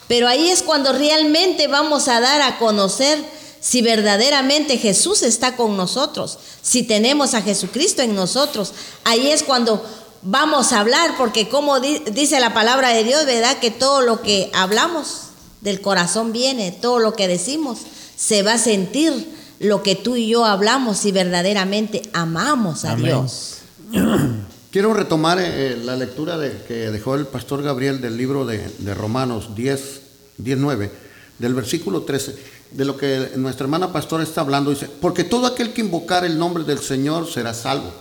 Pero 0.07 0.27
ahí 0.27 0.49
es 0.49 0.63
cuando 0.63 0.93
realmente 0.93 1.67
vamos 1.67 2.07
a 2.07 2.19
dar 2.19 2.41
a 2.41 2.57
conocer 2.59 3.23
si 3.59 3.81
verdaderamente 3.81 4.77
Jesús 4.77 5.23
está 5.23 5.55
con 5.55 5.77
nosotros, 5.77 6.37
si 6.61 6.83
tenemos 6.83 7.33
a 7.33 7.41
Jesucristo 7.41 8.01
en 8.01 8.13
nosotros. 8.13 8.73
Ahí 9.05 9.31
es 9.31 9.41
cuando 9.41 9.83
vamos 10.23 10.71
a 10.71 10.79
hablar, 10.79 11.15
porque 11.17 11.49
como 11.49 11.79
di- 11.79 11.99
dice 12.13 12.39
la 12.39 12.53
palabra 12.53 12.89
de 12.89 13.03
Dios, 13.03 13.25
¿verdad? 13.25 13.57
Que 13.59 13.71
todo 13.71 14.01
lo 14.01 14.21
que 14.21 14.49
hablamos 14.53 15.23
del 15.61 15.81
corazón 15.81 16.31
viene, 16.33 16.71
todo 16.71 16.99
lo 16.99 17.13
que 17.13 17.27
decimos 17.27 17.79
se 18.15 18.43
va 18.43 18.53
a 18.53 18.57
sentir 18.57 19.33
lo 19.59 19.81
que 19.83 19.95
tú 19.95 20.15
y 20.15 20.27
yo 20.27 20.45
hablamos 20.45 20.97
si 20.97 21.11
verdaderamente 21.11 22.01
amamos 22.13 22.85
a 22.85 22.91
Amén. 22.93 23.05
Dios. 23.05 23.57
Quiero 24.71 24.93
retomar 24.93 25.37
eh, 25.39 25.77
la 25.83 25.95
lectura 25.95 26.37
de- 26.37 26.63
que 26.67 26.89
dejó 26.91 27.15
el 27.15 27.27
pastor 27.27 27.61
Gabriel 27.61 28.01
del 28.01 28.17
libro 28.17 28.45
de, 28.45 28.67
de 28.79 28.93
Romanos 28.95 29.55
10, 29.55 30.01
19, 30.37 30.91
del 31.37 31.53
versículo 31.53 32.01
13, 32.01 32.35
de 32.71 32.85
lo 32.85 32.97
que 32.97 33.31
nuestra 33.35 33.65
hermana 33.65 33.93
pastora 33.93 34.23
está 34.23 34.41
hablando. 34.41 34.71
Dice, 34.71 34.89
porque 34.99 35.23
todo 35.23 35.45
aquel 35.45 35.73
que 35.73 35.81
invocar 35.81 36.25
el 36.25 36.39
nombre 36.39 36.63
del 36.63 36.79
Señor 36.79 37.31
será 37.31 37.53
salvo. 37.53 37.91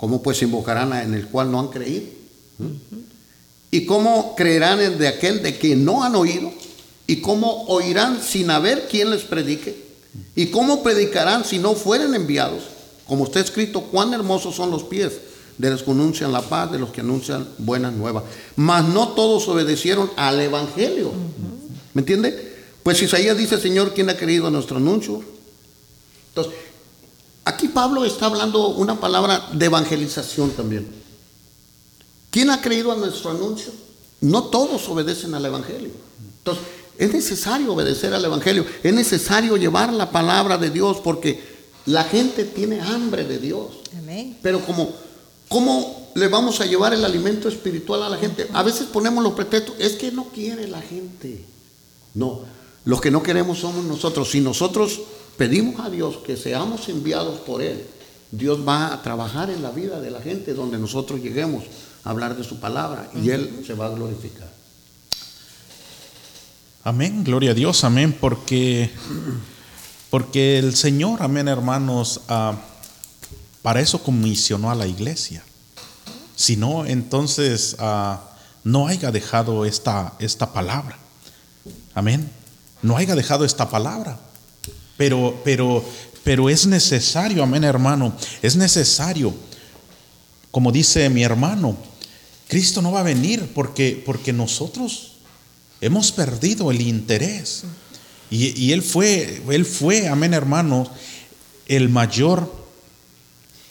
¿Cómo 0.00 0.22
pues 0.22 0.40
invocarán 0.40 0.94
en 0.94 1.12
el 1.12 1.28
cual 1.28 1.52
no 1.52 1.60
han 1.60 1.68
creído? 1.68 2.06
¿Mm? 2.58 2.96
¿Y 3.70 3.86
cómo 3.86 4.34
creerán 4.34 4.80
en 4.80 4.98
de 4.98 5.06
aquel 5.06 5.42
de 5.42 5.58
quien 5.58 5.84
no 5.84 6.02
han 6.02 6.16
oído? 6.16 6.50
¿Y 7.06 7.20
cómo 7.20 7.64
oirán 7.66 8.22
sin 8.22 8.50
haber 8.50 8.88
quien 8.88 9.10
les 9.10 9.22
predique? 9.22 9.90
¿Y 10.34 10.46
cómo 10.46 10.82
predicarán 10.82 11.44
si 11.44 11.58
no 11.58 11.74
fueren 11.74 12.14
enviados? 12.14 12.64
Como 13.06 13.24
está 13.24 13.40
escrito, 13.40 13.82
cuán 13.82 14.14
hermosos 14.14 14.56
son 14.56 14.70
los 14.70 14.84
pies 14.84 15.12
de 15.58 15.70
los 15.70 15.82
que 15.82 15.90
anuncian 15.90 16.32
la 16.32 16.42
paz, 16.42 16.72
de 16.72 16.78
los 16.78 16.90
que 16.90 17.02
anuncian 17.02 17.46
buenas 17.58 17.92
nuevas. 17.92 18.24
Mas 18.56 18.88
no 18.88 19.08
todos 19.08 19.46
obedecieron 19.48 20.10
al 20.16 20.40
Evangelio. 20.40 21.12
¿Me 21.92 22.00
entiende? 22.00 22.56
Pues 22.82 23.02
Isaías 23.02 23.36
dice, 23.36 23.60
Señor, 23.60 23.92
¿quién 23.92 24.08
ha 24.08 24.16
creído 24.16 24.46
a 24.46 24.50
nuestro 24.50 24.78
anuncio? 24.78 25.22
Entonces, 26.28 26.54
aquí 27.44 27.68
Pablo 27.68 28.04
está 28.04 28.26
hablando 28.26 28.68
una 28.68 28.98
palabra 29.00 29.48
de 29.52 29.66
evangelización 29.66 30.50
también. 30.50 30.86
¿Quién 32.30 32.50
ha 32.50 32.60
creído 32.60 32.92
a 32.92 32.96
nuestro 32.96 33.30
anuncio? 33.30 33.72
No 34.20 34.44
todos 34.44 34.88
obedecen 34.88 35.34
al 35.34 35.44
Evangelio. 35.44 35.90
Entonces, 36.38 36.64
es 36.98 37.12
necesario 37.12 37.72
obedecer 37.72 38.12
al 38.12 38.24
Evangelio, 38.24 38.66
es 38.82 38.92
necesario 38.92 39.56
llevar 39.56 39.92
la 39.92 40.10
palabra 40.10 40.58
de 40.58 40.70
Dios 40.70 40.98
porque 41.02 41.42
la 41.86 42.04
gente 42.04 42.44
tiene 42.44 42.80
hambre 42.80 43.24
de 43.24 43.38
Dios. 43.38 43.68
Amén. 43.98 44.36
Pero 44.42 44.60
como, 44.60 44.92
¿cómo 45.48 46.10
le 46.14 46.28
vamos 46.28 46.60
a 46.60 46.66
llevar 46.66 46.92
el 46.92 47.04
alimento 47.04 47.48
espiritual 47.48 48.02
a 48.02 48.10
la 48.10 48.18
gente? 48.18 48.46
A 48.52 48.62
veces 48.62 48.86
ponemos 48.86 49.24
los 49.24 49.32
pretextos, 49.32 49.76
es 49.78 49.94
que 49.94 50.12
no 50.12 50.26
quiere 50.26 50.68
la 50.68 50.82
gente. 50.82 51.44
No, 52.14 52.42
los 52.84 53.00
que 53.00 53.10
no 53.10 53.22
queremos 53.22 53.58
somos 53.58 53.84
nosotros. 53.84 54.30
Si 54.30 54.40
nosotros 54.40 55.00
pedimos 55.40 55.80
a 55.80 55.88
Dios 55.88 56.18
que 56.18 56.36
seamos 56.36 56.86
enviados 56.90 57.40
por 57.40 57.62
Él, 57.62 57.82
Dios 58.30 58.60
va 58.68 58.92
a 58.92 59.00
trabajar 59.00 59.48
en 59.48 59.62
la 59.62 59.70
vida 59.70 59.98
de 59.98 60.10
la 60.10 60.20
gente 60.20 60.52
donde 60.52 60.76
nosotros 60.76 61.22
lleguemos 61.22 61.64
a 62.04 62.10
hablar 62.10 62.36
de 62.36 62.44
su 62.44 62.60
palabra 62.60 63.08
y 63.14 63.30
Él 63.30 63.62
se 63.66 63.72
va 63.72 63.86
a 63.86 63.88
glorificar. 63.88 64.52
Amén, 66.84 67.24
gloria 67.24 67.52
a 67.52 67.54
Dios, 67.54 67.84
amén, 67.84 68.14
porque, 68.20 68.90
porque 70.10 70.58
el 70.58 70.76
Señor, 70.76 71.22
amén, 71.22 71.48
hermanos, 71.48 72.20
ah, 72.28 72.56
para 73.62 73.80
eso 73.80 74.02
comisionó 74.02 74.70
a 74.70 74.74
la 74.74 74.86
iglesia. 74.86 75.42
Si 76.36 76.58
no, 76.58 76.84
entonces 76.84 77.76
ah, 77.78 78.28
no 78.62 78.88
haya 78.88 79.10
dejado 79.10 79.64
esta, 79.64 80.12
esta 80.18 80.52
palabra. 80.52 80.98
Amén. 81.94 82.30
No 82.82 82.98
haya 82.98 83.14
dejado 83.14 83.46
esta 83.46 83.70
palabra. 83.70 84.20
Pero, 85.00 85.40
pero, 85.42 85.82
pero 86.22 86.50
es 86.50 86.66
necesario, 86.66 87.42
amén, 87.42 87.64
hermano, 87.64 88.12
es 88.42 88.54
necesario, 88.56 89.32
como 90.50 90.70
dice 90.70 91.08
mi 91.08 91.22
hermano, 91.22 91.74
Cristo 92.46 92.82
no 92.82 92.92
va 92.92 93.00
a 93.00 93.04
venir 93.04 93.50
porque, 93.54 94.02
porque 94.04 94.34
nosotros 94.34 95.10
Hemos 95.80 96.12
perdido 96.12 96.70
el 96.70 96.82
interés. 96.82 97.64
Y, 98.30 98.70
él 98.72 98.82
fue, 98.82 99.42
él 99.50 99.66
fue, 99.66 100.06
amén 100.06 100.34
hermanos, 100.34 100.88
el 101.66 101.88
mayor, 101.88 102.54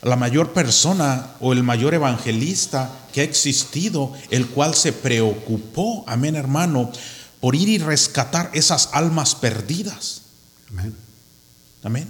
la 0.02 0.18
mayor 0.18 0.52
persona 0.52 1.36
o 1.40 1.54
el 1.54 1.64
mayor 1.64 1.94
evangelista 1.94 2.92
que 3.14 3.22
ha 3.22 3.24
existido, 3.24 4.12
el 4.32 4.48
cual 4.48 4.76
se 4.76 4.92
preocupó, 4.92 6.04
amén 6.08 6.36
hermano, 6.36 6.92
por 7.40 7.56
ir 7.56 7.70
y 7.70 7.78
rescatar 7.78 8.50
esas 8.54 8.90
almas 8.92 9.34
perdidas. 9.34 10.24
Amén. 10.70 10.94
Amén. 11.84 12.08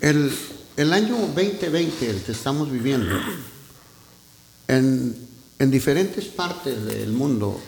El, 0.00 0.32
el 0.76 0.92
año 0.92 1.16
2020, 1.16 2.10
el 2.10 2.22
que 2.22 2.32
estamos 2.32 2.70
viviendo, 2.70 3.14
en 4.68 5.26
en 5.58 5.70
diferentes 5.70 6.26
partes 6.26 6.84
del 6.84 7.12
mundo, 7.12 7.58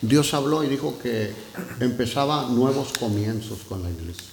Dios 0.00 0.32
habló 0.34 0.62
y 0.62 0.68
dijo 0.68 0.96
que 1.02 1.32
empezaba 1.80 2.48
nuevos 2.48 2.92
comienzos 2.98 3.60
con 3.68 3.82
la 3.82 3.90
iglesia. 3.90 4.28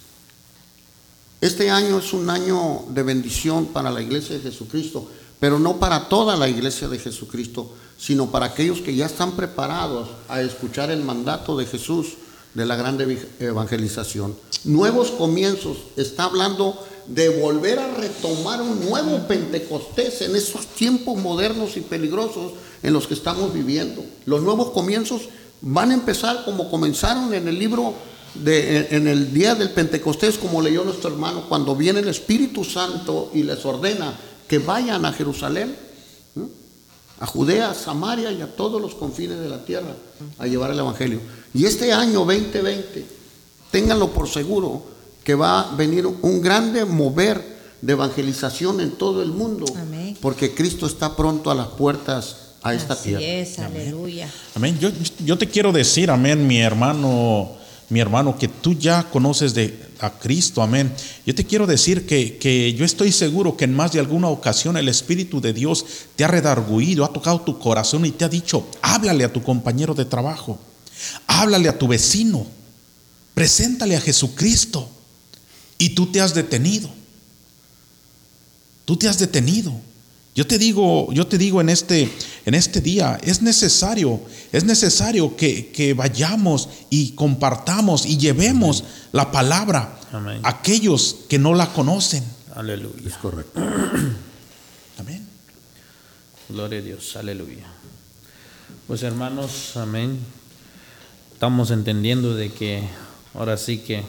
Este 1.41 1.71
año 1.71 1.97
es 1.97 2.13
un 2.13 2.29
año 2.29 2.85
de 2.89 3.01
bendición 3.01 3.65
para 3.67 3.89
la 3.89 4.01
iglesia 4.01 4.35
de 4.35 4.41
Jesucristo, 4.41 5.09
pero 5.39 5.57
no 5.57 5.77
para 5.77 6.07
toda 6.07 6.37
la 6.37 6.47
iglesia 6.47 6.87
de 6.87 6.99
Jesucristo, 6.99 7.73
sino 7.97 8.29
para 8.29 8.47
aquellos 8.47 8.81
que 8.81 8.95
ya 8.95 9.07
están 9.07 9.31
preparados 9.31 10.09
a 10.29 10.41
escuchar 10.41 10.91
el 10.91 11.03
mandato 11.03 11.57
de 11.57 11.65
Jesús 11.65 12.13
de 12.53 12.65
la 12.65 12.75
grande 12.75 13.17
evangelización. 13.39 14.35
Nuevos 14.63 15.11
comienzos, 15.11 15.77
está 15.97 16.25
hablando 16.25 16.77
de 17.07 17.29
volver 17.29 17.79
a 17.79 17.93
retomar 17.95 18.61
un 18.61 18.79
nuevo 18.85 19.27
Pentecostés 19.27 20.21
en 20.21 20.35
esos 20.35 20.67
tiempos 20.67 21.17
modernos 21.17 21.75
y 21.75 21.81
peligrosos 21.81 22.53
en 22.81 22.93
los 22.93 23.07
que 23.07 23.13
estamos 23.13 23.53
viviendo. 23.53 24.03
Los 24.25 24.41
nuevos 24.41 24.69
comienzos 24.69 25.23
van 25.61 25.91
a 25.91 25.95
empezar 25.95 26.45
como 26.45 26.69
comenzaron 26.69 27.33
en 27.33 27.47
el 27.47 27.59
libro 27.59 27.93
de, 28.35 28.87
en 28.91 29.07
el 29.07 29.33
día 29.33 29.55
del 29.55 29.71
Pentecostés, 29.71 30.37
como 30.37 30.61
leyó 30.61 30.83
nuestro 30.83 31.11
hermano, 31.11 31.47
cuando 31.47 31.75
viene 31.75 31.99
el 31.99 32.07
Espíritu 32.07 32.63
Santo 32.63 33.31
y 33.33 33.43
les 33.43 33.65
ordena 33.65 34.17
que 34.47 34.59
vayan 34.59 35.05
a 35.05 35.13
Jerusalén, 35.13 35.75
a 37.19 37.25
Judea, 37.25 37.71
a 37.71 37.73
Samaria 37.73 38.31
y 38.31 38.41
a 38.41 38.55
todos 38.55 38.81
los 38.81 38.95
confines 38.95 39.39
de 39.39 39.49
la 39.49 39.63
tierra 39.63 39.95
a 40.37 40.47
llevar 40.47 40.71
el 40.71 40.79
Evangelio. 40.79 41.19
Y 41.53 41.65
este 41.65 41.93
año 41.93 42.25
2020, 42.25 43.05
ténganlo 43.71 44.11
por 44.11 44.27
seguro, 44.27 44.83
que 45.23 45.35
va 45.35 45.71
a 45.71 45.75
venir 45.75 46.05
un 46.05 46.41
grande 46.41 46.83
mover 46.85 47.53
de 47.81 47.93
evangelización 47.93 48.81
en 48.81 48.91
todo 48.91 49.21
el 49.21 49.29
mundo, 49.29 49.65
porque 50.21 50.53
Cristo 50.55 50.87
está 50.87 51.15
pronto 51.15 51.51
a 51.51 51.55
las 51.55 51.67
puertas 51.67 52.37
a 52.63 52.73
esta 52.73 52.93
Así 52.93 53.09
tierra. 53.09 53.23
Es, 53.23 53.59
aleluya. 53.59 54.29
Amén. 54.55 54.77
Yo, 54.79 54.89
yo 55.23 55.37
te 55.37 55.47
quiero 55.47 55.71
decir, 55.71 56.09
amén, 56.09 56.47
mi 56.47 56.59
hermano, 56.59 57.51
mi 57.89 57.99
hermano, 57.99 58.37
que 58.37 58.47
tú 58.47 58.73
ya 58.73 59.03
conoces 59.03 59.53
de, 59.53 59.77
a 59.99 60.09
Cristo, 60.11 60.61
amén. 60.61 60.93
Yo 61.25 61.35
te 61.35 61.45
quiero 61.45 61.67
decir 61.67 62.07
que, 62.07 62.37
que, 62.37 62.73
yo 62.73 62.85
estoy 62.85 63.11
seguro 63.11 63.57
que 63.57 63.65
en 63.65 63.75
más 63.75 63.91
de 63.91 63.99
alguna 63.99 64.29
ocasión 64.29 64.77
el 64.77 64.87
Espíritu 64.87 65.41
de 65.41 65.53
Dios 65.53 65.85
te 66.15 66.23
ha 66.23 66.29
redarguido, 66.29 67.03
ha 67.03 67.11
tocado 67.13 67.41
tu 67.41 67.59
corazón 67.59 68.05
y 68.05 68.11
te 68.11 68.25
ha 68.25 68.29
dicho, 68.29 68.65
háblale 68.81 69.25
a 69.25 69.33
tu 69.33 69.43
compañero 69.43 69.93
de 69.93 70.05
trabajo, 70.05 70.57
háblale 71.27 71.69
a 71.69 71.77
tu 71.77 71.87
vecino, 71.87 72.47
preséntale 73.33 73.95
a 73.95 74.01
Jesucristo. 74.01 74.89
Y 75.77 75.89
tú 75.89 76.11
te 76.11 76.21
has 76.21 76.33
detenido. 76.33 76.89
Tú 78.85 78.97
te 78.97 79.07
has 79.07 79.19
detenido. 79.19 79.73
Yo 80.35 80.47
te 80.47 80.57
digo, 80.57 81.11
yo 81.13 81.27
te 81.27 81.37
digo 81.37 81.61
en 81.61 81.69
este, 81.69 82.11
en 82.45 82.55
este 82.55 82.81
día, 82.81 83.19
es 83.21 83.43
necesario, 83.43 84.19
es 84.51 84.63
necesario 84.63 85.35
que, 85.37 85.93
vayamos 85.95 86.69
y 86.89 87.11
compartamos 87.11 88.05
y 88.05 88.17
llevemos 88.17 88.83
la 89.11 89.31
palabra 89.31 89.99
a 90.11 90.49
aquellos 90.49 91.17
que 91.29 91.37
no 91.37 91.53
la 91.53 91.71
conocen. 91.71 92.23
Aleluya. 92.55 93.07
Es 93.07 93.17
correcto. 93.17 93.59
Amén. 94.97 95.27
Gloria 96.49 96.79
a 96.79 96.81
Dios, 96.81 97.15
aleluya. 97.15 97.67
Pues 98.87 99.03
hermanos, 99.03 99.77
amén. 99.77 100.19
Estamos 101.43 101.71
entendiendo 101.71 102.35
de 102.35 102.53
que 102.53 102.83
ahora 103.33 103.57
sí 103.57 103.79
que 103.79 104.01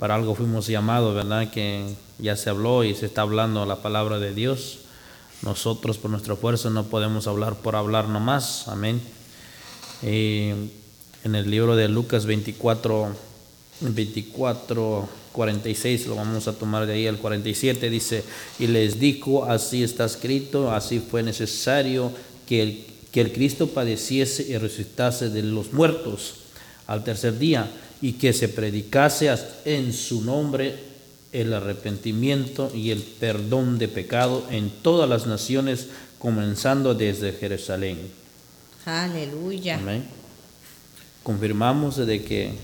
para 0.00 0.16
algo 0.16 0.34
fuimos 0.34 0.66
llamados, 0.66 1.14
¿verdad? 1.14 1.52
Que 1.52 1.94
ya 2.18 2.34
se 2.34 2.50
habló 2.50 2.82
y 2.82 2.96
se 2.96 3.06
está 3.06 3.22
hablando 3.22 3.64
la 3.64 3.76
palabra 3.76 4.18
de 4.18 4.34
Dios. 4.34 4.80
Nosotros 5.42 5.98
por 5.98 6.10
nuestro 6.10 6.34
esfuerzo 6.34 6.68
no 6.70 6.86
podemos 6.86 7.28
hablar 7.28 7.54
por 7.54 7.76
hablar 7.76 8.08
nomás, 8.08 8.66
amén. 8.66 9.00
en 10.02 10.70
el 11.22 11.48
libro 11.48 11.76
de 11.76 11.86
Lucas 11.86 12.26
24, 12.26 13.14
24, 13.82 15.08
46, 15.30 16.08
lo 16.08 16.16
vamos 16.16 16.48
a 16.48 16.54
tomar 16.54 16.86
de 16.86 16.94
ahí 16.94 17.06
al 17.06 17.18
47, 17.18 17.88
dice, 17.88 18.24
y 18.58 18.66
les 18.66 18.98
dijo, 18.98 19.44
así 19.44 19.84
está 19.84 20.06
escrito, 20.06 20.72
así 20.72 20.98
fue 20.98 21.22
necesario 21.22 22.10
que 22.48 22.62
el, 22.62 22.93
que 23.14 23.20
el 23.20 23.32
Cristo 23.32 23.68
padeciese 23.68 24.42
y 24.42 24.58
resucitase 24.58 25.30
de 25.30 25.44
los 25.44 25.72
muertos 25.72 26.34
al 26.88 27.04
tercer 27.04 27.38
día 27.38 27.70
y 28.02 28.14
que 28.14 28.32
se 28.32 28.48
predicase 28.48 29.32
en 29.64 29.92
su 29.92 30.22
nombre 30.22 30.74
el 31.32 31.54
arrepentimiento 31.54 32.72
y 32.74 32.90
el 32.90 33.04
perdón 33.04 33.78
de 33.78 33.86
pecado 33.86 34.44
en 34.50 34.68
todas 34.68 35.08
las 35.08 35.28
naciones, 35.28 35.86
comenzando 36.18 36.92
desde 36.92 37.30
Jerusalén. 37.30 37.98
Aleluya. 38.84 39.76
Amén. 39.76 40.06
Confirmamos 41.22 41.96
de 41.96 42.24
que 42.24 42.54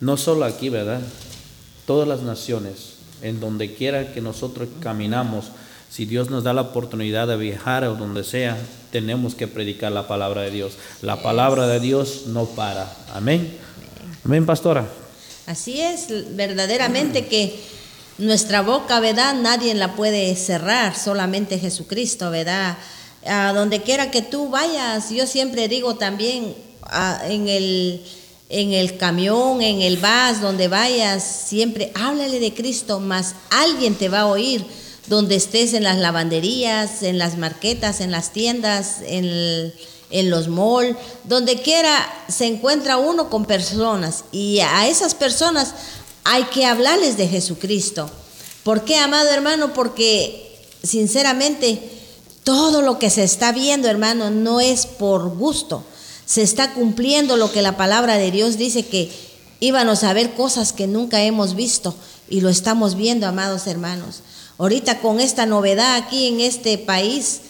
no 0.00 0.18
solo 0.18 0.44
aquí, 0.44 0.68
¿verdad? 0.68 1.00
Todas 1.86 2.06
las 2.06 2.20
naciones, 2.20 2.96
en 3.22 3.40
donde 3.40 3.72
quiera 3.72 4.12
que 4.12 4.20
nosotros 4.20 4.68
caminamos, 4.80 5.46
si 5.88 6.04
Dios 6.04 6.28
nos 6.28 6.44
da 6.44 6.52
la 6.52 6.60
oportunidad 6.60 7.26
de 7.26 7.38
viajar 7.38 7.84
o 7.84 7.94
donde 7.94 8.22
sea, 8.22 8.58
tenemos 8.90 9.34
que 9.34 9.46
predicar 9.46 9.92
la 9.92 10.08
palabra 10.08 10.42
de 10.42 10.50
Dios. 10.50 10.74
La 11.02 11.22
palabra 11.22 11.66
de 11.66 11.80
Dios 11.80 12.24
no 12.26 12.46
para. 12.46 12.92
Amén. 13.14 13.56
Amén, 14.24 14.46
pastora. 14.46 14.86
Así 15.46 15.80
es, 15.80 16.08
verdaderamente 16.36 17.26
que 17.26 17.58
nuestra 18.18 18.62
boca, 18.62 19.00
¿verdad? 19.00 19.34
Nadie 19.34 19.74
la 19.74 19.94
puede 19.94 20.34
cerrar, 20.36 20.96
solamente 20.96 21.58
Jesucristo, 21.58 22.30
¿verdad? 22.30 22.76
A 23.26 23.52
donde 23.54 23.82
quiera 23.82 24.10
que 24.10 24.22
tú 24.22 24.50
vayas, 24.50 25.10
yo 25.10 25.26
siempre 25.26 25.68
digo 25.68 25.96
también 25.96 26.54
en 27.28 27.48
el 27.48 28.04
en 28.50 28.72
el 28.72 28.96
camión, 28.96 29.60
en 29.60 29.82
el 29.82 29.98
bus, 29.98 30.40
donde 30.40 30.68
vayas, 30.68 31.22
siempre 31.22 31.92
háblale 31.94 32.40
de 32.40 32.54
Cristo, 32.54 32.98
más 32.98 33.34
alguien 33.50 33.94
te 33.94 34.08
va 34.08 34.20
a 34.20 34.26
oír 34.26 34.64
donde 35.08 35.36
estés 35.36 35.74
en 35.74 35.84
las 35.84 35.98
lavanderías, 35.98 37.02
en 37.02 37.18
las 37.18 37.36
marquetas, 37.38 38.00
en 38.00 38.10
las 38.10 38.32
tiendas, 38.32 38.98
en, 39.06 39.72
en 40.10 40.30
los 40.30 40.48
malls, 40.48 40.96
donde 41.24 41.60
quiera 41.60 41.96
se 42.28 42.46
encuentra 42.46 42.96
uno 42.96 43.30
con 43.30 43.44
personas 43.44 44.24
y 44.32 44.60
a 44.60 44.88
esas 44.88 45.14
personas 45.14 45.74
hay 46.24 46.44
que 46.44 46.66
hablarles 46.66 47.16
de 47.16 47.28
Jesucristo. 47.28 48.10
¿Por 48.62 48.84
qué, 48.84 48.96
amado 48.96 49.30
hermano? 49.30 49.72
Porque 49.72 50.58
sinceramente 50.82 51.80
todo 52.44 52.82
lo 52.82 52.98
que 52.98 53.10
se 53.10 53.24
está 53.24 53.52
viendo, 53.52 53.88
hermano, 53.88 54.30
no 54.30 54.60
es 54.60 54.86
por 54.86 55.36
gusto. 55.36 55.84
Se 56.26 56.42
está 56.42 56.74
cumpliendo 56.74 57.36
lo 57.36 57.50
que 57.52 57.62
la 57.62 57.76
palabra 57.76 58.16
de 58.16 58.30
Dios 58.30 58.58
dice 58.58 58.86
que 58.86 59.10
íbamos 59.60 60.04
a 60.04 60.12
ver 60.12 60.34
cosas 60.34 60.72
que 60.72 60.86
nunca 60.86 61.22
hemos 61.22 61.54
visto 61.54 61.94
y 62.28 62.40
lo 62.40 62.48
estamos 62.48 62.94
viendo, 62.94 63.26
amados 63.26 63.66
hermanos. 63.66 64.20
Ahorita 64.58 65.00
con 65.00 65.20
esta 65.20 65.46
novedad 65.46 65.94
aquí 65.94 66.26
en 66.26 66.40
este 66.40 66.78
país 66.78 67.42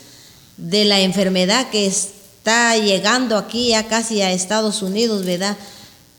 de 0.59 0.85
la 0.85 1.01
enfermedad 1.01 1.71
que 1.71 1.87
está 1.87 2.77
llegando 2.77 3.39
aquí 3.39 3.69
ya 3.69 3.89
casi 3.89 4.21
a 4.21 4.31
Estados 4.31 4.83
Unidos, 4.83 5.25
¿verdad? 5.25 5.57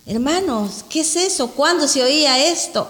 Hermanos, 0.07 0.83
¿qué 0.89 1.01
es 1.01 1.15
eso? 1.15 1.51
¿Cuándo 1.51 1.87
se 1.87 2.03
oía 2.03 2.43
esto? 2.43 2.87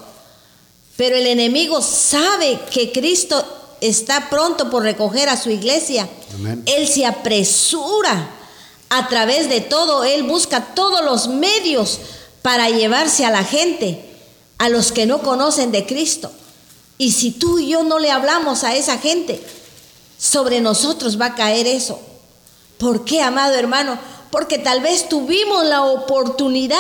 Pero 0.96 1.18
el 1.18 1.28
enemigo 1.28 1.82
sabe 1.82 2.62
que 2.72 2.94
Cristo 2.94 3.44
está 3.82 4.30
pronto 4.30 4.70
por 4.70 4.84
recoger 4.84 5.28
a 5.28 5.36
su 5.36 5.50
iglesia. 5.50 6.08
Él 6.68 6.88
se 6.88 7.06
apresura 7.06 8.30
a 8.90 9.10
través 9.10 9.50
de 9.50 9.60
todo, 9.60 10.06
Él 10.06 10.24
busca 10.24 10.74
todos 10.74 11.04
los 11.04 11.28
medios 11.28 12.00
para 12.42 12.70
llevarse 12.70 13.26
a 13.26 13.32
la 13.32 13.44
gente, 13.44 14.06
a 14.58 14.70
los 14.70 14.94
que 14.94 15.06
no 15.06 15.22
conocen 15.22 15.74
de 15.74 15.86
Cristo. 15.86 16.32
Y 17.00 17.14
si 17.14 17.32
tú 17.32 17.60
y 17.60 17.70
yo 17.70 17.84
no 17.84 17.98
le 17.98 18.12
hablamos 18.12 18.66
a 18.66 18.76
esa 18.76 18.98
gente, 18.98 19.42
sobre 20.18 20.60
nosotros 20.60 21.20
va 21.20 21.28
a 21.28 21.36
caer 21.36 21.66
eso. 21.66 21.98
¿Por 22.78 23.06
qué, 23.06 23.22
amado 23.22 23.56
hermano? 23.56 23.98
Porque 24.32 24.60
tal 24.60 24.82
vez 24.82 25.08
tuvimos 25.08 25.66
la 25.66 25.84
oportunidad 25.84 26.78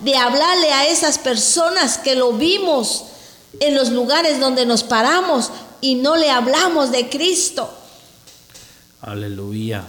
de 0.00 0.16
hablarle 0.16 0.72
a 0.72 0.88
esas 0.88 1.18
personas 1.18 1.98
que 1.98 2.16
lo 2.16 2.32
vimos 2.32 3.04
en 3.60 3.76
los 3.76 3.90
lugares 3.90 4.40
donde 4.40 4.66
nos 4.66 4.82
paramos 4.82 5.50
y 5.80 5.94
no 5.94 6.16
le 6.16 6.30
hablamos 6.30 6.90
de 6.90 7.08
Cristo. 7.08 7.72
Aleluya. 9.02 9.86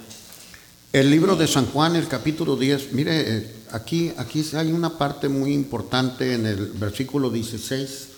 El 0.94 1.10
libro 1.10 1.36
de 1.36 1.48
San 1.48 1.66
Juan, 1.66 1.96
el 1.96 2.08
capítulo 2.08 2.56
10, 2.56 2.94
mire, 2.94 3.38
eh, 3.38 3.56
aquí, 3.72 4.14
aquí 4.18 4.46
hay 4.54 4.72
una 4.72 5.00
parte 5.00 5.28
muy 5.28 5.54
importante 5.54 6.36
en 6.36 6.46
el 6.46 6.68
versículo 6.74 7.32
16, 7.32 8.11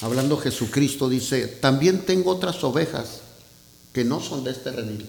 hablando 0.00 0.36
Jesucristo, 0.36 1.08
dice, 1.08 1.46
también 1.46 2.04
tengo 2.04 2.30
otras 2.30 2.62
ovejas 2.64 3.20
que 3.92 4.04
no 4.04 4.20
son 4.20 4.44
de 4.44 4.52
este 4.52 4.70
redil. 4.70 5.06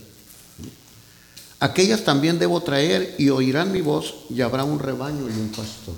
Aquellas 1.59 2.05
también 2.05 2.39
debo 2.39 2.61
traer 2.61 3.15
y 3.17 3.29
oirán 3.29 3.71
mi 3.71 3.81
voz 3.81 4.15
y 4.29 4.41
habrá 4.41 4.63
un 4.63 4.79
rebaño 4.79 5.29
y 5.29 5.33
un 5.33 5.49
pastor. 5.49 5.95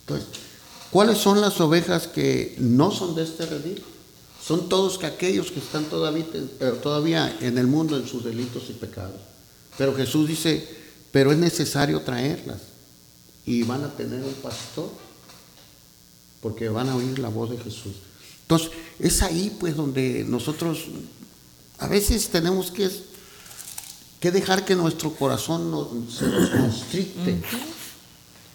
Entonces, 0.00 0.28
¿cuáles 0.90 1.18
son 1.18 1.40
las 1.40 1.60
ovejas 1.60 2.08
que 2.08 2.56
no 2.58 2.90
son 2.90 3.14
de 3.14 3.22
este 3.22 3.46
redil? 3.46 3.82
Son 4.44 4.68
todos 4.68 5.02
aquellos 5.04 5.52
que 5.52 5.60
están 5.60 5.84
todavía, 5.84 6.24
eh, 6.34 6.72
todavía 6.82 7.36
en 7.40 7.56
el 7.56 7.68
mundo 7.68 7.96
en 7.96 8.08
sus 8.08 8.24
delitos 8.24 8.64
y 8.68 8.72
pecados. 8.72 9.20
Pero 9.78 9.94
Jesús 9.94 10.26
dice, 10.26 10.66
pero 11.12 11.30
es 11.30 11.38
necesario 11.38 12.00
traerlas 12.00 12.58
y 13.46 13.62
van 13.62 13.84
a 13.84 13.92
tener 13.92 14.24
un 14.24 14.34
pastor 14.34 14.90
porque 16.40 16.68
van 16.68 16.88
a 16.88 16.96
oír 16.96 17.18
la 17.18 17.28
voz 17.28 17.50
de 17.50 17.58
Jesús. 17.58 17.94
Entonces, 18.42 18.70
es 18.98 19.22
ahí 19.22 19.56
pues 19.58 19.76
donde 19.76 20.24
nosotros 20.26 20.86
a 21.78 21.86
veces 21.86 22.28
tenemos 22.28 22.70
que, 22.70 22.90
que 24.20 24.30
dejar 24.30 24.64
que 24.64 24.74
nuestro 24.74 25.14
corazón 25.14 25.70
nos, 25.70 25.88
se 26.12 26.26
nos 26.26 26.50
constricte 26.50 27.42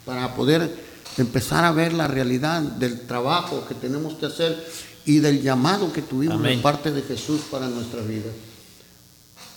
para 0.05 0.35
poder 0.35 0.75
empezar 1.17 1.65
a 1.65 1.71
ver 1.71 1.93
la 1.93 2.07
realidad 2.07 2.61
del 2.61 3.07
trabajo 3.07 3.65
que 3.67 3.75
tenemos 3.75 4.15
que 4.15 4.25
hacer 4.25 4.65
y 5.05 5.19
del 5.19 5.41
llamado 5.41 5.93
que 5.93 6.01
tuvimos 6.01 6.41
de 6.41 6.57
parte 6.57 6.91
de 6.91 7.01
Jesús 7.01 7.41
para 7.49 7.67
nuestra 7.67 8.01
vida. 8.01 8.31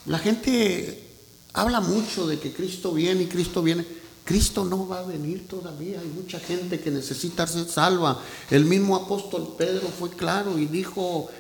La 0.07 0.19
gente 0.19 1.09
habla 1.53 1.81
mucho 1.81 2.27
de 2.27 2.39
que 2.39 2.53
Cristo 2.53 2.93
viene 2.93 3.25
y 3.25 3.27
Cristo 3.27 3.63
viene. 3.63 3.85
Cristo 4.29 4.63
no 4.63 4.87
va 4.87 4.99
a 4.99 5.05
venir 5.05 5.49
todavía. 5.49 6.01
Hay 6.01 6.09
mucha 6.09 6.39
gente 6.39 6.79
que 6.79 6.91
necesita 6.91 7.47
ser 7.47 7.67
salva. 7.67 8.21
El 8.51 8.67
mismo 8.67 8.95
apóstol 8.95 9.55
Pedro 9.57 9.89
fue 9.89 10.11
claro 10.11 10.59
y 10.59 10.67
dijo, 10.67 11.31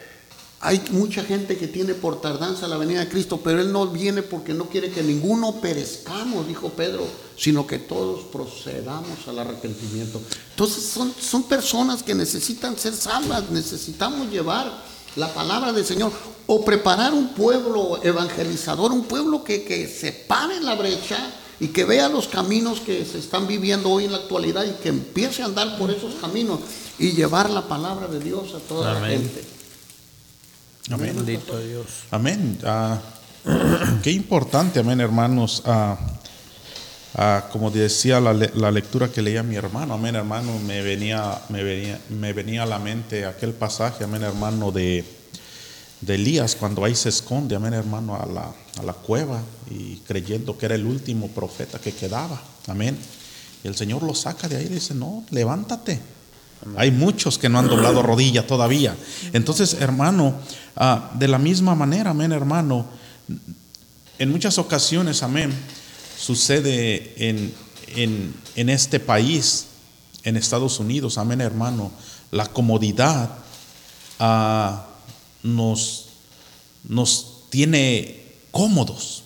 hay 0.61 0.82
mucha 0.93 1.22
gente 1.22 1.59
que 1.59 1.68
tiene 1.68 1.93
por 1.93 2.22
tardanza 2.22 2.66
la 2.66 2.78
venida 2.78 3.01
de 3.01 3.11
Cristo, 3.11 3.43
pero 3.45 3.61
Él 3.61 3.72
no 3.72 3.89
viene 3.89 4.22
porque 4.22 4.55
no 4.55 4.70
quiere 4.70 4.91
que 4.91 5.03
ninguno 5.03 5.61
perezcamos, 5.61 6.49
dijo 6.49 6.70
Pedro, 6.70 7.07
sino 7.36 7.66
que 7.66 7.78
todos 7.78 8.24
procedamos 8.32 9.28
al 9.28 9.39
arrepentimiento. 9.39 10.22
Entonces 10.53 10.82
son, 10.84 11.12
son 11.20 11.43
personas 11.43 12.03
que 12.03 12.14
necesitan 12.14 12.78
ser 12.78 12.95
salvas, 12.95 13.51
necesitamos 13.51 14.30
llevar 14.30 14.72
la 15.14 15.34
palabra 15.34 15.74
del 15.74 15.84
Señor 15.84 16.11
o 16.47 16.64
preparar 16.64 17.12
un 17.12 17.34
pueblo 17.34 18.03
evangelizador, 18.03 18.93
un 18.93 19.05
pueblo 19.05 19.45
que, 19.45 19.62
que 19.62 19.86
se 19.86 20.11
pare 20.11 20.59
la 20.62 20.74
brecha 20.74 21.18
y 21.61 21.69
que 21.69 21.85
vea 21.85 22.09
los 22.09 22.29
caminos 22.29 22.81
que 22.81 23.05
se 23.05 23.19
están 23.19 23.47
viviendo 23.47 23.91
hoy 23.91 24.05
en 24.05 24.13
la 24.13 24.19
actualidad 24.19 24.65
y 24.65 24.83
que 24.83 24.89
empiece 24.89 25.43
a 25.43 25.47
andar 25.47 25.77
por 25.79 25.91
esos 25.91 26.15
caminos 26.17 26.61
y 26.99 27.13
llevar 27.13 27.51
la 27.51 27.67
palabra 27.67 28.07
de 28.07 28.21
Dios 28.21 28.55
a 28.55 28.59
toda 28.61 28.95
la 28.95 29.09
gente. 29.09 29.45
Amén. 30.91 31.15
Bendito 31.17 31.59
Dios. 31.59 31.87
Amén. 32.11 32.59
Ah, 32.65 33.01
qué 34.03 34.13
importante, 34.13 34.81
amén, 34.81 35.01
hermanos. 35.01 35.63
Ah, 35.67 35.99
ah, 37.15 37.49
como 37.53 37.71
decía 37.71 38.21
la, 38.21 38.33
la, 38.33 38.71
lectura 38.71 39.09
que 39.09 39.21
leía 39.21 39.43
mi 39.43 39.57
hermano, 39.57 39.95
amén, 39.95 40.15
hermano, 40.15 40.59
me 40.61 40.81
venía, 40.83 41.41
me 41.49 41.63
venía, 41.63 42.01
me 42.09 42.33
venía 42.33 42.63
a 42.63 42.67
la 42.67 42.79
mente 42.79 43.27
aquel 43.27 43.53
pasaje, 43.53 44.05
amén, 44.05 44.23
hermano, 44.23 44.71
de 44.71 45.19
de 46.01 46.15
Elías 46.15 46.55
cuando 46.55 46.85
ahí 46.85 46.95
se 46.95 47.09
esconde, 47.09 47.57
amén 47.57 47.75
hermano, 47.75 48.15
a 48.15 48.27
la, 48.27 48.53
a 48.79 48.83
la 48.83 48.93
cueva 48.93 49.43
y 49.70 49.97
creyendo 50.07 50.57
que 50.57 50.66
era 50.66 50.74
el 50.74 50.87
último 50.87 51.29
profeta 51.29 51.79
que 51.79 51.93
quedaba, 51.93 52.41
amén. 52.66 52.99
Y 53.64 53.68
el 53.68 53.74
Señor 53.74 54.03
lo 54.03 54.14
saca 54.14 54.49
de 54.49 54.57
ahí 54.57 54.66
y 54.66 54.74
dice, 54.74 54.95
no, 54.95 55.24
levántate. 55.31 56.01
Hay 56.76 56.91
muchos 56.91 57.39
que 57.39 57.49
no 57.49 57.59
han 57.59 57.68
doblado 57.68 58.03
rodilla 58.03 58.47
todavía. 58.47 58.97
Entonces, 59.33 59.74
hermano, 59.81 60.35
ah, 60.76 61.11
de 61.14 61.29
la 61.29 61.39
misma 61.39 61.74
manera, 61.74 62.11
amén 62.11 62.33
hermano, 62.33 62.87
en 64.18 64.31
muchas 64.31 64.59
ocasiones, 64.59 65.22
amén, 65.22 65.53
sucede 66.18 67.14
en, 67.29 67.55
en, 67.95 68.35
en 68.57 68.68
este 68.68 68.99
país, 68.99 69.66
en 70.24 70.37
Estados 70.37 70.81
Unidos, 70.81 71.18
amén 71.18 71.41
hermano, 71.41 71.93
la 72.31 72.47
comodidad. 72.47 73.31
ah, 74.18 74.85
nos, 75.43 76.07
nos 76.89 77.45
tiene 77.51 78.18
cómodos. 78.59 79.23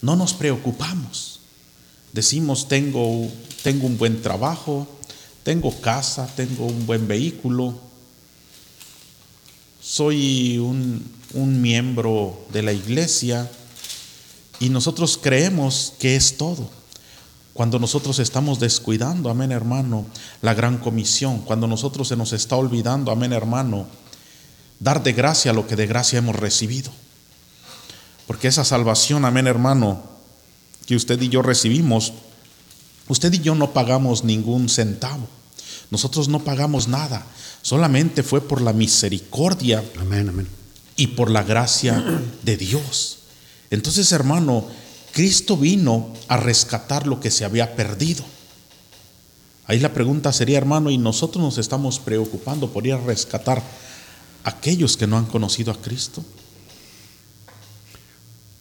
No 0.00 0.14
nos 0.14 0.32
preocupamos. 0.32 1.40
Decimos, 2.12 2.68
tengo, 2.68 3.28
tengo 3.64 3.88
un 3.88 3.98
buen 3.98 4.22
trabajo, 4.22 4.86
tengo 5.42 5.72
casa, 5.80 6.28
tengo 6.36 6.66
un 6.66 6.86
buen 6.86 7.08
vehículo, 7.08 7.74
soy 9.80 10.56
un, 10.58 11.04
un 11.34 11.60
miembro 11.60 12.46
de 12.52 12.62
la 12.62 12.72
iglesia 12.72 13.50
y 14.60 14.68
nosotros 14.68 15.18
creemos 15.20 15.94
que 15.98 16.14
es 16.14 16.36
todo. 16.36 16.70
Cuando 17.54 17.80
nosotros 17.80 18.20
estamos 18.20 18.60
descuidando, 18.60 19.30
amén 19.30 19.50
hermano, 19.50 20.06
la 20.42 20.54
gran 20.54 20.78
comisión, 20.78 21.40
cuando 21.40 21.66
nosotros 21.66 22.06
se 22.06 22.16
nos 22.16 22.32
está 22.32 22.54
olvidando, 22.54 23.10
amén 23.10 23.32
hermano, 23.32 23.88
dar 24.78 25.02
de 25.02 25.12
gracia 25.12 25.52
lo 25.52 25.66
que 25.66 25.74
de 25.74 25.88
gracia 25.88 26.20
hemos 26.20 26.36
recibido. 26.36 26.92
Porque 28.28 28.48
esa 28.48 28.62
salvación, 28.62 29.24
amén 29.24 29.46
hermano, 29.46 30.02
que 30.86 30.94
usted 30.94 31.20
y 31.22 31.30
yo 31.30 31.40
recibimos, 31.40 32.12
usted 33.08 33.32
y 33.32 33.38
yo 33.38 33.54
no 33.54 33.72
pagamos 33.72 34.22
ningún 34.22 34.68
centavo. 34.68 35.26
Nosotros 35.90 36.28
no 36.28 36.44
pagamos 36.44 36.88
nada. 36.88 37.24
Solamente 37.62 38.22
fue 38.22 38.42
por 38.42 38.60
la 38.60 38.74
misericordia 38.74 39.82
amén, 39.98 40.28
amén. 40.28 40.46
y 40.94 41.06
por 41.08 41.30
la 41.30 41.42
gracia 41.42 42.04
de 42.42 42.56
Dios. 42.58 43.20
Entonces, 43.70 44.12
hermano, 44.12 44.66
Cristo 45.12 45.56
vino 45.56 46.12
a 46.28 46.36
rescatar 46.36 47.06
lo 47.06 47.20
que 47.20 47.30
se 47.30 47.46
había 47.46 47.76
perdido. 47.76 48.24
Ahí 49.66 49.80
la 49.80 49.94
pregunta 49.94 50.34
sería, 50.34 50.58
hermano, 50.58 50.90
¿y 50.90 50.98
nosotros 50.98 51.42
nos 51.42 51.56
estamos 51.56 51.98
preocupando 51.98 52.70
por 52.70 52.86
ir 52.86 52.92
a 52.92 53.00
rescatar 53.00 53.62
aquellos 54.44 54.98
que 54.98 55.06
no 55.06 55.16
han 55.16 55.26
conocido 55.26 55.72
a 55.72 55.80
Cristo? 55.80 56.22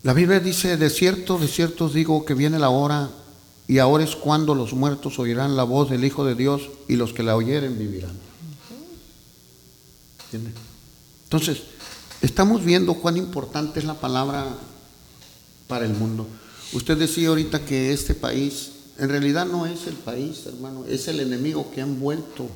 La 0.03 0.13
Biblia 0.13 0.39
dice, 0.39 0.77
de 0.77 0.89
cierto, 0.89 1.37
de 1.37 1.47
cierto 1.47 1.89
digo 1.89 2.23
que 2.23 2.33
viene 2.33 2.59
la 2.59 2.69
hora 2.69 3.09
y 3.67 3.79
ahora 3.79 4.03
es 4.03 4.15
cuando 4.15 4.53
los 4.55 4.73
muertos 4.73 5.19
oirán 5.19 5.57
la 5.57 5.63
voz 5.63 5.89
del 5.89 6.05
Hijo 6.05 6.23
de 6.23 6.35
Dios 6.35 6.69
y 6.87 6.95
los 6.95 7.13
que 7.13 7.23
la 7.23 7.35
oyeren 7.35 7.77
vivirán. 7.77 8.17
Entonces, 11.23 11.63
estamos 12.21 12.63
viendo 12.63 12.93
cuán 12.95 13.17
importante 13.17 13.79
es 13.79 13.85
la 13.85 13.95
palabra 13.95 14.45
para 15.67 15.85
el 15.85 15.93
mundo. 15.93 16.27
Usted 16.73 16.97
decía 16.97 17.29
ahorita 17.29 17.65
que 17.65 17.91
este 17.91 18.13
país, 18.13 18.71
en 18.99 19.09
realidad 19.09 19.45
no 19.45 19.65
es 19.65 19.87
el 19.87 19.95
país, 19.95 20.45
hermano, 20.45 20.85
es 20.85 21.07
el 21.07 21.19
enemigo 21.19 21.71
que 21.73 21.81
ha 21.81 21.85
envuelto 21.85 22.47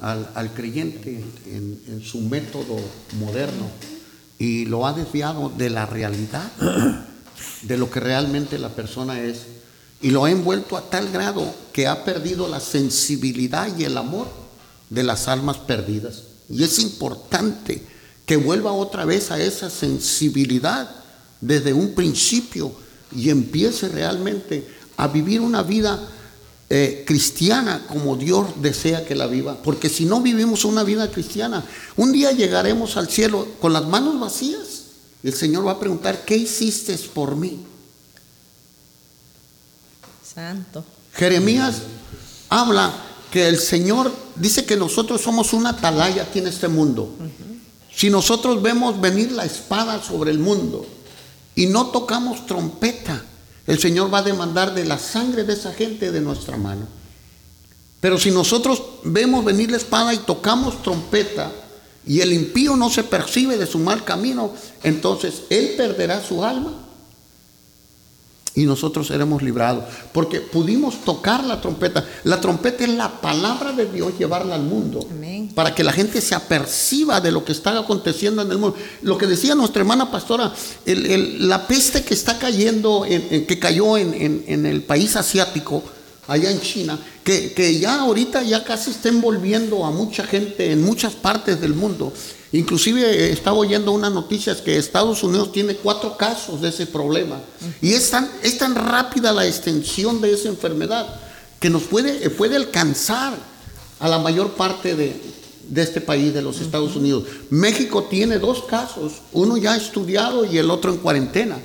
al, 0.00 0.30
al 0.34 0.54
creyente 0.54 1.22
en, 1.46 1.80
en 1.88 2.02
su 2.02 2.20
método 2.20 2.76
moderno 3.20 3.68
y 4.38 4.66
lo 4.66 4.86
ha 4.86 4.92
desviado 4.92 5.50
de 5.56 5.70
la 5.70 5.86
realidad, 5.86 6.50
de 7.62 7.76
lo 7.76 7.90
que 7.90 8.00
realmente 8.00 8.58
la 8.58 8.68
persona 8.70 9.20
es, 9.20 9.46
y 10.00 10.10
lo 10.10 10.24
ha 10.24 10.30
envuelto 10.30 10.76
a 10.76 10.88
tal 10.88 11.10
grado 11.10 11.52
que 11.72 11.88
ha 11.88 12.04
perdido 12.04 12.48
la 12.48 12.60
sensibilidad 12.60 13.68
y 13.76 13.84
el 13.84 13.96
amor 13.96 14.28
de 14.90 15.02
las 15.02 15.26
almas 15.26 15.58
perdidas. 15.58 16.22
Y 16.48 16.62
es 16.62 16.78
importante 16.78 17.82
que 18.24 18.36
vuelva 18.36 18.72
otra 18.72 19.04
vez 19.04 19.30
a 19.30 19.40
esa 19.40 19.70
sensibilidad 19.70 20.88
desde 21.40 21.72
un 21.72 21.94
principio 21.94 22.72
y 23.14 23.30
empiece 23.30 23.88
realmente 23.88 24.68
a 24.96 25.08
vivir 25.08 25.40
una 25.40 25.62
vida 25.62 25.98
eh, 26.70 27.04
cristiana 27.06 27.86
como 27.88 28.16
Dios 28.16 28.46
desea 28.60 29.04
que 29.06 29.14
la 29.14 29.26
viva. 29.26 29.56
Porque 29.62 29.88
si 29.88 30.04
no 30.04 30.20
vivimos 30.20 30.64
una 30.64 30.84
vida 30.84 31.10
cristiana, 31.10 31.64
un 31.96 32.12
día 32.12 32.32
llegaremos 32.32 32.96
al 32.96 33.08
cielo 33.08 33.48
con 33.60 33.72
las 33.72 33.86
manos 33.86 34.20
vacías 34.20 34.82
y 35.22 35.28
el 35.28 35.34
Señor 35.34 35.66
va 35.66 35.72
a 35.72 35.80
preguntar, 35.80 36.24
¿qué 36.24 36.36
hiciste 36.36 36.96
por 37.14 37.36
mí? 37.36 37.64
Santo. 40.22 40.84
Jeremías 41.14 41.82
habla 42.48 42.92
que 43.32 43.48
el 43.48 43.58
Señor 43.58 44.12
dice 44.36 44.64
que 44.64 44.76
nosotros 44.76 45.20
somos 45.20 45.52
una 45.52 45.70
atalaya 45.70 46.24
aquí 46.24 46.38
en 46.38 46.46
este 46.46 46.68
mundo. 46.68 47.14
Si 47.94 48.10
nosotros 48.10 48.62
vemos 48.62 49.00
venir 49.00 49.32
la 49.32 49.44
espada 49.44 50.02
sobre 50.02 50.30
el 50.30 50.38
mundo 50.38 50.86
y 51.54 51.66
no 51.66 51.86
tocamos 51.86 52.46
trompeta, 52.46 53.24
el 53.68 53.78
Señor 53.78 54.12
va 54.12 54.18
a 54.18 54.22
demandar 54.22 54.74
de 54.74 54.86
la 54.86 54.98
sangre 54.98 55.44
de 55.44 55.52
esa 55.52 55.74
gente 55.74 56.10
de 56.10 56.22
nuestra 56.22 56.56
mano. 56.56 56.88
Pero 58.00 58.18
si 58.18 58.30
nosotros 58.30 58.82
vemos 59.04 59.44
venir 59.44 59.70
la 59.70 59.76
espada 59.76 60.14
y 60.14 60.18
tocamos 60.18 60.82
trompeta 60.82 61.52
y 62.06 62.20
el 62.20 62.32
impío 62.32 62.76
no 62.76 62.88
se 62.88 63.04
percibe 63.04 63.58
de 63.58 63.66
su 63.66 63.78
mal 63.78 64.04
camino, 64.04 64.52
entonces 64.82 65.42
él 65.50 65.74
perderá 65.76 66.24
su 66.24 66.42
alma 66.42 66.87
y 68.58 68.66
nosotros 68.66 69.06
seremos 69.06 69.42
librados. 69.42 69.84
Porque 70.12 70.40
pudimos 70.40 71.02
tocar 71.04 71.44
la 71.44 71.60
trompeta. 71.60 72.04
La 72.24 72.40
trompeta 72.40 72.84
es 72.84 72.90
la 72.90 73.20
palabra 73.20 73.72
de 73.72 73.86
Dios, 73.86 74.12
llevarla 74.18 74.54
al 74.56 74.62
mundo. 74.62 75.06
Amén. 75.10 75.50
Para 75.54 75.74
que 75.74 75.84
la 75.84 75.92
gente 75.92 76.20
se 76.20 76.34
aperciba 76.34 77.20
de 77.20 77.30
lo 77.32 77.44
que 77.44 77.52
está 77.52 77.78
aconteciendo 77.78 78.42
en 78.42 78.50
el 78.50 78.58
mundo. 78.58 78.76
Lo 79.02 79.16
que 79.16 79.26
decía 79.26 79.54
nuestra 79.54 79.80
hermana 79.80 80.10
pastora, 80.10 80.52
el- 80.86 81.06
el- 81.06 81.48
la 81.48 81.66
peste 81.66 82.02
que 82.04 82.14
está 82.14 82.38
cayendo, 82.38 83.04
en- 83.06 83.26
en- 83.30 83.46
que 83.46 83.58
cayó 83.58 83.96
en, 83.96 84.14
en- 84.14 84.44
en 84.46 84.66
el 84.66 84.82
país 84.82 85.14
asiático, 85.16 85.82
allá 86.28 86.50
en 86.50 86.60
China, 86.60 86.98
que, 87.24 87.52
que 87.52 87.80
ya 87.80 88.00
ahorita 88.00 88.42
ya 88.42 88.62
casi 88.62 88.90
está 88.90 89.08
envolviendo 89.08 89.84
a 89.84 89.90
mucha 89.90 90.24
gente 90.24 90.70
en 90.70 90.82
muchas 90.82 91.14
partes 91.14 91.60
del 91.60 91.74
mundo. 91.74 92.12
Inclusive 92.52 93.00
eh, 93.02 93.32
estaba 93.32 93.56
oyendo 93.56 93.92
unas 93.92 94.12
noticias 94.12 94.58
que 94.60 94.76
Estados 94.76 95.22
Unidos 95.24 95.52
tiene 95.52 95.74
cuatro 95.74 96.16
casos 96.16 96.60
de 96.60 96.68
ese 96.68 96.86
problema. 96.86 97.40
Y 97.80 97.94
es 97.94 98.10
tan, 98.10 98.30
es 98.42 98.58
tan 98.58 98.74
rápida 98.74 99.32
la 99.32 99.46
extensión 99.46 100.20
de 100.20 100.32
esa 100.34 100.48
enfermedad 100.48 101.06
que 101.58 101.70
nos 101.70 101.82
puede, 101.84 102.24
eh, 102.24 102.30
puede 102.30 102.56
alcanzar 102.56 103.34
a 103.98 104.08
la 104.08 104.18
mayor 104.18 104.52
parte 104.52 104.94
de, 104.94 105.20
de 105.68 105.82
este 105.82 106.02
país, 106.02 106.34
de 106.34 106.42
los 106.42 106.60
Estados 106.60 106.94
Unidos. 106.94 107.24
México 107.48 108.04
tiene 108.04 108.38
dos 108.38 108.64
casos, 108.64 109.14
uno 109.32 109.56
ya 109.56 109.76
estudiado 109.76 110.44
y 110.44 110.58
el 110.58 110.70
otro 110.70 110.92
en 110.92 110.98
cuarentena. 110.98 111.58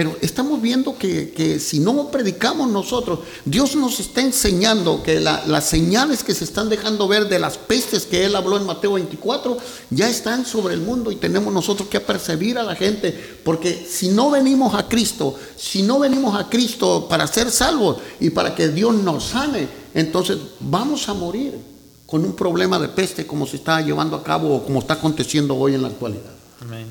Pero 0.00 0.16
estamos 0.22 0.62
viendo 0.62 0.96
que, 0.96 1.30
que 1.30 1.60
si 1.60 1.78
no 1.78 2.10
predicamos 2.10 2.70
nosotros, 2.70 3.18
Dios 3.44 3.76
nos 3.76 4.00
está 4.00 4.22
enseñando 4.22 5.02
que 5.02 5.20
la- 5.20 5.44
las 5.46 5.66
señales 5.68 6.24
que 6.24 6.32
se 6.34 6.44
están 6.44 6.70
dejando 6.70 7.06
ver 7.06 7.28
de 7.28 7.38
las 7.38 7.58
pestes 7.58 8.06
que 8.06 8.24
Él 8.24 8.34
habló 8.34 8.56
en 8.56 8.64
Mateo 8.64 8.94
24 8.94 9.58
ya 9.90 10.08
están 10.08 10.46
sobre 10.46 10.72
el 10.72 10.80
mundo 10.80 11.10
y 11.12 11.16
tenemos 11.16 11.52
nosotros 11.52 11.86
que 11.90 11.98
apercibir 11.98 12.56
a 12.56 12.62
la 12.62 12.76
gente. 12.76 13.12
Porque 13.44 13.86
si 13.86 14.08
no 14.08 14.30
venimos 14.30 14.74
a 14.74 14.88
Cristo, 14.88 15.34
si 15.54 15.82
no 15.82 15.98
venimos 15.98 16.34
a 16.34 16.48
Cristo 16.48 17.06
para 17.06 17.26
ser 17.26 17.50
salvos 17.50 17.98
y 18.20 18.30
para 18.30 18.54
que 18.54 18.68
Dios 18.68 18.94
nos 18.94 19.24
sane, 19.24 19.68
entonces 19.92 20.38
vamos 20.60 21.10
a 21.10 21.12
morir 21.12 21.58
con 22.06 22.24
un 22.24 22.32
problema 22.34 22.78
de 22.78 22.88
peste 22.88 23.26
como 23.26 23.46
se 23.46 23.56
está 23.56 23.82
llevando 23.82 24.16
a 24.16 24.22
cabo 24.24 24.56
o 24.56 24.64
como 24.64 24.78
está 24.78 24.94
aconteciendo 24.94 25.54
hoy 25.56 25.74
en 25.74 25.82
la 25.82 25.88
actualidad. 25.88 26.32
Amén. 26.62 26.86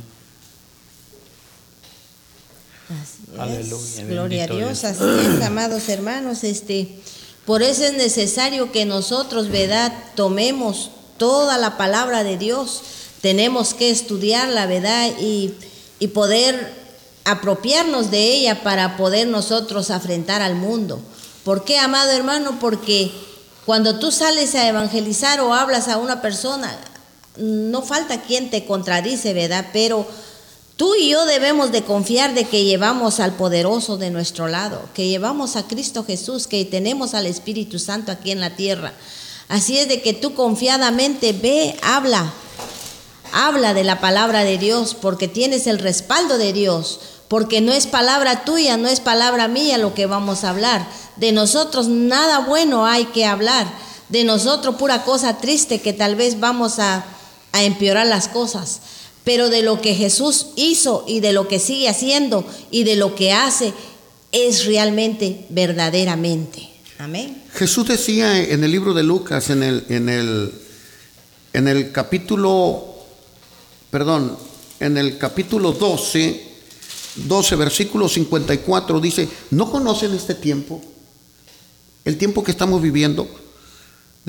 Así 2.89 3.21
es. 3.27 3.28
Aleluya, 3.39 4.05
Gloria 4.05 4.43
a 4.43 4.47
Dios. 4.47 4.83
así 4.83 5.03
es, 5.03 5.41
amados 5.43 5.89
hermanos. 5.89 6.43
Este, 6.43 6.89
por 7.45 7.63
eso 7.63 7.83
es 7.83 7.93
necesario 7.93 8.71
que 8.71 8.85
nosotros, 8.85 9.49
¿verdad?, 9.49 9.93
tomemos 10.15 10.91
toda 11.17 11.57
la 11.57 11.77
palabra 11.77 12.23
de 12.23 12.37
Dios. 12.37 12.81
Tenemos 13.21 13.73
que 13.73 13.89
estudiarla, 13.89 14.65
¿verdad? 14.65 15.09
Y, 15.19 15.53
y 15.99 16.07
poder 16.07 16.73
apropiarnos 17.25 18.11
de 18.11 18.33
ella 18.33 18.63
para 18.63 18.97
poder 18.97 19.27
nosotros 19.27 19.91
afrentar 19.91 20.41
al 20.41 20.55
mundo. 20.55 20.99
¿Por 21.43 21.63
qué, 21.63 21.77
amado 21.77 22.11
hermano? 22.11 22.59
Porque 22.59 23.11
cuando 23.65 23.99
tú 23.99 24.11
sales 24.11 24.55
a 24.55 24.67
evangelizar 24.67 25.39
o 25.41 25.53
hablas 25.53 25.87
a 25.87 25.97
una 25.97 26.21
persona, 26.21 26.75
no 27.37 27.81
falta 27.81 28.21
quien 28.21 28.49
te 28.49 28.65
contradice, 28.65 29.33
¿verdad? 29.33 29.67
Pero 29.71 30.07
Tú 30.79 30.95
y 30.95 31.09
yo 31.09 31.25
debemos 31.25 31.73
de 31.73 31.83
confiar 31.83 32.33
de 32.33 32.45
que 32.45 32.63
llevamos 32.63 33.19
al 33.19 33.33
poderoso 33.33 33.97
de 33.97 34.11
nuestro 34.11 34.47
lado, 34.47 34.81
que 34.93 35.09
llevamos 35.09 35.57
a 35.57 35.67
Cristo 35.67 36.05
Jesús, 36.05 36.47
que 36.47 36.63
tenemos 36.63 37.13
al 37.13 37.25
Espíritu 37.25 37.79
Santo 37.79 38.13
aquí 38.13 38.31
en 38.31 38.39
la 38.39 38.55
tierra. 38.55 38.93
Así 39.49 39.77
es 39.77 39.89
de 39.89 40.01
que 40.01 40.13
tú 40.13 40.33
confiadamente 40.35 41.33
ve, 41.33 41.77
habla, 41.83 42.31
habla 43.33 43.73
de 43.73 43.83
la 43.83 43.99
palabra 43.99 44.45
de 44.45 44.57
Dios, 44.57 44.95
porque 44.95 45.27
tienes 45.27 45.67
el 45.67 45.79
respaldo 45.79 46.37
de 46.37 46.53
Dios, 46.53 47.01
porque 47.27 47.59
no 47.59 47.73
es 47.73 47.85
palabra 47.85 48.45
tuya, 48.45 48.77
no 48.77 48.87
es 48.87 49.01
palabra 49.01 49.49
mía 49.49 49.77
lo 49.77 49.93
que 49.93 50.05
vamos 50.05 50.45
a 50.45 50.51
hablar. 50.51 50.87
De 51.17 51.33
nosotros 51.33 51.89
nada 51.89 52.39
bueno 52.39 52.85
hay 52.85 53.03
que 53.07 53.25
hablar, 53.25 53.67
de 54.07 54.23
nosotros 54.23 54.75
pura 54.75 55.03
cosa 55.03 55.39
triste 55.39 55.81
que 55.81 55.91
tal 55.91 56.15
vez 56.15 56.39
vamos 56.39 56.79
a, 56.79 57.03
a 57.51 57.63
empeorar 57.63 58.07
las 58.07 58.29
cosas 58.29 58.79
pero 59.29 59.51
de 59.51 59.61
lo 59.61 59.79
que 59.79 59.93
Jesús 59.93 60.47
hizo 60.55 61.05
y 61.07 61.19
de 61.19 61.33
lo 61.33 61.47
que 61.47 61.59
sigue 61.59 61.87
haciendo 61.87 62.43
y 62.71 62.83
de 62.83 62.95
lo 62.95 63.13
que 63.13 63.31
hace 63.31 63.75
es 64.31 64.65
realmente 64.65 65.45
verdaderamente. 65.49 66.67
Amén. 66.97 67.43
Jesús 67.53 67.87
decía 67.87 68.41
en 68.41 68.63
el 68.63 68.71
libro 68.71 68.95
de 68.95 69.03
Lucas, 69.03 69.51
en 69.51 69.61
el, 69.61 69.85
en 69.89 70.09
el, 70.09 70.51
en 71.53 71.67
el 71.67 71.91
capítulo, 71.91 72.83
perdón, 73.91 74.35
en 74.79 74.97
el 74.97 75.19
capítulo 75.19 75.73
12, 75.73 76.47
12, 77.27 77.55
versículo 77.55 78.09
54, 78.09 78.99
dice, 78.99 79.29
¿no 79.51 79.69
conocen 79.69 80.15
este 80.15 80.33
tiempo? 80.33 80.81
El 82.03 82.17
tiempo 82.17 82.43
que 82.43 82.49
estamos 82.49 82.81
viviendo. 82.81 83.29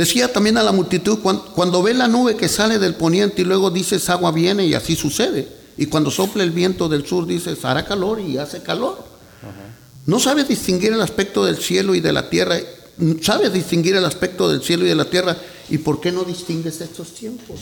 Decía 0.01 0.33
también 0.33 0.57
a 0.57 0.63
la 0.63 0.73
multitud, 0.73 1.19
cuan- 1.19 1.43
cuando 1.55 1.83
ve 1.83 1.93
la 1.93 2.09
nube 2.09 2.35
que 2.35 2.49
sale 2.49 2.79
del 2.79 2.95
poniente 2.95 3.43
y 3.43 3.45
luego 3.45 3.71
dices 3.71 4.09
agua 4.09 4.33
viene 4.33 4.65
y 4.65 4.73
así 4.73 4.97
sucede. 4.97 5.47
Y 5.77 5.87
cuando 5.87 6.11
sopla 6.11 6.43
el 6.43 6.53
viento 6.53 6.89
del 6.89 7.07
sur 7.07 7.27
dices 7.27 7.63
hará 7.67 7.85
calor 7.85 8.19
y 8.19 8.39
hace 8.39 8.63
calor. 8.63 9.05
No 10.07 10.19
sabes 10.19 10.49
distinguir 10.49 10.95
el 10.95 11.03
aspecto 11.03 11.45
del 11.45 11.59
cielo 11.59 11.95
y 11.95 12.01
de 12.01 12.15
la 12.15 12.31
tierra. 12.31 12.57
Sabes 13.21 13.53
distinguir 13.53 13.95
el 13.95 14.07
aspecto 14.07 14.49
del 14.49 14.63
cielo 14.63 14.87
y 14.87 14.89
de 14.89 14.95
la 14.95 15.05
tierra. 15.05 15.37
¿Y 15.69 15.77
por 15.77 16.01
qué 16.01 16.11
no 16.11 16.25
distingues 16.25 16.81
estos 16.81 17.13
tiempos? 17.15 17.61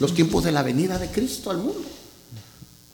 Los 0.00 0.14
tiempos 0.14 0.42
de 0.44 0.52
la 0.52 0.62
venida 0.62 0.98
de 0.98 1.10
Cristo 1.10 1.50
al 1.50 1.58
mundo. 1.58 1.84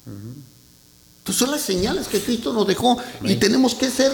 Entonces 0.05 1.37
son 1.39 1.53
las 1.53 1.61
señales 1.63 2.09
que 2.09 2.19
Cristo 2.21 2.53
nos 2.53 2.67
dejó 2.67 2.99
y 3.23 3.37
tenemos 3.37 3.77
que 3.77 3.89
ser 3.89 4.11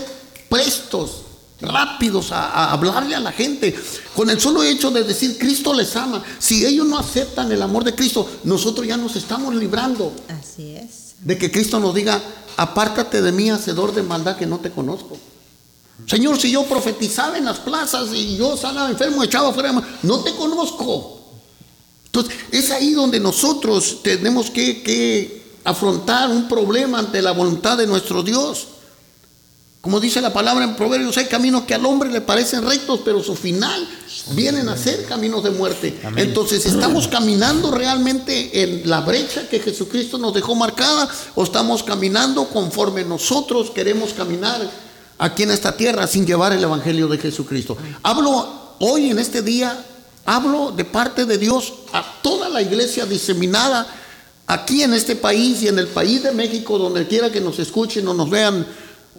prestos, 0.51 1.22
rápidos 1.61 2.33
a, 2.33 2.47
a 2.51 2.73
hablarle 2.73 3.15
a 3.15 3.21
la 3.21 3.33
gente. 3.33 3.75
Con 4.15 4.31
el 4.31 4.41
solo 4.41 4.63
hecho 4.63 4.91
de 4.91 5.05
decir 5.05 5.39
Cristo 5.39 5.73
les 5.73 5.95
ama, 5.97 6.23
si 6.39 6.65
ellos 6.65 6.87
no 6.87 6.99
aceptan 6.99 7.51
el 7.53 7.63
amor 7.63 7.85
de 7.85 7.95
Cristo, 7.95 8.29
nosotros 8.45 8.87
ya 8.87 8.97
nos 8.97 9.17
estamos 9.17 9.55
librando 9.55 10.13
Así 10.29 10.77
es. 10.77 11.15
de 11.21 11.39
que 11.39 11.51
Cristo 11.51 11.81
nos 11.81 11.95
diga, 11.95 12.21
apártate 12.57 13.23
de 13.23 13.33
mí, 13.33 13.51
hacedor 13.51 13.95
de 13.95 14.03
maldad 14.03 14.37
que 14.37 14.47
no 14.47 14.59
te 14.59 14.71
conozco. 14.71 15.17
Señor, 16.07 16.39
si 16.39 16.51
yo 16.51 16.65
profetizaba 16.65 17.39
en 17.39 17.47
las 17.47 17.59
plazas 17.59 18.09
y 18.13 18.37
yo 18.37 18.57
sanaba 18.57 18.91
enfermo, 18.91 19.23
echaba 19.25 19.53
fuera, 19.53 19.73
no 20.03 20.21
te 20.21 20.35
conozco. 20.35 21.21
Entonces, 22.05 22.35
es 22.53 22.71
ahí 22.71 22.93
donde 22.93 23.19
nosotros 23.19 23.99
tenemos 24.03 24.51
que, 24.51 24.83
que 24.83 25.43
afrontar 25.65 26.31
un 26.31 26.49
problema 26.49 26.99
ante 26.99 27.21
la 27.23 27.33
voluntad 27.33 27.79
de 27.79 27.87
nuestro 27.87 28.23
Dios. 28.23 28.69
Como 29.87 30.01
dice 30.01 30.20
la 30.20 30.32
palabra 30.32 30.64
en 30.64 30.74
Proverbios, 30.74 31.16
hay 31.16 31.26
caminos 31.26 31.62
que 31.62 31.72
al 31.72 31.87
hombre 31.87 32.11
le 32.11 32.20
parecen 32.20 32.66
rectos, 32.66 33.03
pero 33.05 33.22
su 33.22 33.37
final 33.37 33.87
vienen 34.32 34.68
a 34.68 34.76
ser 34.76 35.05
caminos 35.05 35.45
de 35.45 35.51
muerte. 35.51 35.97
Entonces, 36.16 36.66
¿estamos 36.66 37.07
caminando 37.07 37.70
realmente 37.70 38.64
en 38.64 38.91
la 38.91 39.03
brecha 39.03 39.49
que 39.49 39.61
Jesucristo 39.61 40.18
nos 40.18 40.34
dejó 40.34 40.57
marcada 40.57 41.09
o 41.37 41.45
estamos 41.45 41.84
caminando 41.84 42.49
conforme 42.49 43.05
nosotros 43.05 43.70
queremos 43.70 44.12
caminar 44.12 44.68
aquí 45.18 45.45
en 45.45 45.53
esta 45.53 45.76
tierra 45.76 46.09
sin 46.09 46.26
llevar 46.26 46.53
el 46.53 46.64
Evangelio 46.64 47.07
de 47.07 47.18
Jesucristo? 47.18 47.76
Hablo 48.03 48.74
hoy 48.80 49.11
en 49.11 49.20
este 49.20 49.41
día, 49.41 49.87
hablo 50.24 50.72
de 50.72 50.84
parte 50.84 51.26
de 51.26 51.39
Dios 51.39 51.72
a 51.93 52.05
toda 52.24 52.49
la 52.49 52.61
iglesia 52.61 53.07
diseminada 53.07 53.87
aquí 54.49 54.82
en 54.82 54.95
este 54.95 55.14
país 55.14 55.62
y 55.62 55.68
en 55.68 55.78
el 55.78 55.87
país 55.87 56.24
de 56.24 56.32
México, 56.32 56.76
donde 56.76 57.07
quiera 57.07 57.30
que 57.30 57.41
nos 57.41 57.61
escuchen 57.61 58.09
o 58.09 58.14
nos 58.14 58.28
vean 58.28 58.66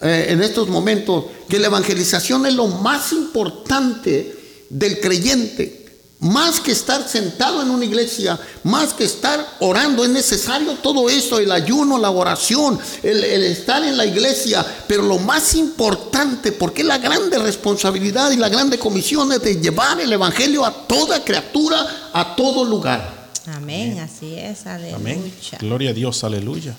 eh, 0.02 0.28
en 0.30 0.42
estos 0.42 0.68
momentos, 0.68 1.26
que 1.50 1.60
la 1.60 1.68
evangelización 1.68 2.46
es 2.46 2.54
lo 2.54 2.68
más 2.68 3.12
importante 3.12 4.36
del 4.70 5.00
creyente. 5.00 5.86
Más 6.20 6.60
que 6.60 6.72
estar 6.72 7.08
sentado 7.08 7.62
en 7.62 7.70
una 7.70 7.86
iglesia, 7.86 8.40
más 8.64 8.96
que 8.96 9.04
estar 9.04 9.58
orando, 9.60 10.04
es 10.04 10.10
necesario 10.10 10.74
todo 10.82 11.10
eso, 11.10 11.38
el 11.38 11.52
ayuno, 11.52 12.00
la 12.00 12.10
oración, 12.10 12.80
el, 13.04 13.24
el 13.24 13.44
estar 13.44 13.84
en 13.84 13.96
la 13.96 14.04
iglesia, 14.04 14.66
pero 14.88 15.04
lo 15.04 15.20
más 15.20 15.54
importante, 15.54 16.52
porque 16.54 16.84
la 16.84 16.98
grande 16.98 17.38
responsabilidad 17.38 18.32
y 18.32 18.38
la 18.38 18.50
grande 18.50 18.80
comisión 18.80 19.32
es 19.32 19.44
de 19.44 19.62
llevar 19.62 20.02
el 20.02 20.12
Evangelio 20.12 20.66
a 20.66 20.88
toda 20.88 21.24
criatura, 21.24 22.10
a 22.12 22.36
todo 22.36 22.66
lugar. 22.66 23.30
Amén, 23.46 24.00
así 24.00 24.34
es, 24.36 24.66
aleluya. 24.66 24.96
Amén. 24.96 25.34
Gloria 25.60 25.92
a 25.92 25.94
Dios, 25.94 26.24
aleluya. 26.24 26.76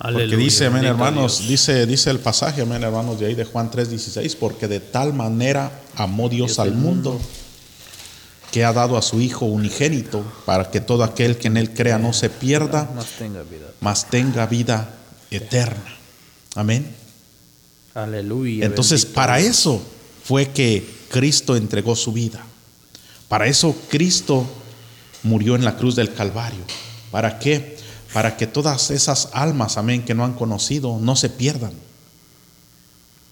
Porque 0.00 0.36
dice, 0.36 0.66
amén, 0.66 0.84
hermanos, 0.84 1.46
dice, 1.46 1.84
dice 1.84 2.08
el 2.10 2.20
pasaje, 2.20 2.62
amén, 2.62 2.82
hermanos, 2.82 3.20
de 3.20 3.26
ahí 3.26 3.34
de 3.34 3.44
Juan 3.44 3.70
3:16, 3.70 4.34
porque 4.36 4.66
de 4.66 4.80
tal 4.80 5.12
manera 5.12 5.82
amó 5.94 6.30
Dios 6.30 6.58
al 6.58 6.72
mundo 6.72 7.20
que 8.50 8.64
ha 8.64 8.72
dado 8.72 8.96
a 8.96 9.02
su 9.02 9.20
Hijo 9.20 9.44
unigénito 9.44 10.24
para 10.46 10.70
que 10.70 10.80
todo 10.80 11.04
aquel 11.04 11.36
que 11.36 11.48
en 11.48 11.58
él 11.58 11.74
crea 11.74 11.98
no 11.98 12.14
se 12.14 12.30
pierda, 12.30 12.90
Más 12.94 13.06
tenga 13.18 13.42
vida. 13.42 13.66
mas 13.80 14.08
tenga 14.08 14.46
vida 14.46 14.88
eterna. 15.30 15.96
Amén. 16.54 16.94
Aleluya. 17.94 18.64
Entonces, 18.64 19.02
bendito 19.02 19.14
para 19.16 19.38
eso 19.40 19.82
fue 20.24 20.48
que 20.48 20.88
Cristo 21.10 21.56
entregó 21.56 21.94
su 21.94 22.12
vida. 22.12 22.40
Para 23.28 23.46
eso 23.48 23.76
Cristo 23.88 24.46
murió 25.24 25.56
en 25.56 25.64
la 25.64 25.76
cruz 25.76 25.94
del 25.94 26.14
Calvario. 26.14 26.64
¿Para 27.10 27.38
qué? 27.38 27.76
Para 28.12 28.36
que 28.36 28.46
todas 28.46 28.90
esas 28.90 29.28
almas, 29.32 29.76
amén, 29.76 30.04
que 30.04 30.14
no 30.14 30.24
han 30.24 30.34
conocido, 30.34 30.98
no 31.00 31.14
se 31.16 31.28
pierdan, 31.30 31.72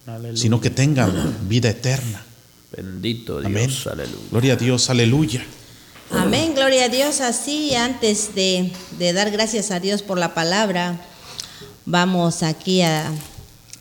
Aleluya. 0.07 0.41
sino 0.41 0.61
que 0.61 0.71
tengan 0.71 1.49
vida 1.49 1.69
eterna. 1.71 2.25
Bendito 2.77 3.39
Amén. 3.39 3.69
Dios. 3.69 3.87
Aleluya. 3.87 4.19
Gloria 4.31 4.53
a 4.53 4.57
Dios, 4.57 4.91
aleluya. 4.91 5.45
Amén, 6.11 6.55
gloria 6.55 6.85
a 6.85 6.89
Dios. 6.89 7.21
Así, 7.21 7.75
antes 7.75 8.35
de, 8.35 8.73
de 8.99 9.13
dar 9.13 9.31
gracias 9.31 9.71
a 9.71 9.81
Dios 9.81 10.03
por 10.03 10.19
la 10.19 10.33
palabra, 10.35 11.01
vamos 11.87 12.43
aquí 12.43 12.83
a, 12.83 13.11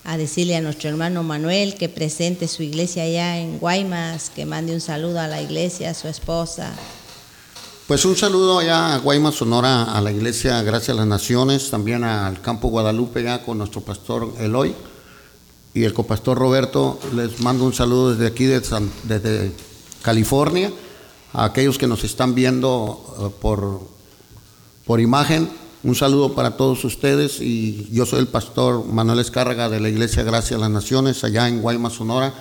a 0.03 0.17
decirle 0.17 0.55
a 0.55 0.61
nuestro 0.61 0.89
hermano 0.89 1.21
Manuel 1.23 1.75
que 1.75 1.89
presente 1.89 2.47
su 2.47 2.63
iglesia 2.63 3.03
allá 3.03 3.37
en 3.37 3.59
Guaymas, 3.59 4.29
que 4.29 4.45
mande 4.45 4.73
un 4.73 4.81
saludo 4.81 5.19
a 5.19 5.27
la 5.27 5.41
iglesia, 5.41 5.91
a 5.91 5.93
su 5.93 6.07
esposa. 6.07 6.73
Pues 7.87 8.03
un 8.03 8.17
saludo 8.17 8.59
allá 8.59 8.95
a 8.95 8.97
Guaymas, 8.97 9.35
Sonora, 9.35 9.83
a 9.83 10.01
la 10.01 10.11
iglesia 10.11 10.61
Gracias 10.61 10.89
a 10.89 10.99
las 10.99 11.07
Naciones, 11.07 11.69
también 11.69 12.03
al 12.03 12.41
campo 12.41 12.67
Guadalupe, 12.67 13.23
ya 13.23 13.41
con 13.45 13.59
nuestro 13.59 13.79
pastor 13.79 14.33
Eloy 14.41 14.75
y 15.73 15.85
el 15.85 15.93
copastor 15.93 16.37
Roberto. 16.37 16.99
Les 17.15 17.39
mando 17.39 17.63
un 17.63 17.73
saludo 17.73 18.11
desde 18.11 18.27
aquí, 18.27 18.43
de 18.43 18.59
desde 19.03 19.53
California, 20.01 20.69
a 21.31 21.45
aquellos 21.45 21.77
que 21.77 21.87
nos 21.87 22.03
están 22.03 22.35
viendo 22.35 23.15
eh, 23.21 23.29
por, 23.39 23.79
por 24.85 24.99
imagen. 24.99 25.49
Un 25.83 25.95
saludo 25.95 26.35
para 26.35 26.57
todos 26.57 26.83
ustedes 26.83 27.39
y 27.39 27.87
yo 27.93 28.05
soy 28.05 28.19
el 28.19 28.27
pastor 28.27 28.83
Manuel 28.83 29.19
Escárraga 29.19 29.69
de 29.69 29.79
la 29.79 29.87
iglesia 29.87 30.23
Gracias 30.23 30.57
a 30.57 30.61
las 30.61 30.71
Naciones, 30.71 31.23
allá 31.23 31.47
en 31.47 31.61
Guaymas, 31.61 31.93
Sonora. 31.93 32.33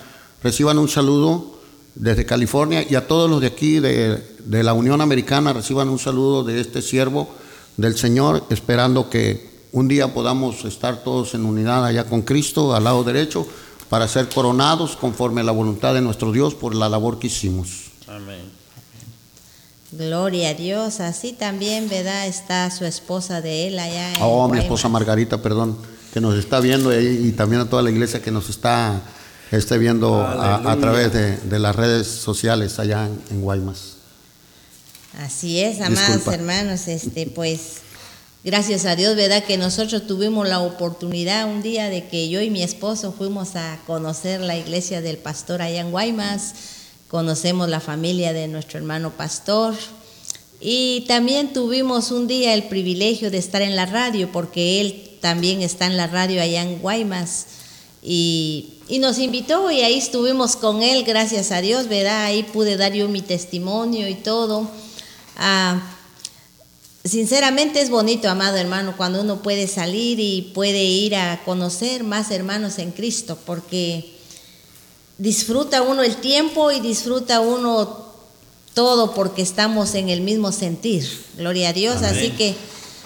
Reciban 0.43 0.77
un 0.77 0.89
saludo 0.89 1.53
desde 1.95 2.27
California 2.27 2.85
y 2.89 2.97
a 2.97 3.07
todos 3.07 3.31
los 3.31 3.41
de 3.41 3.47
aquí 3.47 3.79
de, 3.79 4.36
de 4.47 4.63
la 4.63 4.73
Unión 4.73 5.01
Americana 5.01 5.53
reciban 5.53 5.89
un 5.89 5.99
saludo 5.99 6.45
de 6.45 6.61
este 6.61 6.81
siervo 6.81 7.29
del 7.77 7.97
Señor, 7.97 8.45
esperando 8.49 9.11
que 9.11 9.67
un 9.73 9.89
día 9.89 10.15
podamos 10.15 10.65
estar 10.65 11.03
todos 11.03 11.35
en 11.35 11.45
unidad 11.45 11.85
allá 11.85 12.05
con 12.05 12.23
Cristo 12.23 12.75
al 12.75 12.85
lado 12.85 13.05
derecho 13.05 13.47
para 13.91 14.09
ser 14.09 14.29
coronados 14.29 14.97
conforme 14.97 15.43
a 15.43 15.45
la 15.45 15.53
voluntad 15.53 15.95
de 15.95 16.01
nuestro 16.01 16.33
Dios 16.33 16.55
por 16.55 16.75
la 16.75 16.89
labor 16.89 17.19
que 17.19 17.27
hicimos. 17.27 17.91
Amén. 18.07 18.51
Gloria 19.93 20.51
a 20.51 20.55
Dios. 20.55 21.01
Así 21.01 21.33
también, 21.33 21.89
¿verdad? 21.89 22.27
Está 22.27 22.71
su 22.71 22.85
esposa 22.85 23.41
de 23.41 23.69
él 23.69 23.79
allá 23.79 24.15
en 24.15 24.19
Oh, 24.23 24.49
mi 24.49 24.59
esposa 24.59 24.89
Margarita, 24.89 25.43
perdón, 25.43 25.77
que 26.13 26.21
nos 26.21 26.37
está 26.37 26.61
viendo 26.61 26.99
y, 26.99 27.29
y 27.29 27.33
también 27.33 27.63
a 27.63 27.69
toda 27.69 27.83
la 27.83 27.91
iglesia 27.91 28.23
que 28.23 28.31
nos 28.31 28.49
está 28.49 29.03
esté 29.51 29.79
viendo 29.79 30.21
a, 30.23 30.77
través 30.81 31.13
de, 31.13 31.37
de 31.37 31.59
las 31.59 31.77
redes 31.77 32.07
sociales 32.07 32.79
allá 32.79 33.07
en, 33.07 33.21
en 33.31 33.41
Guaymas. 33.43 33.97
Así 35.17 35.61
es, 35.61 35.81
amados 35.81 36.17
Disculpa. 36.17 36.35
hermanos, 36.35 36.89
este 36.89 37.27
pues 37.27 37.77
gracias 38.45 38.85
a 38.85 38.97
Dios, 38.97 39.17
¿verdad? 39.17 39.43
Que 39.45 39.57
nosotros 39.57 40.07
tuvimos 40.07 40.47
la 40.47 40.61
oportunidad 40.61 41.49
un 41.49 41.63
día 41.63 41.89
de 41.89 42.07
que 42.07 42.29
yo 42.29 42.43
y 42.43 42.51
mi 42.51 42.63
esposo 42.63 43.13
fuimos 43.13 43.57
a 43.57 43.81
conocer 43.87 44.41
la 44.43 44.59
iglesia 44.59 45.01
del 45.01 45.17
pastor 45.17 45.63
allá 45.63 45.81
en 45.81 45.91
Guaymas, 45.91 46.53
conocemos 47.09 47.71
la 47.71 47.81
familia 47.81 48.35
de 48.35 48.47
nuestro 48.47 48.79
hermano 48.79 49.11
pastor 49.11 49.75
y 50.61 51.07
también 51.09 51.55
tuvimos 51.55 52.11
un 52.11 52.27
día 52.27 52.53
el 52.53 52.65
privilegio 52.65 53.31
de 53.31 53.39
estar 53.39 53.63
en 53.63 53.75
la 53.75 53.87
radio 53.87 54.31
porque 54.31 54.83
él 54.83 55.17
también 55.23 55.63
está 55.63 55.87
en 55.87 55.97
la 55.97 56.09
radio 56.09 56.43
allá 56.43 56.61
en 56.61 56.79
Guaymas 56.79 57.47
y, 58.03 58.75
y 58.87 58.99
nos 58.99 59.19
invitó 59.19 59.71
y 59.71 59.81
ahí 59.81 59.97
estuvimos 59.97 60.57
con 60.57 60.83
él, 60.83 61.05
gracias 61.05 61.53
a 61.53 61.63
Dios, 61.63 61.89
¿verdad? 61.89 62.27
Ahí 62.27 62.43
pude 62.43 62.77
dar 62.77 62.93
yo 62.93 63.09
mi 63.09 63.23
testimonio 63.23 64.09
y 64.09 64.15
todo. 64.15 64.71
Ah, 65.37 65.81
sinceramente 67.05 67.81
es 67.81 67.91
bonito, 67.91 68.29
amado 68.29 68.57
hermano, 68.57 68.97
cuando 68.97 69.21
uno 69.21 69.43
puede 69.43 69.69
salir 69.69 70.19
y 70.21 70.51
puede 70.55 70.85
ir 70.85 71.17
a 71.17 71.43
conocer 71.45 72.05
más 72.05 72.31
hermanos 72.31 72.79
en 72.79 72.93
Cristo, 72.93 73.39
porque 73.45 74.17
disfruta 75.19 75.83
uno 75.83 76.03
el 76.03 76.17
tiempo 76.17 76.71
y 76.71 76.81
disfruta 76.81 77.41
uno 77.41 78.07
todo 78.75 79.15
porque 79.15 79.41
estamos 79.41 79.95
en 79.95 80.11
el 80.11 80.21
mismo 80.21 80.53
sentir. 80.53 81.09
Gloria 81.39 81.71
a 81.71 81.73
Dios. 81.73 81.97
Amén. 81.99 82.11
Así 82.11 82.31
que 82.33 82.55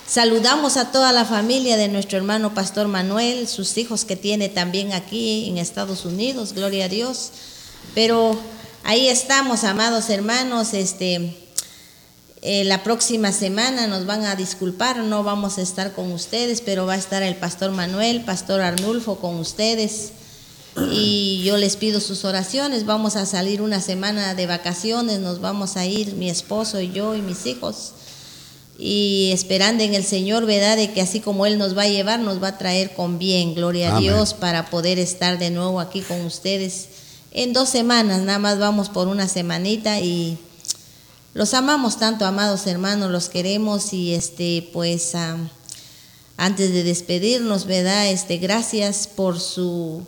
saludamos 0.05 0.77
a 0.77 0.91
toda 0.91 1.13
la 1.13 1.25
familia 1.25 1.77
de 1.77 1.87
nuestro 1.87 2.19
hermano 2.19 2.55
Pastor 2.55 2.89
Manuel, 2.89 3.47
sus 3.47 3.79
hijos 3.79 4.05
que 4.05 4.17
tiene 4.17 4.49
también 4.49 4.93
aquí 4.93 5.49
en 5.49 5.59
Estados 5.59 6.05
Unidos. 6.05 6.55
Gloria 6.55 6.87
a 6.87 6.89
Dios. 6.89 7.31
Pero 7.95 8.37
ahí 8.83 9.07
estamos, 9.07 9.63
amados 9.63 10.11
hermanos. 10.11 10.75
Este, 10.75 11.37
eh, 12.43 12.65
la 12.65 12.83
próxima 12.83 13.33
semana 13.33 13.87
nos 13.87 14.07
van 14.07 14.25
a 14.25 14.35
disculpar, 14.35 14.99
no 14.99 15.23
vamos 15.23 15.59
a 15.59 15.63
estar 15.63 15.93
con 15.93 16.11
ustedes, 16.11 16.63
pero 16.63 16.87
va 16.87 16.95
a 16.95 16.99
estar 16.99 17.23
el 17.23 17.37
pastor 17.37 17.71
Manuel, 17.71 18.23
pastor 18.23 18.63
Arnulfo 18.63 19.17
con 19.17 19.37
ustedes. 19.37 20.13
Y 20.91 21.43
yo 21.45 21.59
les 21.59 21.77
pido 21.77 22.01
sus 22.01 22.25
oraciones. 22.25 22.87
Vamos 22.87 23.17
a 23.17 23.27
salir 23.27 23.61
una 23.61 23.81
semana 23.81 24.35
de 24.35 24.47
vacaciones, 24.47 25.19
nos 25.19 25.41
vamos 25.41 25.77
a 25.77 25.85
ir 25.85 26.15
mi 26.15 26.31
esposo 26.31 26.81
y 26.81 26.93
yo 26.93 27.15
y 27.15 27.21
mis 27.21 27.45
hijos. 27.45 27.93
Y 28.79 29.31
esperando 29.35 29.85
en 29.85 29.93
el 29.93 30.05
Señor, 30.05 30.47
¿verdad? 30.47 30.77
De 30.77 30.93
que 30.93 31.03
así 31.03 31.21
como 31.21 31.45
Él 31.45 31.59
nos 31.59 31.77
va 31.77 31.83
a 31.83 31.89
llevar, 31.89 32.21
nos 32.21 32.43
va 32.43 32.49
a 32.49 32.59
traer 32.59 32.95
con 32.95 33.19
bien, 33.19 33.55
gloria 33.55 33.95
a. 33.95 34.01
Dios, 34.01 34.33
para 34.33 34.71
poder 34.71 34.99
estar 34.99 35.39
de 35.39 35.51
nuevo 35.51 35.81
aquí 35.81 36.01
con 36.01 36.25
ustedes 36.25 36.89
en 37.33 37.53
dos 37.53 37.69
semanas. 37.69 38.21
Nada 38.23 38.39
más 38.39 38.59
vamos 38.59 38.89
por 38.89 39.09
una 39.09 39.29
semanita 39.29 40.01
y 40.01 40.39
los 41.35 41.55
amamos 41.55 41.99
tanto, 41.99 42.25
amados 42.25 42.67
hermanos, 42.67 43.11
los 43.11 43.29
queremos 43.29 43.93
y 43.93 44.15
este, 44.15 44.69
pues, 44.73 45.15
ah, 45.15 45.37
antes 46.37 46.73
de 46.73 46.83
despedirnos, 46.83 47.67
¿verdad? 47.67 48.09
Este, 48.09 48.39
gracias 48.39 49.07
por 49.07 49.39
su, 49.39 50.03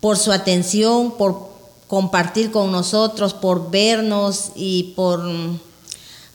por 0.00 0.16
su 0.16 0.32
atención, 0.32 1.16
por 1.16 1.50
compartir 1.88 2.50
con 2.50 2.70
nosotros, 2.72 3.34
por 3.34 3.70
vernos 3.70 4.52
y 4.54 4.94
por 4.96 5.20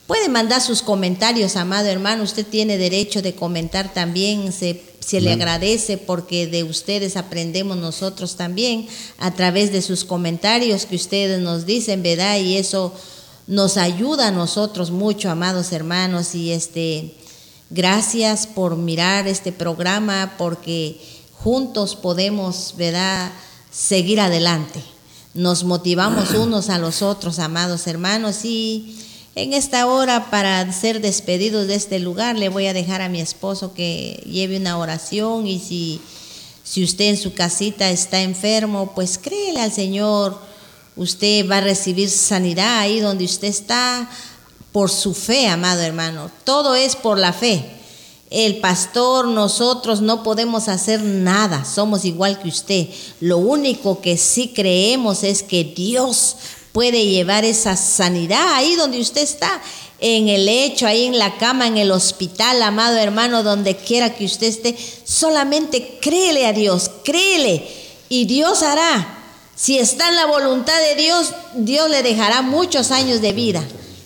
Puede 0.06 0.28
mandar 0.28 0.60
sus 0.60 0.82
comentarios, 0.82 1.56
amado 1.56 1.88
hermano. 1.88 2.24
Usted 2.24 2.46
tiene 2.46 2.76
derecho 2.76 3.22
de 3.22 3.34
comentar 3.34 3.94
también. 3.94 4.52
Se, 4.52 4.82
se 5.00 5.22
le 5.22 5.32
agradece 5.32 5.96
porque 5.96 6.46
de 6.46 6.62
ustedes 6.62 7.16
aprendemos 7.16 7.78
nosotros 7.78 8.36
también 8.36 8.86
a 9.16 9.32
través 9.32 9.72
de 9.72 9.80
sus 9.80 10.04
comentarios 10.04 10.84
que 10.84 10.96
ustedes 10.96 11.40
nos 11.40 11.64
dicen, 11.64 12.02
¿verdad? 12.02 12.38
Y 12.38 12.58
eso 12.58 12.92
nos 13.46 13.76
ayuda 13.76 14.28
a 14.28 14.30
nosotros 14.30 14.90
mucho, 14.90 15.30
amados 15.30 15.72
hermanos. 15.72 16.34
Y 16.34 16.52
este, 16.52 17.14
gracias 17.70 18.46
por 18.46 18.76
mirar 18.76 19.26
este 19.26 19.52
programa 19.52 20.34
porque 20.38 21.00
juntos 21.32 21.96
podemos, 21.96 22.74
¿verdad?, 22.76 23.32
seguir 23.70 24.20
adelante. 24.20 24.82
Nos 25.34 25.64
motivamos 25.64 26.30
unos 26.34 26.70
a 26.70 26.78
los 26.78 27.02
otros, 27.02 27.38
amados 27.38 27.86
hermanos, 27.86 28.44
y 28.44 28.96
en 29.36 29.52
esta 29.52 29.88
hora, 29.88 30.30
para 30.30 30.72
ser 30.72 31.00
despedidos 31.00 31.66
de 31.66 31.74
este 31.74 31.98
lugar, 31.98 32.38
le 32.38 32.48
voy 32.48 32.68
a 32.68 32.72
dejar 32.72 33.02
a 33.02 33.08
mi 33.08 33.20
esposo 33.20 33.74
que 33.74 34.22
lleve 34.30 34.58
una 34.58 34.78
oración 34.78 35.48
y 35.48 35.58
si, 35.58 36.00
si 36.62 36.84
usted 36.84 37.06
en 37.06 37.16
su 37.16 37.34
casita 37.34 37.90
está 37.90 38.22
enfermo, 38.22 38.92
pues 38.94 39.18
créele 39.18 39.60
al 39.60 39.72
Señor. 39.72 40.38
Usted 40.96 41.48
va 41.50 41.58
a 41.58 41.62
recibir 41.62 42.08
sanidad 42.08 42.78
ahí 42.78 43.00
donde 43.00 43.24
usted 43.24 43.48
está 43.48 44.08
por 44.72 44.90
su 44.90 45.14
fe, 45.14 45.48
amado 45.48 45.82
hermano. 45.82 46.30
Todo 46.44 46.74
es 46.74 46.96
por 46.96 47.18
la 47.18 47.32
fe. 47.32 47.64
El 48.30 48.56
pastor, 48.56 49.28
nosotros 49.28 50.00
no 50.00 50.22
podemos 50.22 50.68
hacer 50.68 51.00
nada, 51.02 51.64
somos 51.64 52.04
igual 52.04 52.40
que 52.40 52.48
usted. 52.48 52.88
Lo 53.20 53.38
único 53.38 54.00
que 54.00 54.16
sí 54.16 54.52
creemos 54.54 55.22
es 55.22 55.42
que 55.42 55.62
Dios 55.62 56.36
puede 56.72 57.06
llevar 57.06 57.44
esa 57.44 57.76
sanidad 57.76 58.54
ahí 58.54 58.74
donde 58.74 59.00
usted 59.00 59.22
está, 59.22 59.62
en 60.00 60.28
el 60.28 60.46
lecho, 60.46 60.86
ahí 60.86 61.04
en 61.04 61.18
la 61.18 61.38
cama, 61.38 61.68
en 61.68 61.78
el 61.78 61.92
hospital, 61.92 62.60
amado 62.62 62.96
hermano, 62.96 63.44
donde 63.44 63.76
quiera 63.76 64.14
que 64.14 64.24
usted 64.24 64.48
esté. 64.48 64.76
Solamente 65.04 65.98
créele 66.00 66.46
a 66.46 66.52
Dios, 66.52 66.90
créele 67.04 67.66
y 68.08 68.24
Dios 68.24 68.62
hará. 68.62 69.23
Si 69.56 69.78
está 69.78 70.08
en 70.08 70.16
la 70.16 70.26
voluntad 70.26 70.78
de 70.80 71.00
Dios, 71.00 71.32
Dios 71.54 71.88
le 71.88 72.02
dejará 72.02 72.42
muchos 72.42 72.90
años 72.90 73.20
de 73.20 73.32
vida. 73.32 73.62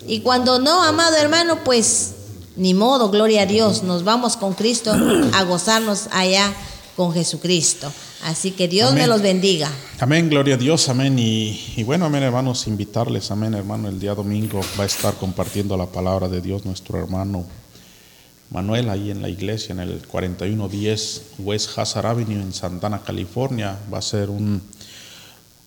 Y 0.07 0.21
cuando 0.21 0.59
no, 0.59 0.83
amado 0.83 1.17
hermano, 1.17 1.63
pues 1.63 2.13
ni 2.55 2.73
modo, 2.73 3.09
gloria 3.09 3.43
a 3.43 3.45
Dios, 3.45 3.83
nos 3.83 4.03
vamos 4.03 4.35
con 4.37 4.53
Cristo 4.53 4.91
a 5.33 5.43
gozarnos 5.43 6.09
allá 6.11 6.53
con 6.95 7.13
Jesucristo. 7.13 7.91
Así 8.25 8.51
que 8.51 8.67
Dios 8.67 8.93
me 8.93 9.07
los 9.07 9.21
bendiga. 9.21 9.71
Amén, 9.99 10.29
gloria 10.29 10.55
a 10.55 10.57
Dios, 10.57 10.89
amén. 10.89 11.17
Y, 11.17 11.83
bueno, 11.83 12.05
amén, 12.05 12.23
hermanos, 12.23 12.67
invitarles, 12.67 13.31
amén, 13.31 13.53
hermano, 13.53 13.87
el 13.87 13.99
día 13.99 14.13
domingo 14.13 14.59
va 14.77 14.83
a 14.83 14.87
estar 14.87 15.13
compartiendo 15.15 15.77
la 15.77 15.85
palabra 15.85 16.27
de 16.27 16.41
Dios 16.41 16.65
nuestro 16.65 16.99
hermano 16.99 17.45
Manuel 18.51 18.89
ahí 18.89 19.09
en 19.11 19.21
la 19.21 19.29
iglesia, 19.29 19.71
en 19.71 19.79
el 19.79 20.05
4110 20.05 21.21
West 21.39 21.77
Hazard 21.77 22.07
Avenue 22.07 22.41
en 22.41 22.51
Santana, 22.51 23.01
California. 23.03 23.79
Va 23.93 23.99
a 23.99 24.01
ser 24.01 24.29
un, 24.29 24.61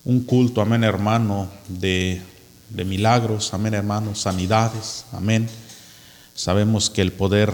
un 0.05 0.23
culto, 0.23 0.61
amén, 0.61 0.83
hermano, 0.83 1.49
de, 1.67 2.21
milagros, 2.69 3.53
amén, 3.53 3.73
hermano, 3.73 4.15
sanidades, 4.15 5.05
amén. 5.13 5.47
Sabemos 6.35 6.89
que 6.89 7.01
el 7.01 7.13
poder 7.13 7.53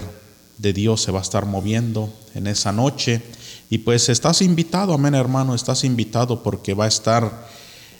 de 0.57 0.73
Dios 0.73 1.01
se 1.01 1.11
va 1.11 1.19
a 1.19 1.21
estar 1.21 1.45
moviendo 1.45 2.11
en 2.33 2.47
esa 2.47 2.71
noche. 2.71 3.21
Y 3.69 3.79
pues 3.79 4.09
estás 4.09 4.41
invitado, 4.41 4.93
amén 4.93 5.13
hermano, 5.13 5.53
estás 5.53 5.83
invitado 5.83 6.41
porque 6.41 6.73
va 6.73 6.85
a 6.85 6.87
estar 6.87 7.47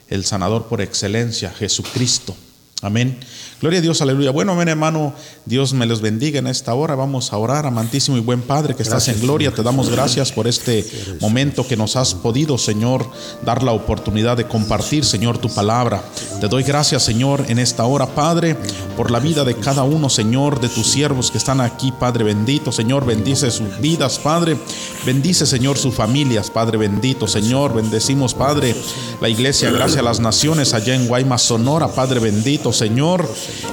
el 0.08 0.26
sanador 0.26 0.68
por 0.68 0.82
excelencia, 0.82 1.52
Jesucristo. 1.52 2.36
Amén. 2.82 3.20
Gloria 3.60 3.80
a 3.80 3.82
Dios, 3.82 4.02
aleluya. 4.02 4.32
Bueno, 4.32 4.54
amén, 4.54 4.70
hermano. 4.70 5.14
Dios 5.46 5.74
me 5.74 5.86
los 5.86 6.00
bendiga 6.00 6.40
en 6.40 6.48
esta 6.48 6.74
hora. 6.74 6.96
Vamos 6.96 7.34
a 7.34 7.38
orar, 7.38 7.66
amantísimo 7.66 8.16
y 8.16 8.22
buen 8.22 8.42
Padre 8.42 8.74
que 8.74 8.84
estás 8.84 9.10
en 9.10 9.20
gloria. 9.20 9.54
Te 9.54 9.64
damos 9.64 9.90
gracias 9.90 10.32
por 10.32 10.48
este 10.48 10.86
momento 11.20 11.68
que 11.68 11.76
nos 11.76 11.98
has 11.98 12.14
podido, 12.14 12.58
Señor, 12.58 13.06
dar 13.44 13.64
la 13.64 13.74
oportunidad 13.74 14.38
de 14.38 14.48
compartir, 14.48 15.04
Señor, 15.04 15.40
tu 15.40 15.50
palabra. 15.50 16.02
Te 16.40 16.48
doy 16.48 16.64
gracias, 16.64 17.04
Señor, 17.04 17.44
en 17.50 17.60
esta 17.60 17.84
hora, 17.84 18.08
Padre, 18.08 18.56
por 18.96 19.12
la 19.12 19.20
vida 19.20 19.44
de 19.44 19.56
cada 19.56 19.84
uno, 19.84 20.10
Señor, 20.10 20.62
de 20.62 20.70
tus 20.70 20.88
siervos 20.88 21.32
que 21.32 21.38
están 21.38 21.60
aquí, 21.60 21.92
Padre 21.92 22.24
bendito. 22.24 22.72
Señor, 22.72 23.06
bendice 23.06 23.52
sus 23.52 23.78
vidas, 23.82 24.20
Padre. 24.20 24.58
Bendice, 25.06 25.46
Señor, 25.46 25.78
sus 25.78 25.96
familias, 25.96 26.50
Padre 26.50 26.78
bendito. 26.78 27.28
Señor, 27.28 27.74
bendecimos, 27.74 28.34
Padre, 28.34 28.74
la 29.20 29.28
iglesia, 29.28 29.70
gracias 29.70 30.00
a 30.00 30.04
las 30.04 30.22
naciones 30.22 30.74
allá 30.74 30.96
en 30.96 31.08
Guaymas, 31.08 31.42
Sonora, 31.42 31.90
Padre 31.90 32.22
bendito, 32.22 32.69
Señor. 32.74 33.30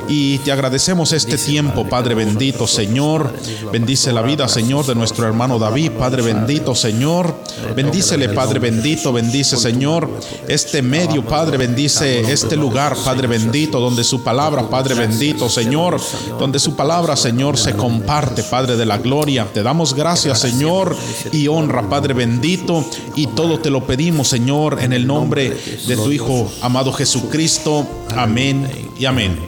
Y 0.08 0.38
te 0.38 0.52
agradecemos 0.52 1.12
este 1.12 1.38
tiempo, 1.38 1.88
Padre 1.88 2.14
bendito, 2.14 2.66
Señor. 2.66 3.32
Bendice 3.72 4.12
la 4.12 4.22
vida, 4.22 4.48
Señor, 4.48 4.86
de 4.86 4.94
nuestro 4.94 5.26
hermano 5.26 5.58
David, 5.58 5.92
Padre 5.92 6.22
bendito, 6.22 6.74
Señor. 6.74 7.34
Bendícele, 7.74 8.28
Padre 8.30 8.58
bendito, 8.58 9.12
bendice, 9.12 9.56
Señor, 9.56 10.08
este 10.48 10.82
medio, 10.82 11.24
Padre, 11.24 11.56
bendice 11.56 12.20
este 12.20 12.56
lugar, 12.56 12.96
Padre 13.04 13.26
bendito, 13.26 13.80
donde 13.80 14.04
su 14.04 14.22
palabra, 14.22 14.68
Padre 14.68 14.94
bendito, 14.94 15.48
Señor, 15.48 16.00
donde 16.38 16.58
su 16.58 16.74
palabra, 16.74 17.16
Señor, 17.16 17.58
se 17.58 17.74
comparte, 17.74 18.42
Padre 18.44 18.76
de 18.76 18.86
la 18.86 18.98
gloria. 18.98 19.46
Te 19.52 19.62
damos 19.62 19.94
gracias, 19.94 20.40
Señor, 20.40 20.96
y 21.32 21.48
honra, 21.48 21.88
Padre 21.88 22.14
bendito, 22.14 22.84
y 23.14 23.26
todo 23.28 23.58
te 23.58 23.70
lo 23.70 23.86
pedimos, 23.86 24.28
Señor, 24.28 24.78
en 24.80 24.92
el 24.92 25.06
nombre 25.06 25.56
de 25.86 25.96
tu 25.96 26.10
Hijo 26.12 26.50
amado 26.62 26.92
Jesucristo. 26.92 27.86
Amén 28.14 28.85
y 28.98 29.06
amén. 29.06 29.38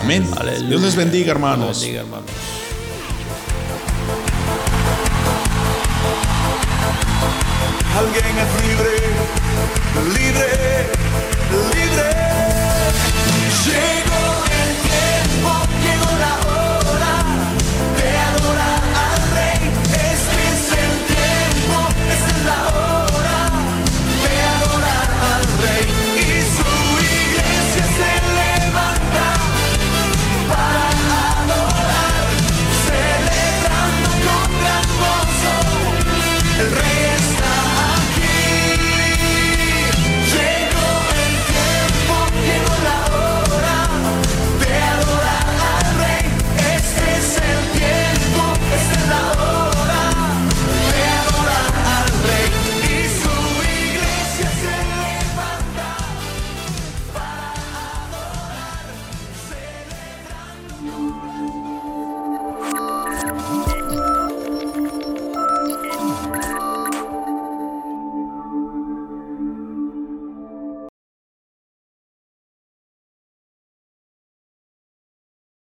Amén. 0.00 0.26
Dios 0.68 0.82
les 0.82 0.96
bendiga, 0.96 1.32
hermanos. 1.32 1.80
Bendiga, 1.80 2.02
hermanos. 2.02 2.30
Alguien 7.96 8.38
es 8.38 8.68
libre 8.68 8.97